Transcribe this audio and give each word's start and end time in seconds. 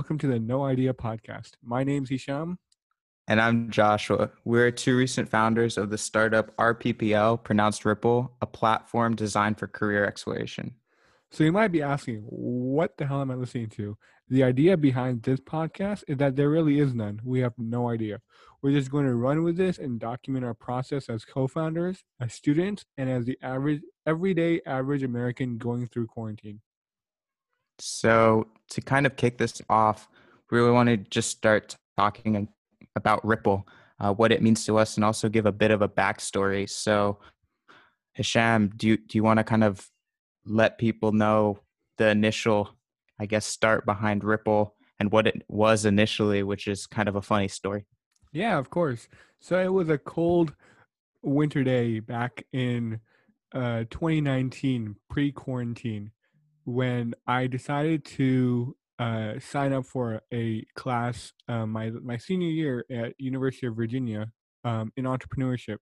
welcome 0.00 0.16
to 0.16 0.28
the 0.28 0.40
No 0.40 0.64
Idea 0.64 0.94
podcast. 0.94 1.50
My 1.62 1.84
name's 1.84 2.08
Hisham. 2.08 2.58
And 3.28 3.38
I'm 3.38 3.68
Joshua. 3.68 4.30
We're 4.46 4.70
two 4.70 4.96
recent 4.96 5.28
founders 5.28 5.76
of 5.76 5.90
the 5.90 5.98
startup 5.98 6.56
RPPL, 6.56 7.44
pronounced 7.44 7.84
Ripple, 7.84 8.34
a 8.40 8.46
platform 8.46 9.14
designed 9.14 9.58
for 9.58 9.66
career 9.66 10.06
exploration. 10.06 10.74
So 11.30 11.44
you 11.44 11.52
might 11.52 11.70
be 11.70 11.82
asking, 11.82 12.20
what 12.30 12.96
the 12.96 13.06
hell 13.06 13.20
am 13.20 13.30
I 13.30 13.34
listening 13.34 13.68
to? 13.76 13.98
The 14.30 14.42
idea 14.42 14.78
behind 14.78 15.22
this 15.22 15.38
podcast 15.38 16.04
is 16.08 16.16
that 16.16 16.34
there 16.34 16.48
really 16.48 16.78
is 16.78 16.94
none. 16.94 17.20
We 17.22 17.40
have 17.40 17.52
no 17.58 17.90
idea. 17.90 18.22
We're 18.62 18.72
just 18.72 18.90
going 18.90 19.04
to 19.04 19.14
run 19.14 19.42
with 19.42 19.58
this 19.58 19.76
and 19.76 20.00
document 20.00 20.46
our 20.46 20.54
process 20.54 21.10
as 21.10 21.26
co-founders, 21.26 22.04
as 22.18 22.32
students, 22.32 22.86
and 22.96 23.10
as 23.10 23.26
the 23.26 23.36
average 23.42 23.82
everyday 24.06 24.62
average 24.64 25.02
American 25.02 25.58
going 25.58 25.88
through 25.88 26.06
quarantine. 26.06 26.62
So 27.80 28.46
to 28.70 28.80
kind 28.80 29.06
of 29.06 29.16
kick 29.16 29.38
this 29.38 29.60
off, 29.68 30.08
we 30.50 30.58
really 30.58 30.72
want 30.72 30.88
to 30.88 30.96
just 30.96 31.30
start 31.30 31.76
talking 31.96 32.48
about 32.96 33.24
Ripple, 33.24 33.66
uh, 33.98 34.12
what 34.12 34.32
it 34.32 34.42
means 34.42 34.64
to 34.66 34.78
us, 34.78 34.96
and 34.96 35.04
also 35.04 35.28
give 35.28 35.46
a 35.46 35.52
bit 35.52 35.70
of 35.70 35.82
a 35.82 35.88
backstory. 35.88 36.68
So, 36.68 37.18
Hisham, 38.14 38.72
do 38.76 38.88
you, 38.88 38.96
do 38.96 39.16
you 39.18 39.22
want 39.22 39.38
to 39.38 39.44
kind 39.44 39.64
of 39.64 39.86
let 40.44 40.78
people 40.78 41.12
know 41.12 41.60
the 41.98 42.08
initial, 42.08 42.70
I 43.18 43.26
guess, 43.26 43.46
start 43.46 43.86
behind 43.86 44.24
Ripple 44.24 44.74
and 44.98 45.12
what 45.12 45.26
it 45.26 45.42
was 45.48 45.84
initially, 45.84 46.42
which 46.42 46.66
is 46.66 46.86
kind 46.86 47.08
of 47.08 47.16
a 47.16 47.22
funny 47.22 47.48
story? 47.48 47.86
Yeah, 48.32 48.58
of 48.58 48.70
course. 48.70 49.08
So 49.40 49.58
it 49.58 49.72
was 49.72 49.88
a 49.88 49.98
cold 49.98 50.54
winter 51.22 51.64
day 51.64 52.00
back 52.00 52.44
in 52.52 53.00
uh, 53.54 53.84
2019, 53.90 54.96
pre 55.08 55.32
quarantine 55.32 56.12
when 56.70 57.14
I 57.26 57.46
decided 57.46 58.04
to 58.16 58.76
uh, 58.98 59.38
sign 59.40 59.72
up 59.72 59.86
for 59.86 60.20
a 60.32 60.64
class 60.74 61.32
uh, 61.48 61.66
my 61.66 61.90
my 61.90 62.16
senior 62.16 62.48
year 62.48 62.84
at 62.90 63.14
University 63.18 63.66
of 63.66 63.74
Virginia 63.74 64.30
um, 64.64 64.92
in 64.96 65.04
entrepreneurship. 65.04 65.78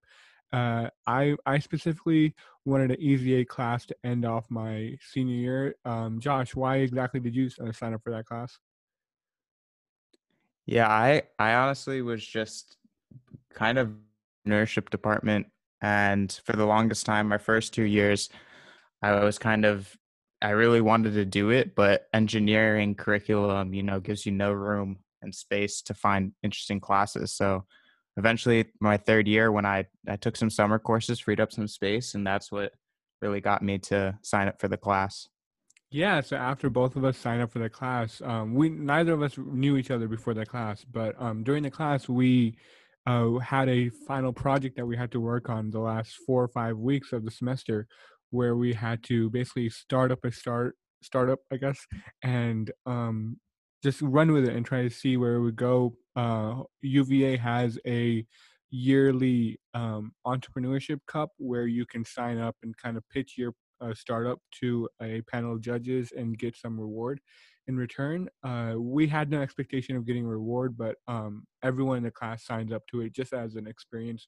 Uh, 0.52 0.88
I 1.06 1.36
I 1.44 1.58
specifically 1.58 2.34
wanted 2.64 2.92
an 2.92 3.02
EZA 3.02 3.44
class 3.46 3.84
to 3.86 3.96
end 4.04 4.24
off 4.24 4.46
my 4.50 4.96
senior 5.12 5.34
year. 5.34 5.74
Um, 5.84 6.20
Josh, 6.20 6.54
why 6.54 6.76
exactly 6.76 7.20
did 7.20 7.34
you 7.34 7.50
uh, 7.60 7.72
sign 7.72 7.92
up 7.92 8.02
for 8.02 8.12
that 8.12 8.24
class? 8.24 8.56
Yeah, 10.64 10.88
I 10.88 11.22
I 11.38 11.54
honestly 11.54 12.02
was 12.02 12.24
just 12.24 12.76
kind 13.52 13.78
of 13.78 13.92
entrepreneurship 14.46 14.90
department, 14.90 15.48
and 15.82 16.40
for 16.44 16.54
the 16.54 16.66
longest 16.66 17.04
time, 17.04 17.28
my 17.28 17.38
first 17.38 17.74
two 17.74 17.82
years, 17.82 18.28
I 19.02 19.24
was 19.24 19.38
kind 19.38 19.64
of 19.64 19.96
I 20.40 20.50
really 20.50 20.80
wanted 20.80 21.14
to 21.14 21.24
do 21.24 21.50
it, 21.50 21.74
but 21.74 22.06
engineering 22.12 22.94
curriculum, 22.94 23.74
you 23.74 23.82
know, 23.82 24.00
gives 24.00 24.24
you 24.24 24.32
no 24.32 24.52
room 24.52 24.98
and 25.22 25.34
space 25.34 25.82
to 25.82 25.94
find 25.94 26.32
interesting 26.42 26.80
classes. 26.80 27.32
So 27.32 27.64
eventually 28.16 28.66
my 28.80 28.96
third 28.96 29.26
year 29.26 29.50
when 29.50 29.66
I, 29.66 29.86
I 30.08 30.16
took 30.16 30.36
some 30.36 30.50
summer 30.50 30.78
courses, 30.78 31.18
freed 31.18 31.40
up 31.40 31.52
some 31.52 31.66
space, 31.66 32.14
and 32.14 32.26
that's 32.26 32.52
what 32.52 32.72
really 33.20 33.40
got 33.40 33.62
me 33.62 33.78
to 33.78 34.16
sign 34.22 34.48
up 34.48 34.60
for 34.60 34.68
the 34.68 34.76
class. 34.76 35.28
Yeah, 35.90 36.20
so 36.20 36.36
after 36.36 36.68
both 36.68 36.96
of 36.96 37.04
us 37.04 37.16
signed 37.16 37.40
up 37.40 37.50
for 37.50 37.60
the 37.60 37.70
class, 37.70 38.20
um, 38.22 38.54
we 38.54 38.68
neither 38.68 39.14
of 39.14 39.22
us 39.22 39.38
knew 39.38 39.76
each 39.76 39.90
other 39.90 40.06
before 40.06 40.34
the 40.34 40.44
class, 40.44 40.84
but 40.84 41.20
um, 41.20 41.42
during 41.42 41.62
the 41.62 41.70
class 41.70 42.08
we 42.08 42.58
uh, 43.06 43.38
had 43.38 43.70
a 43.70 43.88
final 43.88 44.32
project 44.32 44.76
that 44.76 44.86
we 44.86 44.96
had 44.96 45.10
to 45.12 45.20
work 45.20 45.48
on 45.48 45.70
the 45.70 45.78
last 45.78 46.14
four 46.26 46.44
or 46.44 46.48
five 46.48 46.76
weeks 46.76 47.12
of 47.12 47.24
the 47.24 47.30
semester, 47.30 47.88
where 48.30 48.56
we 48.56 48.72
had 48.72 49.02
to 49.04 49.30
basically 49.30 49.70
start 49.70 50.12
up 50.12 50.24
a 50.24 50.32
start 50.32 50.76
startup, 51.02 51.38
I 51.52 51.56
guess, 51.56 51.86
and 52.22 52.70
um, 52.86 53.38
just 53.82 54.02
run 54.02 54.32
with 54.32 54.44
it 54.44 54.54
and 54.54 54.66
try 54.66 54.82
to 54.82 54.90
see 54.90 55.16
where 55.16 55.34
it 55.34 55.42
would 55.42 55.56
go. 55.56 55.94
Uh, 56.16 56.62
UVA 56.82 57.36
has 57.36 57.78
a 57.86 58.26
yearly 58.70 59.58
um, 59.74 60.12
entrepreneurship 60.26 60.98
cup 61.06 61.30
where 61.38 61.66
you 61.66 61.86
can 61.86 62.04
sign 62.04 62.38
up 62.38 62.56
and 62.62 62.76
kind 62.76 62.96
of 62.96 63.08
pitch 63.10 63.34
your 63.38 63.52
uh, 63.80 63.94
startup 63.94 64.38
to 64.60 64.88
a 65.00 65.22
panel 65.22 65.52
of 65.52 65.60
judges 65.60 66.12
and 66.16 66.38
get 66.38 66.56
some 66.56 66.78
reward 66.78 67.20
in 67.68 67.76
return. 67.76 68.28
Uh, 68.42 68.74
we 68.76 69.06
had 69.06 69.30
no 69.30 69.40
expectation 69.40 69.96
of 69.96 70.06
getting 70.06 70.24
a 70.24 70.28
reward, 70.28 70.76
but 70.76 70.96
um, 71.06 71.44
everyone 71.62 71.98
in 71.98 72.02
the 72.02 72.10
class 72.10 72.44
signed 72.44 72.72
up 72.72 72.82
to 72.90 73.02
it 73.02 73.12
just 73.12 73.32
as 73.32 73.54
an 73.54 73.66
experience 73.66 74.26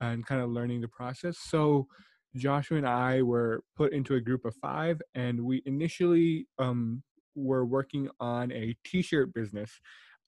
and 0.00 0.26
kind 0.26 0.40
of 0.40 0.50
learning 0.50 0.80
the 0.80 0.88
process. 0.88 1.38
So 1.38 1.86
Joshua 2.36 2.78
and 2.78 2.86
I 2.86 3.22
were 3.22 3.62
put 3.76 3.92
into 3.92 4.14
a 4.14 4.20
group 4.20 4.44
of 4.44 4.54
five, 4.56 5.00
and 5.14 5.40
we 5.40 5.62
initially 5.66 6.46
um, 6.58 7.02
were 7.34 7.64
working 7.64 8.08
on 8.20 8.52
a 8.52 8.76
T-shirt 8.84 9.32
business 9.34 9.70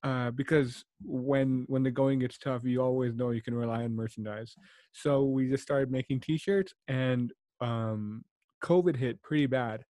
uh, 0.05 0.31
because 0.31 0.85
when 1.03 1.65
when 1.69 1.83
the 1.83 1.91
going 1.91 2.21
gets 2.21 2.39
tough, 2.39 2.65
you 2.65 2.81
always 2.81 3.15
know 3.15 3.31
you 3.31 3.43
can 3.43 3.55
rely 3.55 3.85
on 3.85 3.97
merchandise. 3.97 4.55
So 4.93 5.25
we 5.25 5.49
just 5.49 5.63
started 5.63 5.91
making 5.91 6.21
T-shirts, 6.21 6.73
and 6.87 7.33
um, 7.61 8.25
COVID 8.63 8.97
hit 8.97 9.23
pretty 9.23 9.47
bad 9.47 9.85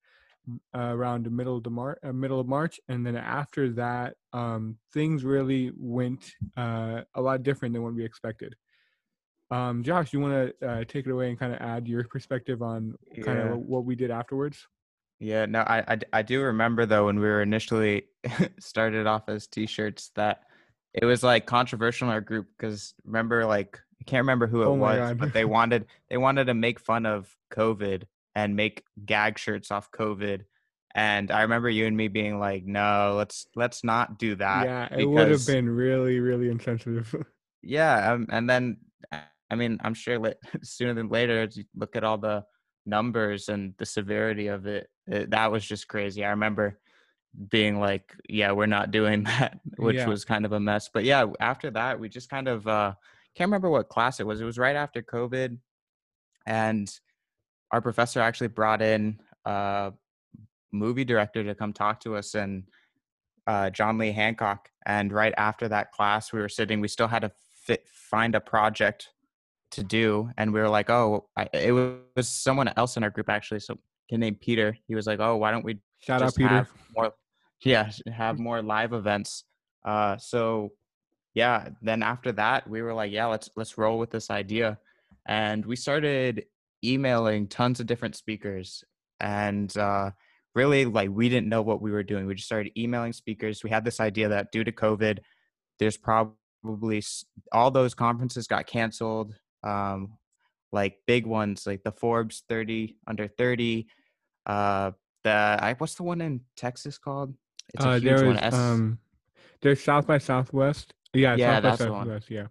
uh, 0.74 0.92
around 0.94 1.24
the 1.24 1.30
middle 1.30 1.56
of 1.56 1.62
the 1.62 1.70
Mar- 1.70 1.98
uh, 2.02 2.12
middle 2.12 2.40
of 2.40 2.46
March, 2.46 2.80
and 2.88 3.06
then 3.06 3.16
after 3.16 3.70
that, 3.70 4.14
um, 4.32 4.78
things 4.94 5.24
really 5.24 5.72
went 5.76 6.32
uh, 6.56 7.02
a 7.14 7.20
lot 7.20 7.42
different 7.42 7.74
than 7.74 7.82
what 7.82 7.94
we 7.94 8.04
expected. 8.04 8.54
Um, 9.50 9.82
Josh, 9.82 10.12
you 10.12 10.20
want 10.20 10.54
to 10.60 10.68
uh, 10.68 10.84
take 10.84 11.06
it 11.06 11.10
away 11.10 11.30
and 11.30 11.38
kind 11.38 11.54
of 11.54 11.60
add 11.60 11.88
your 11.88 12.04
perspective 12.04 12.62
on 12.62 12.96
kind 13.22 13.38
of 13.38 13.58
what 13.58 13.84
we 13.84 13.94
did 13.94 14.10
afterwards? 14.10 14.66
Yeah, 15.20 15.46
no, 15.46 15.60
I, 15.60 15.94
I, 15.94 15.98
I 16.12 16.22
do 16.22 16.42
remember 16.42 16.86
though 16.86 17.06
when 17.06 17.18
we 17.18 17.26
were 17.26 17.42
initially 17.42 18.04
started 18.60 19.06
off 19.06 19.28
as 19.28 19.46
t-shirts 19.46 20.12
that 20.14 20.42
it 20.94 21.04
was 21.04 21.22
like 21.22 21.46
controversial 21.46 22.08
in 22.08 22.14
our 22.14 22.20
group 22.20 22.46
because 22.56 22.94
remember 23.04 23.44
like 23.44 23.80
I 24.00 24.04
can't 24.04 24.22
remember 24.22 24.46
who 24.46 24.62
it 24.62 24.66
oh 24.66 24.74
was, 24.74 25.16
but 25.18 25.32
they 25.32 25.44
wanted 25.44 25.86
they 26.08 26.16
wanted 26.16 26.46
to 26.46 26.54
make 26.54 26.78
fun 26.78 27.06
of 27.06 27.28
COVID 27.52 28.04
and 28.34 28.54
make 28.54 28.84
gag 29.04 29.38
shirts 29.38 29.70
off 29.70 29.90
COVID. 29.90 30.42
And 30.94 31.30
I 31.30 31.42
remember 31.42 31.68
you 31.68 31.86
and 31.86 31.96
me 31.96 32.08
being 32.08 32.38
like, 32.38 32.64
"No, 32.64 33.14
let's 33.16 33.46
let's 33.54 33.84
not 33.84 34.18
do 34.18 34.36
that." 34.36 34.64
Yeah, 34.64 34.84
it 34.84 34.90
because, 34.90 35.06
would 35.06 35.30
have 35.30 35.46
been 35.46 35.68
really 35.68 36.20
really 36.20 36.48
insensitive. 36.48 37.14
yeah, 37.62 38.12
um, 38.12 38.26
and 38.30 38.48
then 38.48 38.78
I 39.50 39.54
mean, 39.54 39.78
I'm 39.82 39.94
sure 39.94 40.34
sooner 40.62 40.94
than 40.94 41.08
later, 41.08 41.42
as 41.42 41.56
you 41.56 41.64
look 41.74 41.96
at 41.96 42.04
all 42.04 42.18
the 42.18 42.44
numbers 42.86 43.48
and 43.48 43.74
the 43.78 43.86
severity 43.86 44.48
of 44.48 44.66
it, 44.66 44.88
it, 45.06 45.30
that 45.30 45.50
was 45.50 45.64
just 45.64 45.88
crazy. 45.88 46.24
I 46.24 46.30
remember 46.30 46.78
being 47.50 47.78
like, 47.78 48.14
yeah, 48.28 48.52
we're 48.52 48.66
not 48.66 48.90
doing 48.90 49.22
that, 49.24 49.60
which 49.76 49.96
yeah. 49.96 50.06
was 50.06 50.24
kind 50.24 50.44
of 50.44 50.52
a 50.52 50.60
mess. 50.60 50.90
But 50.92 51.04
yeah, 51.04 51.26
after 51.40 51.70
that, 51.72 51.98
we 52.00 52.08
just 52.08 52.30
kind 52.30 52.48
of 52.48 52.66
uh, 52.66 52.94
can't 53.34 53.48
remember 53.48 53.70
what 53.70 53.88
class 53.88 54.20
it 54.20 54.26
was. 54.26 54.40
It 54.40 54.44
was 54.44 54.58
right 54.58 54.76
after 54.76 55.02
COVID, 55.02 55.58
and 56.46 56.90
our 57.70 57.80
professor 57.80 58.20
actually 58.20 58.48
brought 58.48 58.82
in 58.82 59.20
a 59.44 59.92
movie 60.72 61.04
director 61.04 61.44
to 61.44 61.54
come 61.54 61.72
talk 61.72 62.00
to 62.00 62.16
us 62.16 62.34
and 62.34 62.64
uh, 63.46 63.70
John 63.70 63.98
Lee 63.98 64.12
Hancock. 64.12 64.70
And 64.86 65.12
right 65.12 65.34
after 65.36 65.68
that 65.68 65.92
class, 65.92 66.32
we 66.32 66.40
were 66.40 66.48
sitting. 66.48 66.80
We 66.80 66.88
still 66.88 67.08
had 67.08 67.22
to 67.22 67.32
fit, 67.64 67.86
find 67.88 68.34
a 68.34 68.40
project 68.40 69.10
to 69.70 69.82
do 69.82 70.30
and 70.38 70.52
we 70.52 70.60
were 70.60 70.68
like 70.68 70.90
oh 70.90 71.28
I, 71.36 71.48
it 71.52 71.72
was 71.72 72.28
someone 72.28 72.70
else 72.76 72.96
in 72.96 73.04
our 73.04 73.10
group 73.10 73.28
actually 73.28 73.60
so 73.60 73.78
named 74.10 74.40
peter. 74.40 74.76
He 74.86 74.94
was 74.94 75.06
like 75.06 75.20
oh 75.20 75.36
why 75.36 75.50
don't 75.50 75.64
we 75.64 75.78
shout 76.00 76.22
out 76.22 76.34
peter. 76.34 76.66
more 76.96 77.12
yeah 77.64 77.90
have 78.12 78.38
more 78.38 78.62
live 78.62 78.92
events. 78.92 79.44
Uh 79.84 80.16
so 80.16 80.70
yeah 81.34 81.68
then 81.82 82.02
after 82.02 82.32
that 82.32 82.68
we 82.68 82.82
were 82.82 82.94
like 82.94 83.12
yeah 83.12 83.26
let's 83.26 83.50
let's 83.56 83.76
roll 83.76 83.98
with 83.98 84.10
this 84.10 84.30
idea. 84.30 84.78
And 85.26 85.64
we 85.66 85.76
started 85.76 86.46
emailing 86.84 87.48
tons 87.48 87.80
of 87.80 87.86
different 87.86 88.16
speakers 88.16 88.82
and 89.20 89.76
uh 89.76 90.10
really 90.54 90.86
like 90.86 91.10
we 91.12 91.28
didn't 91.28 91.48
know 91.48 91.62
what 91.62 91.82
we 91.82 91.90
were 91.90 92.02
doing. 92.02 92.26
We 92.26 92.34
just 92.34 92.46
started 92.46 92.72
emailing 92.76 93.12
speakers. 93.12 93.62
We 93.62 93.70
had 93.70 93.84
this 93.84 94.00
idea 94.00 94.28
that 94.28 94.50
due 94.52 94.64
to 94.64 94.72
covid 94.72 95.18
there's 95.78 95.96
probably 95.96 97.02
all 97.52 97.70
those 97.70 97.94
conferences 97.94 98.46
got 98.46 98.66
canceled 98.66 99.34
um, 99.62 100.18
like 100.72 100.98
big 101.06 101.26
ones 101.26 101.66
like 101.66 101.82
the 101.82 101.92
Forbes 101.92 102.42
30 102.48 102.96
under 103.06 103.28
30. 103.28 103.86
Uh, 104.46 104.92
the 105.24 105.30
I 105.30 105.74
what's 105.78 105.94
the 105.94 106.02
one 106.02 106.20
in 106.20 106.40
Texas 106.56 106.98
called? 106.98 107.34
It's 107.74 107.84
a 107.84 107.90
uh, 107.90 107.98
huge 107.98 108.22
one. 108.22 108.36
S- 108.36 108.54
um, 108.54 108.98
there's 109.60 109.82
South 109.82 110.06
by 110.06 110.18
Southwest. 110.18 110.94
Yeah, 111.12 111.34
yeah, 111.34 111.54
South 111.54 111.62
that's 111.62 111.78
by 111.78 111.86
Southwest. 111.86 112.30
Yeah, 112.30 112.46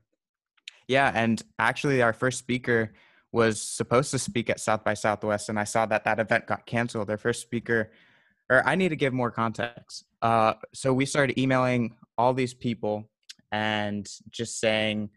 yeah, 0.87 1.11
and 1.13 1.41
actually, 1.59 2.01
our 2.01 2.13
first 2.13 2.39
speaker 2.39 2.93
was 3.31 3.61
supposed 3.61 4.11
to 4.11 4.19
speak 4.19 4.49
at 4.49 4.59
South 4.59 4.83
by 4.83 4.93
Southwest, 4.93 5.49
and 5.49 5.59
I 5.59 5.63
saw 5.63 5.85
that 5.85 6.03
that 6.05 6.19
event 6.19 6.47
got 6.47 6.65
canceled. 6.65 7.07
Their 7.07 7.17
first 7.17 7.41
speaker, 7.41 7.91
or 8.49 8.65
I 8.65 8.75
need 8.75 8.89
to 8.89 8.95
give 8.95 9.13
more 9.13 9.31
context. 9.31 10.05
Uh, 10.21 10.53
so 10.73 10.93
we 10.93 11.05
started 11.05 11.39
emailing 11.39 11.95
all 12.17 12.33
these 12.33 12.53
people 12.53 13.09
and 13.51 14.07
just 14.29 14.59
saying, 14.59 15.09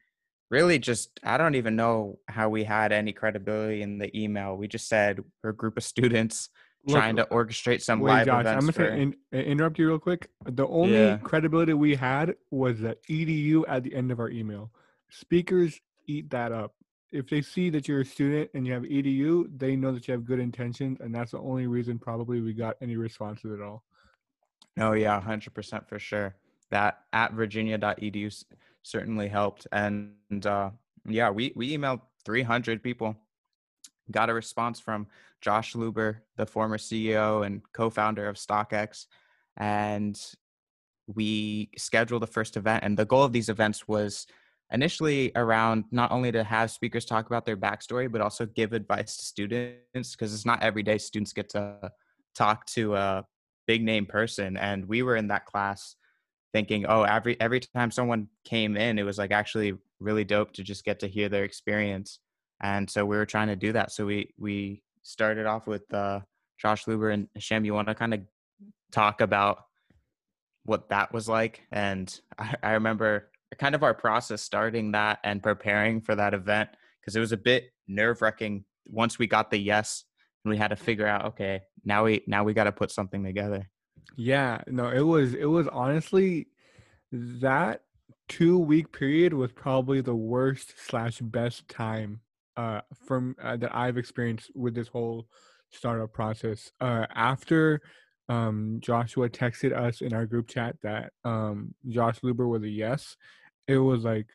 really 0.50 0.78
just 0.78 1.18
i 1.24 1.36
don't 1.38 1.54
even 1.54 1.76
know 1.76 2.18
how 2.28 2.48
we 2.48 2.64
had 2.64 2.92
any 2.92 3.12
credibility 3.12 3.82
in 3.82 3.98
the 3.98 4.10
email 4.20 4.56
we 4.56 4.68
just 4.68 4.88
said 4.88 5.20
we're 5.42 5.50
a 5.50 5.54
group 5.56 5.76
of 5.76 5.84
students 5.84 6.50
Look, 6.86 6.96
trying 6.96 7.16
to 7.16 7.26
orchestrate 7.26 7.82
some 7.82 8.00
Wait, 8.00 8.10
live 8.10 8.26
Josh, 8.26 8.46
I'm 8.46 8.60
gonna 8.60 8.72
for- 8.72 8.84
in, 8.86 9.14
interrupt 9.32 9.78
you 9.78 9.86
real 9.86 9.98
quick. 9.98 10.30
The 10.46 10.66
only 10.66 10.94
Yeah. 10.94 11.18
credibility 11.18 11.74
we 11.74 11.94
had 11.94 12.36
was 12.50 12.80
the 12.80 12.96
edu 13.10 13.64
at 13.68 13.82
the 13.82 13.94
end 13.94 14.10
of 14.10 14.18
our 14.18 14.30
email. 14.30 14.72
Speakers 15.10 15.78
eat 16.06 16.30
that 16.30 16.52
up. 16.52 16.74
If 17.12 17.28
they 17.28 17.42
see 17.42 17.68
that 17.68 17.86
you're 17.86 18.00
a 18.00 18.04
student 18.06 18.48
and 18.54 18.66
you 18.66 18.72
have 18.72 18.84
edu, 18.84 19.46
they 19.58 19.76
know 19.76 19.92
that 19.92 20.08
you 20.08 20.12
have 20.12 20.24
good 20.24 20.38
intentions, 20.40 21.00
and 21.02 21.14
that's 21.14 21.32
the 21.32 21.38
only 21.40 21.66
reason 21.66 21.98
probably 21.98 22.40
we 22.40 22.54
got 22.54 22.76
any 22.80 22.96
responses 22.96 23.52
at 23.52 23.60
all. 23.60 23.84
Oh 24.78 24.92
yeah, 24.92 25.20
hundred 25.20 25.52
percent 25.52 25.86
for 25.86 25.98
sure. 25.98 26.34
That 26.70 27.00
at 27.12 27.34
virginia.edu 27.34 28.44
certainly 28.82 29.28
helped, 29.28 29.66
and 29.72 30.14
uh, 30.44 30.70
yeah, 31.08 31.30
we 31.30 31.52
we 31.56 31.76
emailed 31.76 32.00
300 32.24 32.82
people, 32.82 33.16
got 34.10 34.30
a 34.30 34.34
response 34.34 34.80
from 34.80 35.06
Josh 35.40 35.74
Luber, 35.74 36.18
the 36.36 36.46
former 36.46 36.78
CEO 36.78 37.44
and 37.44 37.62
co-founder 37.72 38.28
of 38.28 38.36
StockX, 38.36 39.06
and 39.56 40.20
we 41.06 41.70
scheduled 41.76 42.22
the 42.22 42.26
first 42.26 42.56
event. 42.56 42.84
And 42.84 42.96
the 42.96 43.04
goal 43.04 43.24
of 43.24 43.32
these 43.32 43.48
events 43.48 43.88
was 43.88 44.26
initially 44.72 45.32
around 45.34 45.84
not 45.90 46.12
only 46.12 46.30
to 46.32 46.44
have 46.44 46.70
speakers 46.70 47.04
talk 47.04 47.26
about 47.26 47.44
their 47.44 47.56
backstory, 47.56 48.10
but 48.10 48.20
also 48.20 48.46
give 48.46 48.72
advice 48.72 49.16
to 49.16 49.24
students 49.24 50.12
because 50.12 50.32
it's 50.32 50.46
not 50.46 50.62
every 50.62 50.82
day 50.82 50.98
students 50.98 51.32
get 51.32 51.48
to 51.50 51.90
talk 52.34 52.66
to 52.66 52.94
a 52.94 53.24
big 53.66 53.82
name 53.82 54.06
person. 54.06 54.56
And 54.56 54.86
we 54.86 55.02
were 55.02 55.16
in 55.16 55.28
that 55.28 55.46
class 55.46 55.96
thinking, 56.52 56.86
oh, 56.86 57.02
every 57.02 57.40
every 57.40 57.60
time 57.60 57.90
someone 57.90 58.28
came 58.44 58.76
in, 58.76 58.98
it 58.98 59.04
was 59.04 59.18
like 59.18 59.30
actually 59.30 59.74
really 60.00 60.24
dope 60.24 60.52
to 60.54 60.62
just 60.62 60.84
get 60.84 61.00
to 61.00 61.08
hear 61.08 61.28
their 61.28 61.44
experience. 61.44 62.20
And 62.62 62.88
so 62.88 63.04
we 63.04 63.16
were 63.16 63.26
trying 63.26 63.48
to 63.48 63.56
do 63.56 63.72
that. 63.72 63.92
So 63.92 64.06
we 64.06 64.34
we 64.38 64.82
started 65.02 65.46
off 65.46 65.66
with 65.66 65.92
uh, 65.92 66.20
Josh 66.58 66.84
Luber 66.84 67.12
and 67.12 67.28
Hisham. 67.34 67.64
You 67.64 67.74
want 67.74 67.88
to 67.88 67.94
kind 67.94 68.14
of 68.14 68.20
talk 68.92 69.20
about 69.20 69.64
what 70.64 70.88
that 70.90 71.12
was 71.12 71.28
like? 71.28 71.62
And 71.72 72.20
I, 72.38 72.54
I 72.62 72.72
remember 72.72 73.30
kind 73.58 73.74
of 73.74 73.82
our 73.82 73.94
process 73.94 74.42
starting 74.42 74.92
that 74.92 75.18
and 75.24 75.42
preparing 75.42 76.00
for 76.00 76.14
that 76.14 76.34
event 76.34 76.70
because 77.00 77.16
it 77.16 77.20
was 77.20 77.32
a 77.32 77.36
bit 77.36 77.72
nerve 77.88 78.22
wracking 78.22 78.64
once 78.86 79.18
we 79.18 79.26
got 79.26 79.50
the 79.50 79.58
yes 79.58 80.04
and 80.44 80.50
we 80.50 80.56
had 80.56 80.68
to 80.68 80.76
figure 80.76 81.06
out 81.06 81.24
okay 81.24 81.60
now 81.84 82.04
we 82.04 82.22
now 82.26 82.44
we 82.44 82.54
got 82.54 82.64
to 82.64 82.72
put 82.72 82.90
something 82.90 83.24
together 83.24 83.68
Yeah, 84.16 84.62
no, 84.66 84.88
it 84.90 85.00
was 85.00 85.34
it 85.34 85.46
was 85.46 85.68
honestly 85.68 86.48
that 87.12 87.82
two 88.28 88.58
week 88.58 88.92
period 88.92 89.34
was 89.34 89.52
probably 89.52 90.00
the 90.00 90.14
worst 90.14 90.74
slash 90.78 91.20
best 91.20 91.68
time 91.68 92.20
uh 92.56 92.80
from 93.06 93.36
uh, 93.42 93.56
that 93.56 93.74
I've 93.74 93.98
experienced 93.98 94.50
with 94.54 94.74
this 94.74 94.88
whole 94.88 95.26
startup 95.70 96.12
process. 96.12 96.72
Uh 96.80 97.06
after 97.14 97.80
um 98.28 98.78
Joshua 98.80 99.28
texted 99.30 99.76
us 99.76 100.00
in 100.02 100.12
our 100.14 100.26
group 100.26 100.48
chat 100.48 100.76
that 100.82 101.12
um 101.24 101.74
Josh 101.88 102.20
Luber 102.20 102.48
was 102.48 102.62
a 102.62 102.68
yes, 102.68 103.16
it 103.68 103.78
was 103.78 104.04
like 104.04 104.28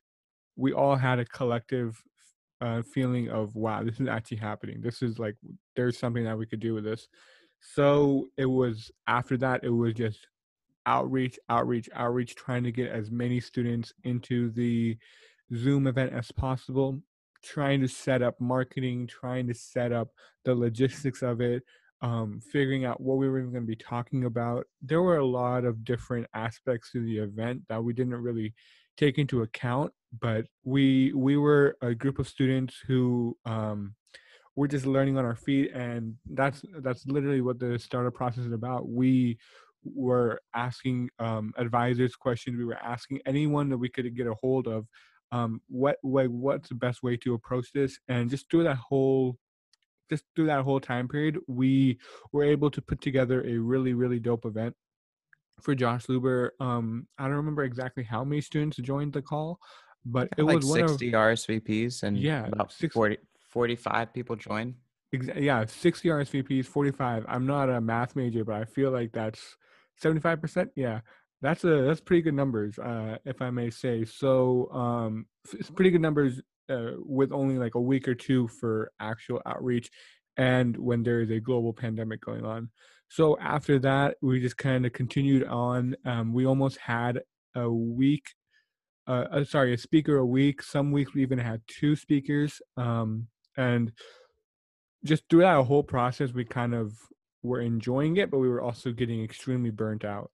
we 0.55 0.73
all 0.73 0.95
had 0.95 1.19
a 1.19 1.25
collective 1.25 2.01
uh 2.61 2.81
feeling 2.81 3.29
of 3.29 3.55
wow, 3.55 3.83
this 3.83 3.99
is 3.99 4.07
actually 4.07 4.37
happening. 4.37 4.81
This 4.81 5.01
is 5.01 5.19
like 5.19 5.35
there's 5.75 5.97
something 5.97 6.23
that 6.25 6.37
we 6.37 6.45
could 6.45 6.59
do 6.61 6.73
with 6.73 6.83
this. 6.85 7.07
So 7.73 8.29
it 8.37 8.45
was 8.45 8.91
after 9.07 9.37
that, 9.37 9.63
it 9.63 9.69
was 9.69 9.93
just 9.93 10.27
outreach, 10.85 11.39
outreach, 11.49 11.89
outreach, 11.93 12.35
trying 12.35 12.63
to 12.63 12.71
get 12.71 12.91
as 12.91 13.11
many 13.11 13.39
students 13.39 13.93
into 14.03 14.51
the 14.51 14.97
Zoom 15.53 15.87
event 15.87 16.13
as 16.13 16.31
possible, 16.31 17.01
trying 17.43 17.81
to 17.81 17.87
set 17.87 18.21
up 18.21 18.39
marketing, 18.39 19.07
trying 19.07 19.47
to 19.47 19.53
set 19.53 19.91
up 19.91 20.09
the 20.43 20.53
logistics 20.53 21.21
of 21.21 21.41
it, 21.41 21.63
um, 22.01 22.39
figuring 22.51 22.85
out 22.85 23.01
what 23.01 23.17
we 23.17 23.27
were 23.27 23.39
even 23.39 23.51
going 23.51 23.63
to 23.63 23.67
be 23.67 23.75
talking 23.75 24.25
about. 24.25 24.65
There 24.81 25.01
were 25.01 25.17
a 25.17 25.25
lot 25.25 25.65
of 25.65 25.83
different 25.83 26.27
aspects 26.33 26.91
to 26.91 27.03
the 27.03 27.17
event 27.17 27.63
that 27.69 27.83
we 27.83 27.93
didn't 27.93 28.15
really 28.15 28.53
take 28.97 29.17
into 29.17 29.41
account, 29.41 29.91
but 30.19 30.45
we 30.63 31.13
we 31.13 31.37
were 31.37 31.77
a 31.81 31.93
group 31.93 32.19
of 32.19 32.27
students 32.27 32.75
who 32.87 33.37
um, 33.45 33.95
we're 34.55 34.67
just 34.67 34.85
learning 34.85 35.17
on 35.17 35.25
our 35.25 35.35
feet 35.35 35.71
and 35.73 36.15
that's 36.31 36.63
that's 36.79 37.05
literally 37.07 37.41
what 37.41 37.59
the 37.59 37.77
startup 37.77 38.13
process 38.13 38.45
is 38.45 38.53
about. 38.53 38.87
We 38.87 39.37
were 39.83 40.39
asking 40.55 41.09
um, 41.19 41.53
advisors 41.57 42.15
questions. 42.15 42.57
We 42.57 42.65
were 42.65 42.81
asking 42.81 43.19
anyone 43.25 43.69
that 43.69 43.77
we 43.77 43.89
could 43.89 44.15
get 44.15 44.27
a 44.27 44.33
hold 44.41 44.67
of 44.67 44.87
um, 45.31 45.61
what 45.67 45.97
like 46.03 46.29
what's 46.29 46.69
the 46.69 46.75
best 46.75 47.03
way 47.03 47.17
to 47.17 47.33
approach 47.33 47.71
this? 47.73 47.99
And 48.07 48.29
just 48.29 48.49
through 48.49 48.63
that 48.63 48.77
whole 48.77 49.37
just 50.09 50.23
through 50.35 50.45
that 50.45 50.61
whole 50.61 50.79
time 50.79 51.07
period 51.07 51.37
we 51.47 51.97
were 52.31 52.43
able 52.43 52.69
to 52.69 52.81
put 52.81 53.01
together 53.01 53.43
a 53.43 53.57
really 53.57 53.93
really 53.95 54.19
dope 54.19 54.45
event 54.45 54.75
for 55.61 55.73
josh 55.73 56.05
luber. 56.05 56.49
Um, 56.59 57.07
i 57.17 57.23
don't 57.23 57.33
remember 57.37 57.63
exactly 57.63 58.03
how 58.03 58.23
many 58.23 58.39
students 58.41 58.77
joined 58.77 59.13
the 59.13 59.23
call 59.23 59.57
but 60.05 60.29
it 60.37 60.43
like 60.43 60.57
was 60.57 60.65
one 60.67 60.81
of 60.81 60.89
60 60.91 61.11
rsvps 61.11 62.03
and 62.03 62.17
Yeah, 62.17 62.45
about 62.45 62.71
six- 62.71 62.93
40 62.93 63.17
45 63.55 64.13
people 64.13 64.35
join? 64.35 64.75
Yeah, 65.13 65.63
60 65.65 66.09
RSVPs, 66.09 66.65
45. 66.65 67.25
I'm 67.29 67.45
not 67.45 67.69
a 67.69 67.79
math 67.79 68.17
major, 68.17 68.43
but 68.43 68.55
I 68.55 68.65
feel 68.65 68.91
like 68.91 69.13
that's 69.13 69.55
75%. 70.03 70.71
Yeah. 70.75 70.99
That's 71.41 71.63
a 71.63 71.83
that's 71.83 72.01
pretty 72.01 72.21
good 72.21 72.33
numbers, 72.33 72.77
uh, 72.79 73.17
if 73.23 73.41
I 73.41 73.49
may 73.51 73.69
say. 73.69 74.03
So, 74.03 74.69
um, 74.71 75.27
it's 75.53 75.69
pretty 75.69 75.91
good 75.91 76.01
numbers 76.01 76.41
uh, 76.69 76.91
with 76.97 77.31
only 77.31 77.57
like 77.57 77.75
a 77.75 77.79
week 77.79 78.07
or 78.07 78.15
two 78.15 78.47
for 78.47 78.91
actual 78.99 79.41
outreach, 79.45 79.89
and 80.37 80.75
when 80.75 81.03
there 81.03 81.21
is 81.21 81.29
a 81.29 81.39
global 81.39 81.71
pandemic 81.71 82.21
going 82.21 82.45
on. 82.45 82.69
So 83.09 83.37
after 83.39 83.77
that, 83.79 84.15
we 84.21 84.39
just 84.39 84.57
kind 84.57 84.85
of 84.85 84.93
continued 84.93 85.45
on. 85.45 85.95
Um, 86.05 86.33
we 86.33 86.45
almost 86.45 86.77
had 86.79 87.21
a 87.53 87.69
week, 87.69 88.25
uh, 89.07 89.25
uh, 89.31 89.43
sorry, 89.43 89.73
a 89.73 89.77
speaker 89.77 90.17
a 90.17 90.25
week. 90.25 90.63
Some 90.63 90.91
weeks 90.91 91.13
we 91.13 91.21
even 91.21 91.37
had 91.37 91.61
two 91.67 91.95
speakers, 91.95 92.61
um, 92.77 93.27
and 93.57 93.91
just 95.03 95.23
through 95.29 95.41
that 95.41 95.63
whole 95.65 95.83
process, 95.83 96.33
we 96.33 96.45
kind 96.45 96.73
of 96.73 96.97
were 97.43 97.61
enjoying 97.61 98.17
it, 98.17 98.31
but 98.31 98.39
we 98.39 98.49
were 98.49 98.61
also 98.61 98.91
getting 98.91 99.23
extremely 99.23 99.69
burnt 99.69 100.03
out. 100.03 100.31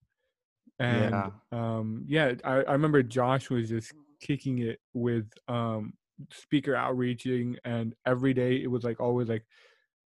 And 0.79 1.11
Yeah. 1.11 1.31
um, 1.51 2.05
yeah, 2.07 2.33
I, 2.43 2.63
I 2.63 2.71
remember 2.71 3.03
Josh 3.03 3.49
was 3.49 3.69
just 3.69 3.93
kicking 4.21 4.59
it 4.59 4.79
with 4.93 5.27
um, 5.47 5.93
speaker 6.31 6.75
outreaching, 6.75 7.57
and 7.65 7.93
every 8.05 8.33
day 8.33 8.61
it 8.63 8.67
was 8.67 8.83
like 8.83 8.99
always 8.99 9.27
like 9.27 9.45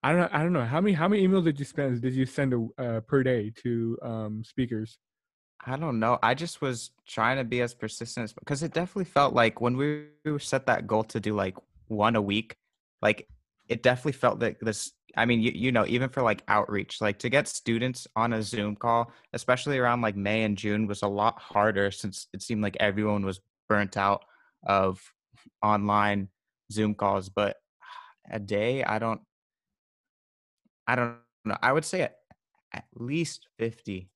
I 0.04 0.12
don't 0.12 0.22
know, 0.22 0.30
I 0.32 0.44
don't 0.44 0.54
know 0.54 0.66
how 0.66 0.80
many 0.82 0.94
how 0.94 1.08
many 1.08 1.28
emails 1.28 1.44
did 1.44 1.60
you 1.60 1.66
spend 1.66 2.02
did 2.02 2.14
you 2.14 2.26
send 2.26 2.54
a, 2.54 2.68
uh, 2.84 3.00
per 3.02 3.24
day 3.24 3.52
to 3.64 3.98
um, 4.02 4.44
speakers? 4.44 5.00
I 5.66 5.76
don't 5.76 6.00
know. 6.00 6.20
I 6.24 6.36
just 6.36 6.62
was 6.62 6.92
trying 7.06 7.38
to 7.38 7.44
be 7.44 7.62
as 7.62 7.74
persistent 7.74 8.24
as 8.26 8.34
because 8.34 8.64
it 8.64 8.74
definitely 8.74 9.06
felt 9.06 9.34
like 9.34 9.60
when 9.60 9.76
we 9.76 10.08
set 10.40 10.66
that 10.68 10.88
goal 10.88 11.04
to 11.06 11.20
do 11.20 11.36
like 11.36 11.58
one 11.88 12.16
a 12.16 12.22
week, 12.22 12.56
like 13.02 13.28
it 13.68 13.84
definitely 13.84 14.14
felt 14.14 14.40
like 14.40 14.60
this. 14.60 14.92
I 15.18 15.26
mean, 15.26 15.42
you, 15.42 15.52
you 15.54 15.72
know, 15.72 15.86
even 15.88 16.10
for 16.10 16.22
like 16.22 16.44
outreach, 16.48 17.02
like 17.02 17.20
to 17.20 17.30
get 17.30 17.48
students 17.48 18.08
on 18.16 18.34
a 18.34 18.44
Zoom 18.44 18.76
call, 18.76 19.12
especially 19.34 19.78
around 19.78 20.02
like 20.02 20.16
May 20.16 20.44
and 20.44 20.58
June, 20.58 20.88
was 20.88 21.02
a 21.02 21.08
lot 21.08 21.40
harder 21.40 21.92
since 21.92 22.28
it 22.34 22.42
seemed 22.42 22.62
like 22.62 22.78
everyone 22.80 23.26
was 23.26 23.42
burnt 23.68 23.98
out 23.98 24.24
of 24.66 25.02
online 25.64 26.30
Zoom 26.72 26.94
calls. 26.94 27.30
But 27.30 27.58
a 28.30 28.40
day, 28.40 28.84
I 28.84 29.00
don't, 29.00 29.22
I 30.88 30.96
don't 30.96 31.18
know. 31.46 31.58
I 31.62 31.74
would 31.74 31.86
say 31.86 32.02
at, 32.02 32.16
at 32.74 32.86
least 32.96 33.48
50 33.58 34.10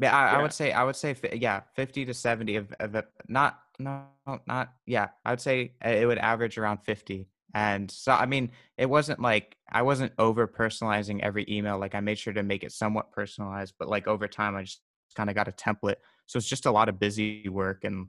yeah, 0.00 0.16
I, 0.16 0.36
I 0.36 0.42
would 0.42 0.52
say 0.52 0.72
I 0.72 0.84
would 0.84 0.96
say 0.96 1.16
yeah, 1.32 1.62
fifty 1.74 2.04
to 2.04 2.14
seventy 2.14 2.56
of, 2.56 2.72
of 2.78 2.96
not 3.26 3.58
no 3.78 4.04
not 4.46 4.72
yeah. 4.86 5.08
I 5.24 5.30
would 5.30 5.40
say 5.40 5.72
uh, 5.84 5.90
it 5.90 6.06
would 6.06 6.18
average 6.18 6.58
around 6.58 6.78
fifty. 6.78 7.28
And 7.54 7.90
so 7.90 8.12
I 8.12 8.26
mean, 8.26 8.50
it 8.76 8.86
wasn't 8.90 9.20
like 9.20 9.56
I 9.70 9.82
wasn't 9.82 10.12
over 10.18 10.46
personalizing 10.46 11.20
every 11.20 11.46
email. 11.48 11.78
Like 11.78 11.94
I 11.94 12.00
made 12.00 12.18
sure 12.18 12.32
to 12.32 12.42
make 12.42 12.64
it 12.64 12.72
somewhat 12.72 13.12
personalized, 13.12 13.74
but 13.78 13.88
like 13.88 14.06
over 14.06 14.28
time, 14.28 14.56
I 14.56 14.62
just 14.62 14.82
kind 15.16 15.30
of 15.30 15.36
got 15.36 15.48
a 15.48 15.52
template. 15.52 15.96
So 16.26 16.36
it's 16.36 16.48
just 16.48 16.66
a 16.66 16.70
lot 16.70 16.88
of 16.88 16.98
busy 17.00 17.48
work 17.48 17.84
and 17.84 18.08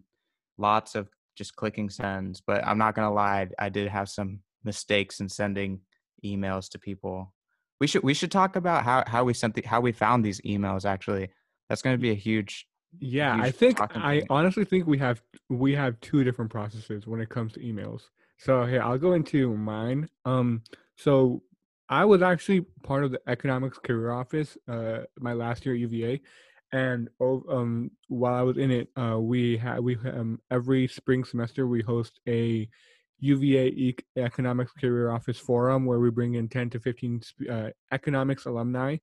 lots 0.57 0.95
of 0.95 1.07
just 1.37 1.55
clicking 1.55 1.89
sends. 1.89 2.41
But 2.41 2.65
I'm 2.67 2.77
not 2.77 2.95
gonna 2.95 3.13
lie, 3.13 3.47
I 3.57 3.69
did 3.69 3.87
have 3.87 4.09
some 4.09 4.41
mistakes 4.63 5.19
in 5.21 5.29
sending 5.29 5.81
emails 6.25 6.69
to 6.71 6.79
people. 6.79 7.33
We 7.79 7.87
should 7.87 8.03
we 8.03 8.13
should 8.13 8.31
talk 8.31 8.57
about 8.57 8.83
how 8.83 9.03
how 9.07 9.23
we 9.23 9.33
sent 9.33 9.55
the 9.55 9.63
how 9.65 9.79
we 9.79 9.93
found 9.93 10.25
these 10.25 10.41
emails 10.41 10.85
actually. 10.85 11.29
That's 11.69 11.81
to 11.81 11.97
be 11.97 12.11
a 12.11 12.15
huge. 12.15 12.67
Yeah, 12.97 13.37
I 13.39 13.51
think 13.51 13.79
I 13.79 14.23
honestly 14.29 14.65
think 14.65 14.87
we 14.87 14.97
have 14.97 15.21
we 15.49 15.73
have 15.75 15.99
two 16.01 16.23
different 16.23 16.51
processes 16.51 17.05
when 17.05 17.21
it 17.21 17.29
comes 17.29 17.53
to 17.53 17.59
emails. 17.59 18.01
So 18.37 18.65
here 18.65 18.81
I'll 18.81 18.97
go 18.97 19.13
into 19.13 19.55
mine. 19.55 20.09
Um, 20.25 20.63
so 20.95 21.43
I 21.87 22.05
was 22.05 22.21
actually 22.21 22.61
part 22.83 23.03
of 23.03 23.11
the 23.11 23.21
economics 23.27 23.77
career 23.77 24.11
office 24.11 24.57
uh 24.67 25.01
my 25.19 25.33
last 25.33 25.65
year 25.65 25.75
at 25.75 25.81
UVA, 25.81 26.21
and 26.71 27.09
um 27.21 27.91
while 28.07 28.33
I 28.33 28.41
was 28.41 28.57
in 28.57 28.71
it, 28.71 28.89
uh 28.95 29.19
we 29.19 29.57
had 29.57 29.79
we 29.81 29.95
um 29.97 30.39
every 30.49 30.87
spring 30.87 31.23
semester 31.23 31.67
we 31.67 31.81
host 31.81 32.19
a 32.27 32.67
UVA 33.21 33.95
Economics 34.15 34.71
Career 34.71 35.11
Office 35.11 35.37
Forum, 35.37 35.85
where 35.85 35.99
we 35.99 36.09
bring 36.09 36.35
in 36.35 36.47
10 36.47 36.69
to 36.71 36.79
15 36.79 37.21
uh, 37.49 37.69
economics 37.91 38.45
alumni 38.45 38.97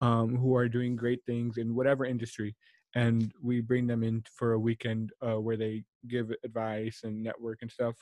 um, 0.00 0.36
who 0.36 0.56
are 0.56 0.68
doing 0.68 0.96
great 0.96 1.24
things 1.26 1.58
in 1.58 1.74
whatever 1.74 2.04
industry. 2.04 2.56
And 2.94 3.32
we 3.42 3.60
bring 3.60 3.86
them 3.86 4.02
in 4.02 4.24
for 4.32 4.52
a 4.52 4.58
weekend 4.58 5.12
uh, 5.22 5.40
where 5.40 5.56
they 5.56 5.84
give 6.08 6.32
advice 6.44 7.00
and 7.04 7.22
network 7.22 7.58
and 7.62 7.70
stuff. 7.70 7.94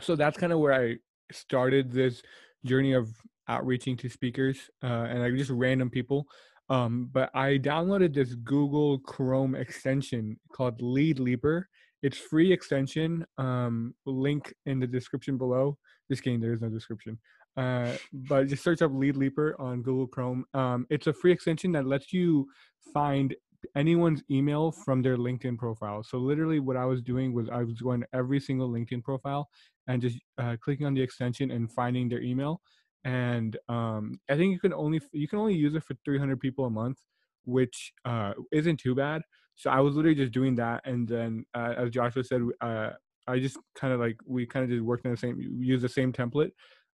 So 0.00 0.16
that's 0.16 0.38
kind 0.38 0.52
of 0.52 0.60
where 0.60 0.72
I 0.72 0.96
started 1.32 1.92
this 1.92 2.22
journey 2.64 2.92
of 2.92 3.08
outreaching 3.48 3.96
to 3.98 4.08
speakers 4.08 4.58
uh, 4.82 5.06
and 5.08 5.20
like 5.20 5.34
just 5.34 5.50
random 5.50 5.90
people. 5.90 6.26
Um, 6.68 7.10
but 7.12 7.30
I 7.34 7.58
downloaded 7.58 8.14
this 8.14 8.34
Google 8.36 9.00
Chrome 9.00 9.56
extension 9.56 10.38
called 10.52 10.80
Lead 10.80 11.18
Leaper. 11.18 11.68
It's 12.02 12.16
free 12.16 12.52
extension. 12.52 13.26
Um, 13.38 13.94
link 14.06 14.54
in 14.66 14.78
the 14.78 14.86
description 14.86 15.36
below. 15.36 15.76
Just 16.08 16.22
kidding, 16.22 16.40
there 16.40 16.52
is 16.52 16.62
no 16.62 16.68
description. 16.68 17.18
Uh, 17.56 17.96
but 18.12 18.46
just 18.46 18.62
search 18.62 18.82
up 18.82 18.92
Lead 18.94 19.16
Leaper 19.16 19.56
on 19.60 19.82
Google 19.82 20.06
Chrome. 20.06 20.44
Um, 20.54 20.86
it's 20.88 21.08
a 21.08 21.12
free 21.12 21.32
extension 21.32 21.72
that 21.72 21.86
lets 21.86 22.12
you 22.12 22.46
find 22.94 23.34
anyone's 23.76 24.22
email 24.30 24.72
from 24.72 25.02
their 25.02 25.16
LinkedIn 25.16 25.58
profile. 25.58 26.02
So 26.02 26.18
literally, 26.18 26.60
what 26.60 26.76
I 26.76 26.84
was 26.84 27.02
doing 27.02 27.32
was 27.32 27.48
I 27.50 27.62
was 27.62 27.80
going 27.80 28.00
to 28.00 28.06
every 28.12 28.40
single 28.40 28.70
LinkedIn 28.70 29.02
profile 29.02 29.48
and 29.88 30.00
just 30.00 30.18
uh, 30.38 30.56
clicking 30.62 30.86
on 30.86 30.94
the 30.94 31.02
extension 31.02 31.50
and 31.50 31.70
finding 31.72 32.08
their 32.08 32.22
email 32.22 32.60
and 33.04 33.56
um, 33.68 34.20
I 34.28 34.36
think 34.36 34.52
you 34.52 34.58
can 34.58 34.72
only 34.72 35.00
you 35.12 35.28
can 35.28 35.38
only 35.38 35.54
use 35.54 35.74
it 35.74 35.84
for 35.84 35.94
300 36.04 36.38
people 36.38 36.66
a 36.66 36.70
month, 36.70 36.98
which 37.44 37.92
uh, 38.04 38.32
isn't 38.52 38.78
too 38.78 38.94
bad. 38.94 39.22
So 39.54 39.70
I 39.70 39.80
was 39.80 39.94
literally 39.94 40.16
just 40.16 40.32
doing 40.32 40.54
that, 40.56 40.82
and 40.84 41.08
then 41.08 41.44
uh, 41.54 41.74
as 41.76 41.90
Joshua 41.90 42.24
said, 42.24 42.42
uh, 42.60 42.90
I 43.26 43.38
just 43.38 43.58
kind 43.74 43.92
of 43.92 44.00
like 44.00 44.16
we 44.26 44.46
kind 44.46 44.64
of 44.64 44.70
just 44.70 44.82
worked 44.82 45.06
on 45.06 45.12
the 45.12 45.18
same 45.18 45.38
use 45.38 45.82
the 45.82 45.88
same 45.88 46.12
template 46.12 46.50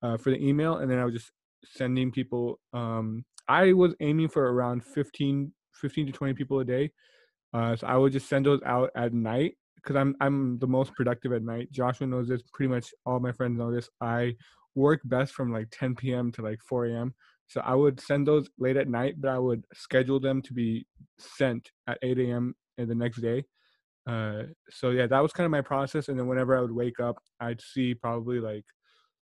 uh, 0.02 0.18
for 0.18 0.32
the 0.32 0.44
email, 0.44 0.78
and 0.78 0.90
then 0.90 1.00
I 1.00 1.06
was 1.06 1.14
just 1.14 1.32
sending 1.66 2.12
people. 2.12 2.60
Um, 2.74 3.26
I 3.48 3.74
was 3.74 3.94
aiming 4.00 4.30
for 4.30 4.52
around 4.52 4.84
15, 4.86 5.52
15 5.74 6.08
to 6.08 6.12
20 6.12 6.34
people 6.34 6.60
a 6.60 6.66
day. 6.66 6.92
Uh, 7.54 7.76
so 7.76 7.88
I 7.88 7.98
would 7.98 8.14
just 8.14 8.30
send 8.30 8.46
those 8.46 8.62
out 8.66 8.92
at 8.96 9.14
night 9.14 9.56
because 9.76 9.96
I'm 9.96 10.16
I'm 10.22 10.60
the 10.60 10.68
most 10.68 10.94
productive 10.96 11.34
at 11.34 11.44
night. 11.44 11.72
Joshua 11.72 12.08
knows 12.08 12.28
this. 12.28 12.42
Pretty 12.54 12.70
much 12.70 12.94
all 13.06 13.20
my 13.20 13.32
friends 13.32 13.58
know 13.58 13.72
this. 13.72 13.90
I 14.00 14.36
work 14.76 15.02
best 15.04 15.34
from 15.34 15.52
like 15.52 15.68
10 15.72 15.96
p.m. 15.96 16.32
to 16.34 16.42
like 16.42 16.60
4 16.68 16.86
a.m. 16.86 17.14
So 17.48 17.62
I 17.62 17.76
would 17.76 18.00
send 18.00 18.28
those 18.28 18.50
late 18.58 18.78
at 18.78 18.88
night, 18.88 19.16
but 19.20 19.30
I 19.30 19.38
would 19.38 19.66
schedule 19.74 20.20
them 20.20 20.42
to 20.44 20.54
be 20.54 20.86
sent 21.20 21.70
at 21.88 21.98
8 22.02 22.20
a.m. 22.20 22.56
in 22.78 22.88
the 22.88 22.96
next 22.96 23.22
day. 23.22 23.44
Uh, 24.08 24.44
so 24.70 24.92
yeah, 24.92 25.08
that 25.08 25.22
was 25.22 25.34
kind 25.34 25.46
of 25.46 25.52
my 25.52 25.62
process. 25.62 26.08
And 26.08 26.18
then 26.18 26.28
whenever 26.28 26.58
I 26.58 26.62
would 26.62 26.72
wake 26.72 27.00
up, 27.00 27.18
I'd 27.40 27.62
see 27.62 27.94
probably 27.94 28.40
like 28.40 28.66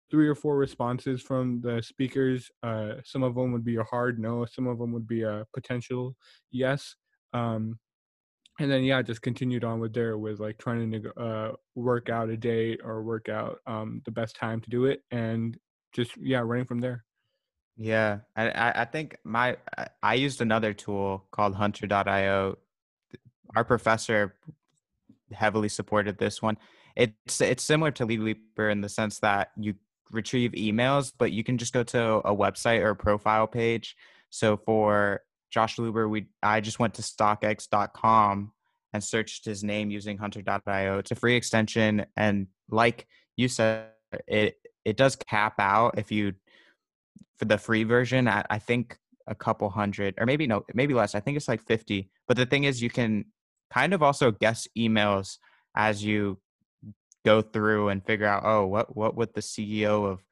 three 0.09 0.27
or 0.27 0.35
four 0.35 0.57
responses 0.57 1.21
from 1.21 1.61
the 1.61 1.81
speakers. 1.81 2.49
Uh, 2.63 2.93
some 3.03 3.23
of 3.23 3.35
them 3.35 3.51
would 3.51 3.65
be 3.65 3.77
a 3.77 3.83
hard 3.83 4.19
no, 4.19 4.45
some 4.45 4.67
of 4.67 4.79
them 4.79 4.91
would 4.93 5.07
be 5.07 5.23
a 5.23 5.45
potential 5.53 6.15
yes. 6.51 6.95
Um, 7.33 7.79
and 8.59 8.71
then 8.71 8.83
yeah 8.83 9.01
just 9.01 9.21
continued 9.21 9.63
on 9.63 9.79
with 9.79 9.93
there 9.93 10.17
with 10.17 10.39
like 10.39 10.57
trying 10.57 10.91
to 10.91 11.19
uh, 11.19 11.51
work 11.75 12.09
out 12.09 12.29
a 12.29 12.37
date 12.37 12.79
or 12.83 13.03
work 13.03 13.29
out 13.29 13.59
um, 13.67 14.01
the 14.05 14.11
best 14.11 14.35
time 14.35 14.61
to 14.61 14.69
do 14.69 14.85
it 14.85 15.03
and 15.11 15.57
just 15.93 16.11
yeah 16.17 16.39
running 16.39 16.65
from 16.65 16.79
there 16.79 17.03
yeah 17.77 18.19
i 18.35 18.81
i 18.81 18.85
think 18.85 19.17
my 19.23 19.55
i 20.01 20.15
used 20.15 20.41
another 20.41 20.73
tool 20.73 21.25
called 21.31 21.55
hunter.io 21.55 22.57
our 23.55 23.63
professor 23.63 24.35
heavily 25.31 25.69
supported 25.69 26.17
this 26.17 26.41
one 26.41 26.57
it's 26.95 27.39
it's 27.39 27.63
similar 27.63 27.91
to 27.91 28.05
lead 28.05 28.19
leaper 28.19 28.69
in 28.69 28.81
the 28.81 28.89
sense 28.89 29.19
that 29.19 29.51
you 29.57 29.75
retrieve 30.11 30.51
emails 30.51 31.11
but 31.17 31.31
you 31.31 31.43
can 31.43 31.57
just 31.57 31.73
go 31.73 31.83
to 31.83 32.01
a 32.01 32.35
website 32.35 32.81
or 32.81 32.89
a 32.89 32.95
profile 32.95 33.47
page 33.47 33.95
so 34.29 34.57
for 34.57 35.21
Josh 35.49 35.77
Luber, 35.77 36.09
we 36.09 36.27
I 36.43 36.61
just 36.61 36.79
went 36.79 36.93
to 36.95 37.01
StockX.com 37.01 38.51
and 38.93 39.03
searched 39.03 39.45
his 39.45 39.63
name 39.63 39.89
using 39.89 40.17
Hunter.io. 40.17 40.97
It's 40.97 41.11
a 41.11 41.15
free 41.15 41.35
extension, 41.35 42.05
and 42.15 42.47
like 42.69 43.07
you 43.35 43.47
said, 43.47 43.89
it 44.27 44.55
it 44.85 44.97
does 44.97 45.15
cap 45.15 45.55
out 45.59 45.97
if 45.97 46.11
you 46.11 46.33
for 47.37 47.45
the 47.45 47.57
free 47.57 47.83
version. 47.83 48.27
I, 48.27 48.43
I 48.49 48.59
think 48.59 48.97
a 49.27 49.35
couple 49.35 49.69
hundred, 49.69 50.15
or 50.17 50.25
maybe 50.25 50.47
no, 50.47 50.63
maybe 50.73 50.93
less. 50.93 51.15
I 51.15 51.19
think 51.19 51.37
it's 51.37 51.47
like 51.47 51.65
fifty. 51.65 52.09
But 52.27 52.37
the 52.37 52.45
thing 52.45 52.65
is, 52.65 52.81
you 52.81 52.89
can 52.89 53.25
kind 53.71 53.93
of 53.93 54.03
also 54.03 54.31
guess 54.31 54.67
emails 54.77 55.37
as 55.75 56.03
you 56.03 56.39
go 57.27 57.41
through 57.41 57.89
and 57.89 58.05
figure 58.05 58.25
out, 58.25 58.43
oh, 58.45 58.65
what 58.65 58.95
what 58.95 59.15
would 59.15 59.33
the 59.33 59.41
CEO 59.41 60.09
of 60.09 60.23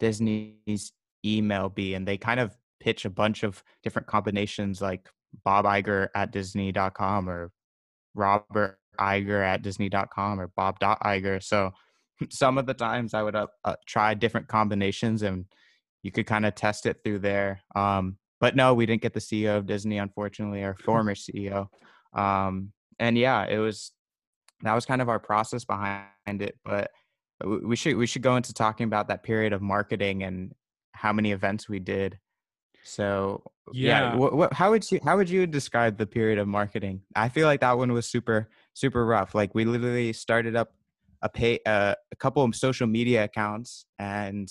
Disney's 0.00 0.92
email 1.24 1.68
be? 1.68 1.94
And 1.94 2.06
they 2.06 2.16
kind 2.16 2.40
of 2.40 2.56
pitch 2.80 3.04
a 3.04 3.10
bunch 3.10 3.44
of 3.44 3.62
different 3.84 4.08
combinations 4.08 4.82
like 4.82 5.08
Bob 5.44 5.64
Iger 5.64 6.08
at 6.16 6.32
Disney.com 6.32 7.30
or 7.30 7.52
Robert 8.14 8.78
Iger 8.98 9.44
at 9.44 9.62
Disney.com 9.62 10.40
or 10.40 10.48
Bob 10.56 10.80
Iger. 10.80 11.40
So 11.40 11.70
some 12.30 12.58
of 12.58 12.66
the 12.66 12.74
times 12.74 13.14
I 13.14 13.22
would 13.22 13.36
uh, 13.36 13.46
uh, 13.64 13.76
try 13.86 14.14
different 14.14 14.48
combinations 14.48 15.22
and 15.22 15.44
you 16.02 16.10
could 16.10 16.26
kind 16.26 16.46
of 16.46 16.56
test 16.56 16.84
it 16.86 16.96
through 17.04 17.20
there. 17.20 17.60
Um, 17.76 18.16
but 18.40 18.56
no, 18.56 18.74
we 18.74 18.86
didn't 18.86 19.02
get 19.02 19.12
the 19.12 19.20
CEO 19.20 19.56
of 19.56 19.66
Disney, 19.66 19.98
unfortunately, 19.98 20.64
our 20.64 20.74
former 20.74 21.14
CEO. 21.14 21.68
Um, 22.12 22.72
and 22.98 23.16
yeah, 23.16 23.46
it 23.46 23.58
was 23.58 23.92
that 24.62 24.74
was 24.74 24.86
kind 24.86 25.02
of 25.02 25.08
our 25.08 25.18
process 25.18 25.64
behind 25.64 26.08
it. 26.26 26.58
But 26.64 26.90
we 27.44 27.76
should 27.76 27.96
we 27.96 28.06
should 28.06 28.22
go 28.22 28.36
into 28.36 28.52
talking 28.52 28.84
about 28.84 29.08
that 29.08 29.22
period 29.22 29.52
of 29.52 29.62
marketing 29.62 30.22
and 30.22 30.54
how 30.92 31.12
many 31.12 31.32
events 31.32 31.68
we 31.68 31.78
did 31.78 32.18
so 32.82 33.42
yeah, 33.72 34.12
yeah 34.12 34.16
what, 34.16 34.32
what, 34.34 34.52
how 34.52 34.70
would 34.70 34.90
you 34.90 35.00
how 35.04 35.16
would 35.16 35.28
you 35.28 35.46
describe 35.46 35.98
the 35.98 36.06
period 36.06 36.38
of 36.38 36.48
marketing? 36.48 37.02
I 37.14 37.28
feel 37.28 37.46
like 37.46 37.60
that 37.60 37.78
one 37.78 37.92
was 37.92 38.06
super 38.06 38.48
super 38.74 39.04
rough. 39.04 39.34
Like 39.34 39.54
we 39.54 39.64
literally 39.64 40.12
started 40.12 40.56
up 40.56 40.72
a 41.22 41.28
pay 41.28 41.60
uh, 41.66 41.94
a 42.10 42.16
couple 42.16 42.42
of 42.42 42.54
social 42.54 42.86
media 42.86 43.24
accounts 43.24 43.84
and 43.98 44.50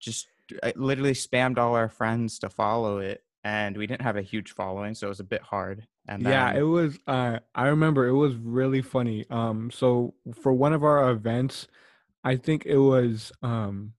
just 0.00 0.28
uh, 0.62 0.72
literally 0.76 1.14
spammed 1.14 1.58
all 1.58 1.74
our 1.74 1.88
friends 1.88 2.38
to 2.40 2.50
follow 2.50 2.98
it 2.98 3.22
and 3.44 3.76
we 3.76 3.86
didn't 3.86 4.02
have 4.02 4.16
a 4.16 4.22
huge 4.22 4.52
following 4.52 4.94
so 4.94 5.06
it 5.06 5.10
was 5.10 5.20
a 5.20 5.24
bit 5.24 5.42
hard 5.42 5.86
and 6.08 6.24
then, 6.24 6.32
yeah 6.32 6.52
it 6.58 6.62
was 6.62 6.98
uh 7.06 7.38
i 7.54 7.68
remember 7.68 8.06
it 8.06 8.14
was 8.14 8.34
really 8.36 8.82
funny 8.82 9.24
um 9.30 9.70
so 9.70 10.14
for 10.34 10.52
one 10.52 10.72
of 10.72 10.82
our 10.82 11.10
events 11.10 11.68
i 12.24 12.34
think 12.34 12.66
it 12.66 12.78
was 12.78 13.30
um 13.42 13.92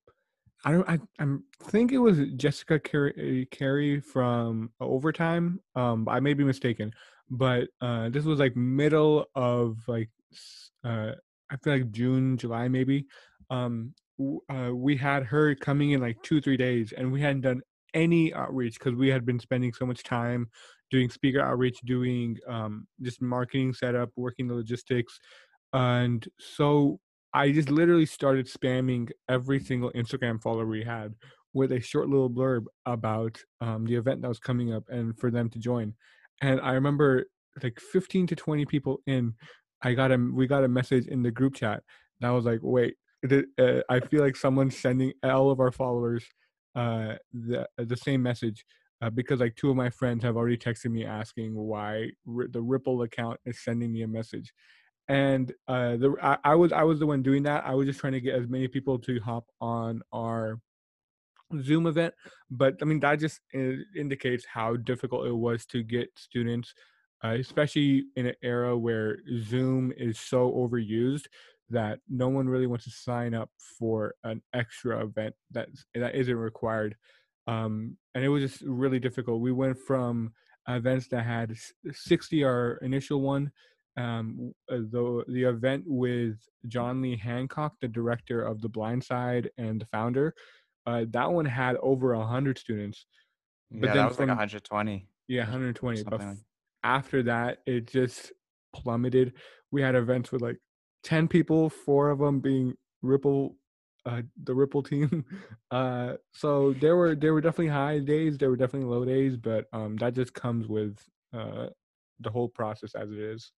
I 0.65 0.71
don't. 0.71 0.89
I 0.89 0.99
i 1.19 1.37
think 1.63 1.91
it 1.91 1.99
was 1.99 2.19
Jessica 2.35 2.79
Carey, 2.79 3.47
Carey 3.49 4.01
from 4.01 4.71
Overtime. 4.79 5.61
Um, 5.75 6.07
I 6.09 6.19
may 6.19 6.33
be 6.33 6.43
mistaken, 6.43 6.93
but 7.29 7.69
uh, 7.79 8.09
this 8.09 8.25
was 8.25 8.39
like 8.39 8.55
middle 8.57 9.25
of 9.35 9.77
like 9.87 10.09
uh, 10.83 11.11
I 11.49 11.57
feel 11.63 11.73
like 11.73 11.91
June, 11.91 12.37
July, 12.37 12.67
maybe. 12.67 13.05
Um, 13.49 13.93
uh, 14.49 14.71
we 14.73 14.97
had 14.97 15.23
her 15.23 15.55
coming 15.55 15.91
in 15.91 16.01
like 16.01 16.21
two, 16.23 16.41
three 16.41 16.57
days, 16.57 16.91
and 16.91 17.11
we 17.11 17.21
hadn't 17.21 17.41
done 17.41 17.61
any 17.93 18.33
outreach 18.33 18.77
because 18.79 18.95
we 18.95 19.07
had 19.09 19.25
been 19.25 19.39
spending 19.39 19.73
so 19.73 19.85
much 19.85 20.03
time 20.03 20.49
doing 20.91 21.09
speaker 21.09 21.41
outreach, 21.41 21.79
doing 21.81 22.37
um, 22.47 22.87
just 23.01 23.21
marketing 23.21 23.73
setup, 23.73 24.09
working 24.15 24.47
the 24.47 24.53
logistics, 24.53 25.19
and 25.73 26.27
so 26.39 26.99
I 27.33 27.51
just 27.51 27.69
literally 27.69 28.05
started 28.05 28.47
spamming 28.47 29.11
every 29.29 29.59
single 29.59 29.91
Instagram 29.91 30.41
follower 30.41 30.65
we 30.65 30.83
had 30.83 31.13
with 31.53 31.71
a 31.71 31.79
short 31.79 32.09
little 32.09 32.29
blurb 32.29 32.65
about 32.85 33.39
um, 33.61 33.85
the 33.85 33.95
event 33.95 34.21
that 34.21 34.27
was 34.27 34.39
coming 34.39 34.73
up 34.73 34.83
and 34.89 35.17
for 35.17 35.31
them 35.31 35.49
to 35.49 35.59
join. 35.59 35.93
And 36.41 36.59
I 36.61 36.73
remember 36.73 37.25
like 37.61 37.79
15 37.79 38.27
to 38.27 38.35
20 38.35 38.65
people 38.65 39.01
in, 39.07 39.33
I 39.81 39.93
got 39.93 40.11
a 40.11 40.17
we 40.17 40.47
got 40.47 40.63
a 40.63 40.67
message 40.67 41.07
in 41.07 41.23
the 41.23 41.31
group 41.31 41.55
chat 41.55 41.83
that 42.19 42.29
was 42.29 42.45
like, 42.45 42.59
wait, 42.61 42.95
uh, 43.31 43.81
I 43.89 43.99
feel 43.99 44.21
like 44.21 44.35
someone's 44.35 44.77
sending 44.77 45.13
all 45.23 45.51
of 45.51 45.59
our 45.59 45.71
followers 45.71 46.25
uh, 46.75 47.15
the 47.33 47.67
the 47.77 47.97
same 47.97 48.21
message. 48.21 48.65
Uh, 49.01 49.09
because 49.09 49.39
like 49.39 49.55
two 49.55 49.69
of 49.69 49.77
my 49.77 49.89
friends 49.89 50.23
have 50.23 50.35
already 50.35 50.57
texted 50.57 50.91
me 50.91 51.05
asking 51.05 51.55
why 51.55 52.09
r- 52.27 52.47
the 52.49 52.61
Ripple 52.61 53.03
account 53.03 53.39
is 53.45 53.63
sending 53.63 53.93
me 53.93 54.01
a 54.01 54.07
message, 54.07 54.51
and 55.07 55.53
uh, 55.67 55.95
the 55.95 56.15
I, 56.21 56.37
I, 56.43 56.55
was 56.55 56.73
I 56.73 56.83
was 56.83 56.99
the 56.99 57.07
one 57.07 57.23
doing 57.23 57.43
that. 57.43 57.65
I 57.65 57.73
was 57.75 57.87
just 57.87 57.99
trying 57.99 58.13
to 58.13 58.21
get 58.21 58.35
as 58.35 58.47
many 58.47 58.67
people 58.67 58.99
to 58.99 59.19
hop 59.21 59.45
on 59.61 60.01
our 60.11 60.59
Zoom 61.61 61.87
event, 61.87 62.13
but 62.51 62.75
I 62.81 62.85
mean 62.85 62.99
that 62.99 63.19
just 63.19 63.39
indicates 63.53 64.45
how 64.45 64.75
difficult 64.75 65.27
it 65.27 65.35
was 65.35 65.65
to 65.67 65.81
get 65.81 66.09
students, 66.17 66.73
uh, 67.23 67.35
especially 67.39 68.03
in 68.17 68.25
an 68.25 68.35
era 68.43 68.77
where 68.77 69.19
Zoom 69.43 69.93
is 69.97 70.19
so 70.19 70.51
overused 70.51 71.27
that 71.69 71.99
no 72.09 72.27
one 72.27 72.49
really 72.49 72.67
wants 72.67 72.85
to 72.85 72.91
sign 72.91 73.33
up 73.33 73.49
for 73.77 74.13
an 74.23 74.41
extra 74.53 75.03
event 75.03 75.35
that 75.51 75.69
that 75.95 76.15
isn't 76.15 76.35
required. 76.35 76.95
Um, 77.49 77.97
and 78.13 78.23
it 78.23 78.29
was 78.29 78.43
just 78.43 78.61
really 78.61 78.99
difficult. 78.99 79.41
We 79.41 79.51
went 79.51 79.77
from 79.77 80.33
events 80.67 81.07
that 81.09 81.25
had 81.25 81.55
60 81.91 82.43
our 82.43 82.79
initial 82.81 83.21
one 83.21 83.51
um, 83.99 84.53
uh, 84.71 84.77
the 84.91 85.23
the 85.27 85.43
event 85.43 85.83
with 85.85 86.37
John 86.67 87.01
Lee 87.01 87.17
Hancock, 87.17 87.73
the 87.81 87.87
director 87.87 88.41
of 88.41 88.61
The 88.61 88.69
Blind 88.69 89.03
Side 89.03 89.49
and 89.57 89.81
the 89.81 89.85
founder. 89.87 90.33
Uh, 90.85 91.05
that 91.09 91.31
one 91.31 91.45
had 91.45 91.75
over 91.77 92.13
a 92.13 92.25
hundred 92.25 92.57
students. 92.57 93.05
But 93.71 93.87
yeah, 93.87 93.93
that 93.95 94.07
was 94.07 94.17
from, 94.17 94.29
like 94.29 94.37
120. 94.37 95.07
Yeah, 95.27 95.41
120. 95.41 96.03
But 96.03 96.19
like. 96.19 96.37
after 96.83 97.23
that, 97.23 97.59
it 97.67 97.87
just 97.87 98.31
plummeted. 98.73 99.33
We 99.71 99.81
had 99.81 99.95
events 99.95 100.31
with 100.31 100.41
like 100.41 100.57
10 101.03 101.27
people, 101.27 101.69
four 101.69 102.09
of 102.09 102.19
them 102.19 102.39
being 102.39 102.73
Ripple, 103.01 103.55
uh, 104.05 104.21
the 104.43 104.53
Ripple 104.53 104.83
team. 104.83 105.25
Uh, 105.71 106.15
so 106.33 106.73
there 106.81 106.95
were 106.95 107.13
there 107.13 107.31
were 107.31 107.41
definitely 107.41 107.67
high 107.67 107.99
days, 107.99 108.39
there 108.39 108.49
were 108.49 108.55
definitely 108.55 108.89
low 108.89 109.05
days, 109.05 109.37
but 109.37 109.67
um, 109.71 109.95
that 109.97 110.15
just 110.15 110.33
comes 110.33 110.67
with 110.67 110.97
uh, 111.31 111.67
the 112.19 112.31
whole 112.31 112.49
process 112.49 112.95
as 112.95 113.11
it 113.11 113.19
is. 113.19 113.51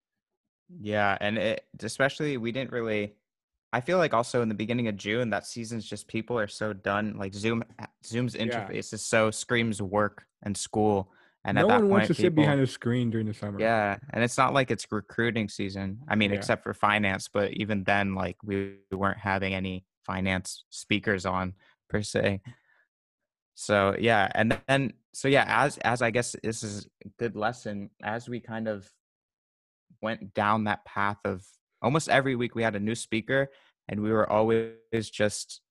Yeah, 0.82 1.18
and 1.22 1.38
it, 1.38 1.64
especially 1.82 2.36
we 2.36 2.52
didn't 2.52 2.72
really. 2.72 3.16
I 3.72 3.80
feel 3.80 3.98
like 3.98 4.14
also 4.14 4.42
in 4.42 4.50
the 4.50 4.56
beginning 4.56 4.90
of 4.90 4.98
June, 4.98 5.30
that 5.30 5.46
season's 5.46 5.86
just 5.86 6.10
people 6.10 6.38
are 6.38 6.50
so 6.50 6.74
done. 6.74 7.16
Like 7.18 7.34
Zoom, 7.34 7.64
Zoom's 8.06 8.36
interface 8.36 8.92
yeah. 8.92 8.96
is 8.96 9.06
so 9.06 9.32
screams 9.32 9.82
work 9.82 10.26
and 10.44 10.58
school, 10.58 11.14
and 11.46 11.56
no 11.56 11.62
at 11.62 11.68
that 11.68 11.74
one 11.76 11.82
point, 11.84 11.92
wants 11.92 12.08
to 12.08 12.14
people, 12.14 12.26
sit 12.26 12.36
behind 12.36 12.60
a 12.60 12.68
screen 12.68 13.10
during 13.10 13.28
the 13.28 13.34
summer. 13.34 13.58
Yeah, 13.58 13.96
and 14.10 14.22
it's 14.22 14.38
not 14.38 14.54
like 14.54 14.70
it's 14.70 14.86
recruiting 14.92 15.48
season. 15.48 16.00
I 16.10 16.16
mean, 16.16 16.32
yeah. 16.32 16.38
except 16.38 16.64
for 16.64 16.74
finance, 16.74 17.30
but 17.34 17.54
even 17.54 17.86
then, 17.86 18.16
like 18.16 18.36
we 18.44 18.76
weren't 18.92 19.20
having 19.20 19.54
any 19.54 19.86
finance 20.06 20.66
speakers 20.70 21.26
on 21.26 21.54
per 21.90 22.02
se. 22.02 22.42
So 23.56 23.96
yeah, 24.00 24.32
and 24.34 24.58
then 24.68 24.94
so 25.14 25.28
yeah, 25.28 25.46
as 25.48 25.78
as 25.80 26.02
I 26.02 26.12
guess 26.12 26.36
this 26.44 26.64
is 26.64 26.88
a 27.06 27.10
good 27.20 27.36
lesson 27.36 27.90
as 28.04 28.28
we 28.30 28.40
kind 28.40 28.68
of 28.68 28.90
went 30.02 30.34
down 30.34 30.64
that 30.66 30.86
path 30.86 31.18
of 31.26 31.46
almost 31.82 32.10
every 32.10 32.36
week 32.36 32.56
we 32.56 32.64
had 32.64 32.76
a 32.76 32.80
new 32.80 32.96
speaker 32.96 33.50
and 33.88 34.02
we 34.02 34.12
were 34.12 34.30
always 34.30 35.10
just 35.12 35.62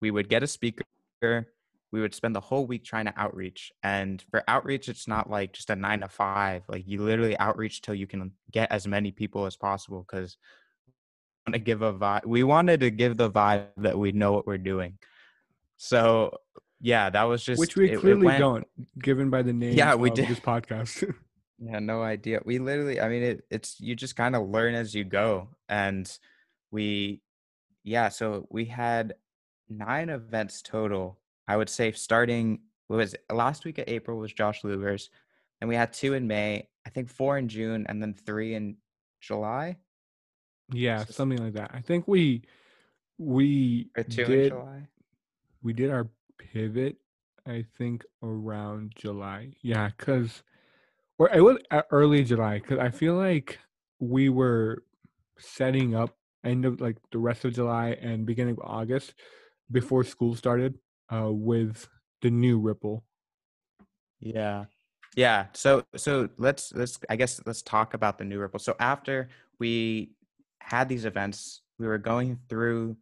we 0.00 0.10
would 0.10 0.28
get 0.28 0.42
a 0.42 0.46
speaker 0.46 0.84
we 1.92 2.00
would 2.00 2.14
spend 2.14 2.34
the 2.34 2.40
whole 2.40 2.66
week 2.66 2.84
trying 2.84 3.04
to 3.04 3.14
outreach 3.16 3.72
and 3.82 4.24
for 4.30 4.42
outreach 4.48 4.88
it's 4.88 5.06
not 5.06 5.30
like 5.30 5.52
just 5.52 5.70
a 5.70 5.76
nine 5.76 6.00
to 6.00 6.08
five 6.08 6.62
like 6.68 6.84
you 6.86 7.02
literally 7.02 7.38
outreach 7.38 7.82
till 7.82 7.94
you 7.94 8.06
can 8.06 8.32
get 8.50 8.70
as 8.72 8.86
many 8.86 9.10
people 9.10 9.46
as 9.46 9.56
possible 9.56 10.04
want 10.08 10.36
to 11.52 11.58
give 11.58 11.82
a 11.82 11.92
vibe 11.92 12.24
we 12.24 12.42
wanted 12.42 12.80
to 12.80 12.90
give 12.90 13.16
the 13.16 13.30
vibe 13.30 13.66
that 13.76 13.98
we 13.98 14.12
know 14.12 14.32
what 14.32 14.46
we're 14.46 14.58
doing 14.58 14.96
so 15.76 16.36
yeah 16.80 17.10
that 17.10 17.24
was 17.24 17.44
just 17.44 17.58
which 17.58 17.76
we 17.76 17.90
it, 17.90 18.00
clearly 18.00 18.22
it 18.22 18.24
went, 18.24 18.38
don't 18.38 18.66
given 18.98 19.30
by 19.30 19.42
the 19.42 19.52
name 19.52 19.74
yeah 19.74 19.94
we 19.94 20.10
did 20.10 20.28
this 20.28 20.40
podcast 20.40 21.12
Yeah, 21.58 21.78
no 21.78 22.02
idea. 22.02 22.40
We 22.44 22.58
literally, 22.58 23.00
I 23.00 23.08
mean, 23.08 23.22
it, 23.22 23.44
it's 23.50 23.80
you 23.80 23.94
just 23.94 24.16
kind 24.16 24.34
of 24.34 24.48
learn 24.48 24.74
as 24.74 24.94
you 24.94 25.04
go, 25.04 25.48
and 25.68 26.10
we, 26.70 27.22
yeah. 27.84 28.08
So 28.08 28.46
we 28.50 28.64
had 28.64 29.14
nine 29.68 30.08
events 30.08 30.62
total. 30.62 31.18
I 31.46 31.56
would 31.56 31.68
say 31.68 31.92
starting 31.92 32.60
was 32.88 33.14
last 33.30 33.64
week 33.64 33.78
of 33.78 33.84
April 33.86 34.18
was 34.18 34.32
Josh 34.32 34.64
Luber's, 34.64 35.10
and 35.60 35.68
we 35.68 35.76
had 35.76 35.92
two 35.92 36.14
in 36.14 36.26
May. 36.26 36.68
I 36.86 36.90
think 36.90 37.08
four 37.08 37.38
in 37.38 37.48
June, 37.48 37.86
and 37.88 38.02
then 38.02 38.14
three 38.14 38.54
in 38.54 38.76
July. 39.20 39.76
Yeah, 40.72 41.04
something 41.04 41.38
like 41.38 41.54
that. 41.54 41.70
I 41.74 41.80
think 41.80 42.08
we 42.08 42.42
we 43.18 43.90
two 44.10 44.24
did, 44.24 44.30
in 44.30 44.48
July. 44.48 44.88
We 45.62 45.72
did 45.72 45.90
our 45.90 46.08
pivot. 46.38 46.96
I 47.46 47.64
think 47.76 48.04
around 48.22 48.92
July. 48.96 49.52
Yeah, 49.60 49.90
because 49.96 50.42
or 51.18 51.30
it 51.30 51.40
was 51.40 51.58
early 51.90 52.24
July 52.24 52.58
because 52.58 52.78
I 52.78 52.90
feel 52.90 53.14
like 53.14 53.58
we 54.00 54.28
were 54.28 54.82
setting 55.38 55.94
up 55.94 56.16
end 56.44 56.64
of 56.64 56.80
like 56.80 56.96
the 57.12 57.18
rest 57.18 57.44
of 57.44 57.54
July 57.54 57.90
and 58.00 58.26
beginning 58.26 58.52
of 58.52 58.60
August 58.64 59.14
before 59.70 60.04
school 60.04 60.34
started 60.34 60.78
uh, 61.12 61.30
with 61.30 61.88
the 62.22 62.30
new 62.30 62.58
Ripple. 62.58 63.04
Yeah. 64.20 64.64
Yeah. 65.16 65.46
So 65.52 65.84
so 65.96 66.28
let's 66.38 66.72
let's 66.72 66.98
I 67.08 67.16
guess 67.16 67.40
let's 67.46 67.62
talk 67.62 67.94
about 67.94 68.18
the 68.18 68.24
new 68.24 68.40
Ripple. 68.40 68.60
So 68.60 68.74
after 68.80 69.28
we 69.58 70.12
had 70.64 70.88
these 70.88 71.04
events, 71.04 71.62
we 71.78 71.86
were 71.86 71.98
going 71.98 72.38
through 72.48 72.96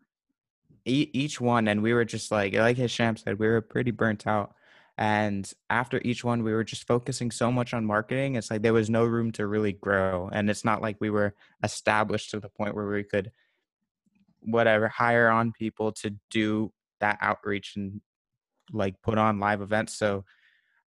each 0.84 1.40
one 1.40 1.68
and 1.68 1.80
we 1.80 1.94
were 1.94 2.04
just 2.04 2.32
like 2.32 2.54
like 2.54 2.76
Hisham 2.76 3.16
said, 3.16 3.38
we 3.38 3.46
were 3.46 3.60
pretty 3.60 3.92
burnt 3.92 4.26
out. 4.26 4.54
And 4.98 5.50
after 5.70 6.00
each 6.04 6.22
one, 6.22 6.42
we 6.42 6.52
were 6.52 6.64
just 6.64 6.86
focusing 6.86 7.30
so 7.30 7.50
much 7.50 7.72
on 7.72 7.84
marketing. 7.84 8.34
It's 8.34 8.50
like 8.50 8.62
there 8.62 8.72
was 8.74 8.90
no 8.90 9.04
room 9.04 9.32
to 9.32 9.46
really 9.46 9.72
grow. 9.72 10.28
And 10.32 10.50
it's 10.50 10.64
not 10.64 10.82
like 10.82 10.96
we 11.00 11.08
were 11.10 11.34
established 11.62 12.30
to 12.32 12.40
the 12.40 12.50
point 12.50 12.74
where 12.74 12.86
we 12.86 13.02
could, 13.02 13.30
whatever, 14.40 14.88
hire 14.88 15.28
on 15.30 15.52
people 15.52 15.92
to 15.92 16.14
do 16.30 16.72
that 17.00 17.18
outreach 17.20 17.74
and 17.76 18.00
like 18.72 19.00
put 19.02 19.18
on 19.18 19.40
live 19.40 19.62
events. 19.62 19.94
So 19.94 20.24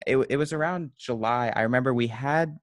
it, 0.06 0.18
it 0.30 0.38
was 0.38 0.54
around 0.54 0.92
July. 0.98 1.52
I 1.56 1.64
remember 1.64 1.94
we 1.94 2.08
had, 2.08 2.60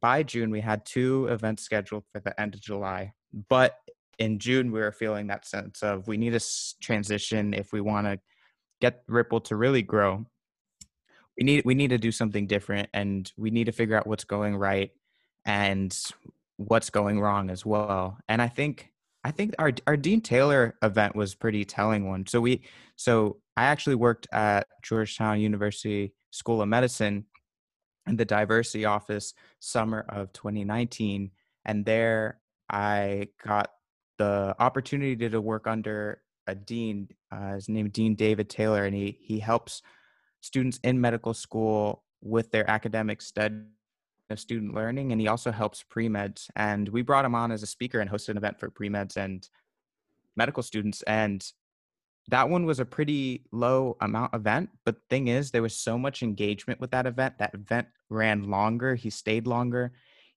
by 0.00 0.22
June, 0.22 0.50
we 0.50 0.60
had 0.60 0.86
two 0.86 1.26
events 1.26 1.64
scheduled 1.64 2.04
for 2.12 2.20
the 2.20 2.38
end 2.40 2.54
of 2.54 2.60
July. 2.60 3.12
But 3.32 3.76
in 4.18 4.38
June, 4.38 4.72
we 4.72 4.80
were 4.80 4.92
feeling 4.92 5.28
that 5.28 5.46
sense 5.46 5.82
of 5.82 6.08
we 6.08 6.16
need 6.16 6.34
a 6.34 6.40
transition 6.80 7.54
if 7.54 7.72
we 7.72 7.80
want 7.80 8.06
to 8.06 8.18
get 8.80 9.02
Ripple 9.08 9.40
to 9.42 9.56
really 9.56 9.82
grow. 9.82 10.26
We 11.36 11.44
need 11.44 11.64
we 11.64 11.74
need 11.74 11.90
to 11.90 11.98
do 11.98 12.10
something 12.10 12.46
different 12.46 12.88
and 12.92 13.30
we 13.36 13.50
need 13.50 13.64
to 13.64 13.72
figure 13.72 13.96
out 13.96 14.06
what's 14.06 14.24
going 14.24 14.56
right 14.56 14.90
and 15.44 15.96
what's 16.56 16.90
going 16.90 17.20
wrong 17.20 17.48
as 17.50 17.64
well. 17.64 18.18
And 18.28 18.42
i 18.42 18.48
think 18.48 18.90
i 19.22 19.30
think 19.30 19.54
our 19.58 19.72
our 19.86 19.96
dean 19.96 20.20
taylor 20.20 20.76
event 20.82 21.14
was 21.14 21.36
pretty 21.36 21.64
telling 21.64 22.08
one. 22.08 22.26
So 22.26 22.40
we 22.40 22.62
so 22.96 23.36
i 23.56 23.64
actually 23.64 23.94
worked 23.94 24.26
at 24.32 24.66
georgetown 24.82 25.40
university 25.40 26.12
school 26.30 26.60
of 26.60 26.68
medicine 26.68 27.24
in 28.08 28.16
the 28.16 28.24
diversity 28.24 28.84
office 28.84 29.34
summer 29.60 30.04
of 30.08 30.32
2019 30.32 31.30
and 31.64 31.84
there 31.84 32.40
i 32.70 33.28
got 33.44 33.70
the 34.18 34.54
opportunity 34.58 35.28
to 35.28 35.40
work 35.40 35.66
under 35.66 36.20
a 36.46 36.54
dean 36.54 37.08
uh, 37.30 37.54
his 37.54 37.68
name 37.68 37.88
dean 37.90 38.14
david 38.14 38.48
taylor 38.48 38.84
and 38.84 38.94
he 38.94 39.18
he 39.20 39.38
helps 39.38 39.82
students 40.40 40.78
in 40.82 41.00
medical 41.00 41.34
school 41.34 42.04
with 42.20 42.50
their 42.50 42.68
academic 42.70 43.20
study 43.22 43.56
of 44.30 44.38
student 44.38 44.74
learning 44.74 45.12
and 45.12 45.20
he 45.20 45.28
also 45.28 45.50
helps 45.50 45.82
pre-meds 45.82 46.50
and 46.56 46.88
we 46.90 47.02
brought 47.02 47.24
him 47.24 47.34
on 47.34 47.50
as 47.50 47.62
a 47.62 47.66
speaker 47.66 48.00
and 48.00 48.10
hosted 48.10 48.30
an 48.30 48.36
event 48.36 48.58
for 48.58 48.70
pre-meds 48.70 49.16
and 49.16 49.48
medical 50.36 50.62
students 50.62 51.02
and 51.02 51.52
that 52.28 52.50
one 52.50 52.66
was 52.66 52.78
a 52.78 52.84
pretty 52.84 53.44
low 53.52 53.96
amount 54.00 54.34
event 54.34 54.68
but 54.84 54.96
thing 55.08 55.28
is 55.28 55.50
there 55.50 55.62
was 55.62 55.74
so 55.74 55.96
much 55.96 56.22
engagement 56.22 56.78
with 56.78 56.90
that 56.90 57.06
event 57.06 57.38
that 57.38 57.54
event 57.54 57.86
ran 58.10 58.50
longer 58.50 58.94
he 58.94 59.08
stayed 59.08 59.46
longer 59.46 59.92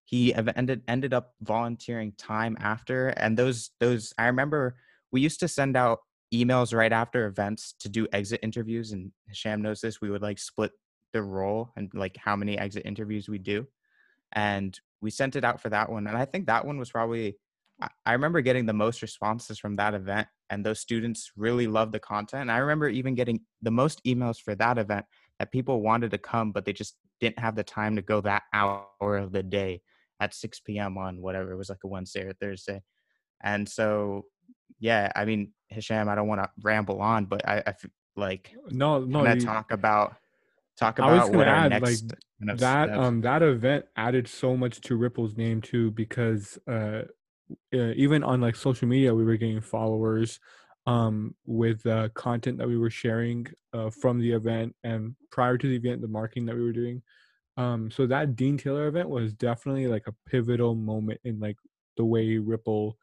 he 0.05 0.33
ended 0.33 0.81
ended 0.87 1.13
up 1.13 1.33
volunteering 1.41 2.11
time 2.17 2.57
after 2.59 3.09
and 3.09 3.37
those 3.37 3.71
those 3.79 4.13
i 4.17 4.25
remember 4.25 4.75
we 5.11 5.21
used 5.21 5.39
to 5.39 5.47
send 5.47 5.77
out 5.77 5.99
emails 6.33 6.73
right 6.73 6.93
after 6.93 7.27
events 7.27 7.75
to 7.79 7.89
do 7.89 8.07
exit 8.13 8.39
interviews 8.41 8.93
and 8.93 9.11
Sham 9.33 9.61
knows 9.61 9.81
this 9.81 9.99
we 9.99 10.09
would 10.09 10.21
like 10.21 10.39
split 10.39 10.71
the 11.13 11.21
role 11.21 11.71
and 11.75 11.91
like 11.93 12.15
how 12.17 12.35
many 12.35 12.57
exit 12.57 12.85
interviews 12.85 13.27
we 13.27 13.37
do 13.37 13.67
and 14.33 14.79
we 15.01 15.09
sent 15.09 15.35
it 15.35 15.43
out 15.43 15.61
for 15.61 15.69
that 15.69 15.91
one 15.91 16.07
and 16.07 16.17
I 16.17 16.25
think 16.25 16.47
that 16.47 16.65
one 16.65 16.77
was 16.77 16.89
probably 16.89 17.37
I 18.05 18.13
remember 18.13 18.41
getting 18.41 18.65
the 18.65 18.73
most 18.73 19.01
responses 19.01 19.59
from 19.59 19.75
that 19.77 19.93
event 19.93 20.27
and 20.49 20.65
those 20.65 20.79
students 20.79 21.31
really 21.35 21.67
loved 21.67 21.91
the 21.91 21.99
content 21.99 22.43
and 22.43 22.51
I 22.51 22.57
remember 22.57 22.87
even 22.87 23.15
getting 23.15 23.41
the 23.61 23.71
most 23.71 24.01
emails 24.05 24.39
for 24.39 24.55
that 24.55 24.77
event 24.77 25.05
that 25.39 25.51
people 25.51 25.81
wanted 25.81 26.11
to 26.11 26.17
come 26.17 26.53
but 26.53 26.63
they 26.63 26.73
just 26.73 26.95
didn't 27.19 27.39
have 27.39 27.55
the 27.55 27.63
time 27.63 27.97
to 27.97 28.01
go 28.01 28.21
that 28.21 28.43
hour 28.53 29.17
of 29.17 29.33
the 29.33 29.43
day 29.43 29.81
at 30.21 30.33
6 30.33 30.61
p.m. 30.61 30.97
on 30.97 31.19
whatever 31.21 31.51
it 31.51 31.57
was 31.57 31.67
like 31.67 31.83
a 31.83 31.87
Wednesday 31.87 32.21
or 32.21 32.33
Thursday 32.33 32.81
and 33.43 33.67
so 33.67 34.25
yeah, 34.79 35.11
I 35.15 35.25
mean, 35.25 35.51
Hisham, 35.67 36.09
I 36.09 36.15
don't 36.15 36.27
want 36.27 36.41
to 36.41 36.49
ramble 36.61 37.01
on, 37.01 37.25
but 37.25 37.47
I, 37.47 37.63
I 37.65 37.75
like 38.15 38.51
no, 38.69 38.99
no, 38.99 39.25
you, 39.25 39.41
talk 39.41 39.71
about 39.71 40.15
talk 40.77 40.99
about 40.99 41.31
what 41.31 41.47
add, 41.47 41.69
next 41.69 42.09
like, 42.09 42.19
kind 42.39 42.51
of 42.51 42.59
that 42.59 42.89
steps. 42.89 42.99
um 42.99 43.21
that 43.21 43.41
event 43.43 43.85
added 43.95 44.27
so 44.27 44.57
much 44.57 44.81
to 44.81 44.95
Ripple's 44.95 45.37
name 45.37 45.61
too 45.61 45.91
because 45.91 46.57
uh, 46.67 47.03
uh, 47.73 47.91
even 47.95 48.23
on 48.23 48.41
like 48.41 48.55
social 48.55 48.87
media 48.87 49.13
we 49.13 49.23
were 49.23 49.37
getting 49.37 49.61
followers 49.61 50.39
um 50.87 51.35
with 51.45 51.85
uh 51.85 52.09
content 52.15 52.57
that 52.57 52.67
we 52.67 52.77
were 52.77 52.89
sharing 52.89 53.45
uh 53.73 53.89
from 53.89 54.19
the 54.19 54.31
event 54.31 54.75
and 54.83 55.15
prior 55.29 55.57
to 55.57 55.67
the 55.67 55.75
event 55.75 56.01
the 56.01 56.07
marketing 56.07 56.45
that 56.45 56.55
we 56.55 56.63
were 56.63 56.73
doing 56.73 57.01
um 57.57 57.91
so 57.91 58.05
that 58.07 58.35
Dean 58.35 58.57
Taylor 58.57 58.87
event 58.87 59.09
was 59.09 59.33
definitely 59.33 59.87
like 59.87 60.07
a 60.07 60.15
pivotal 60.29 60.75
moment 60.75 61.19
in 61.23 61.39
like 61.39 61.57
the 61.97 62.05
way 62.05 62.37
Ripple 62.37 62.97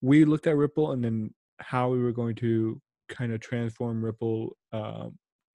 we 0.00 0.24
looked 0.24 0.46
at 0.46 0.56
Ripple 0.56 0.92
and 0.92 1.04
then 1.04 1.34
how 1.58 1.88
we 1.88 2.02
were 2.02 2.12
going 2.12 2.36
to 2.36 2.80
kind 3.08 3.32
of 3.32 3.40
transform 3.40 4.04
Ripple 4.04 4.56
uh, 4.72 5.08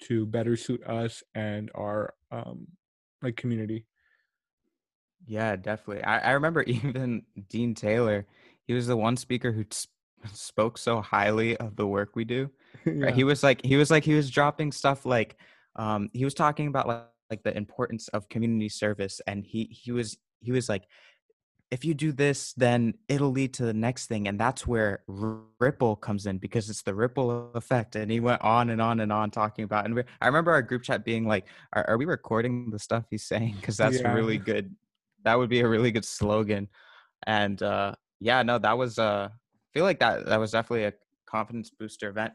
to 0.04 0.26
better 0.26 0.58
suit 0.58 0.84
us 0.86 1.24
and 1.36 1.72
our 1.76 2.14
um, 2.32 2.68
like 3.22 3.38
community. 3.38 3.86
Yeah, 5.26 5.56
definitely. 5.56 6.04
I, 6.04 6.20
I 6.20 6.32
remember 6.32 6.62
even 6.68 7.24
Dean 7.50 7.74
Taylor. 7.74 8.26
He 8.66 8.74
was 8.74 8.88
the 8.88 8.98
one 8.98 9.18
speaker 9.18 9.52
who 9.52 9.64
t- 9.64 9.88
spoke 10.34 10.78
so 10.78 11.02
highly 11.02 11.56
of 11.58 11.76
the 11.76 11.88
work 11.88 12.16
we 12.16 12.26
do. 12.26 12.50
Right? 12.86 12.96
yeah 12.96 13.12
He 13.12 13.24
was 13.24 13.44
like, 13.44 13.64
he 13.64 13.78
was 13.78 13.92
like, 13.92 14.04
he 14.04 14.14
was 14.14 14.30
dropping 14.30 14.72
stuff 14.72 15.06
like, 15.06 15.38
um, 15.76 16.10
he 16.14 16.26
was 16.26 16.34
talking 16.34 16.68
about 16.68 16.88
like, 16.88 17.04
like 17.34 17.44
the 17.44 17.56
importance 17.64 18.06
of 18.16 18.30
community 18.34 18.70
service, 18.70 19.16
and 19.28 19.38
he 19.52 19.62
he 19.82 19.92
was 19.92 20.10
he 20.42 20.52
was 20.52 20.68
like, 20.74 20.86
if 21.74 21.84
you 21.84 21.94
do 21.96 22.12
this, 22.12 22.54
then 22.54 22.94
it'll 23.08 23.32
lead 23.32 23.52
to 23.56 23.66
the 23.66 23.74
next 23.74 24.06
thing. 24.06 24.28
And 24.28 24.38
that's 24.40 24.68
where 24.68 25.02
ripple 25.60 25.96
comes 25.96 26.28
in 26.28 26.38
because 26.38 26.70
it's 26.70 26.84
the 26.84 26.94
ripple 26.94 27.50
effect. 27.56 27.96
And 27.96 28.12
he 28.12 28.20
went 28.20 28.42
on 28.44 28.70
and 28.70 28.80
on 28.80 29.00
and 29.00 29.12
on 29.12 29.32
talking 29.32 29.66
about, 29.66 29.86
and 29.86 29.96
we, 29.96 30.04
I 30.22 30.28
remember 30.28 30.52
our 30.52 30.62
group 30.62 30.84
chat 30.84 31.04
being 31.04 31.26
like, 31.28 31.46
are, 31.74 31.84
are 31.90 31.98
we 31.98 32.06
recording 32.06 32.70
the 32.70 32.78
stuff 32.78 33.06
he's 33.10 33.24
saying? 33.24 33.58
Cause 33.64 33.78
that's 33.78 34.02
yeah 34.02 34.14
really 34.14 34.38
good. 34.38 34.76
That 35.24 35.40
would 35.40 35.50
be 35.50 35.62
a 35.62 35.68
really 35.68 35.92
good 35.92 36.06
slogan. 36.06 36.68
And, 37.26 37.60
uh, 37.64 37.96
yeah, 38.20 38.44
no, 38.44 38.60
that 38.60 38.78
was, 38.78 39.00
uh, 39.00 39.30
I 39.32 39.68
feel 39.74 39.86
like 39.86 40.00
that, 40.00 40.28
that 40.28 40.40
was 40.40 40.52
definitely 40.52 40.86
a 40.86 40.94
confidence 41.26 41.72
booster 41.72 42.10
event. 42.10 42.34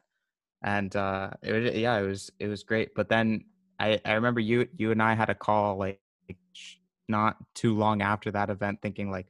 And, 0.64 0.96
uh, 0.96 1.30
it, 1.42 1.52
was- 1.52 1.74
yeah, 1.76 1.96
it 2.00 2.06
was, 2.06 2.30
it 2.40 2.48
was 2.48 2.64
great. 2.64 2.88
But 2.96 3.08
then 3.08 3.44
I, 3.78 4.00
I 4.04 4.14
remember 4.14 4.40
you, 4.40 4.68
you 4.76 4.90
and 4.90 5.02
I 5.02 5.14
had 5.14 5.30
a 5.30 5.34
call 5.34 5.78
like, 5.78 6.00
not 7.08 7.36
too 7.54 7.74
long 7.74 8.02
after 8.02 8.30
that 8.30 8.50
event 8.50 8.80
thinking 8.82 9.10
like 9.10 9.26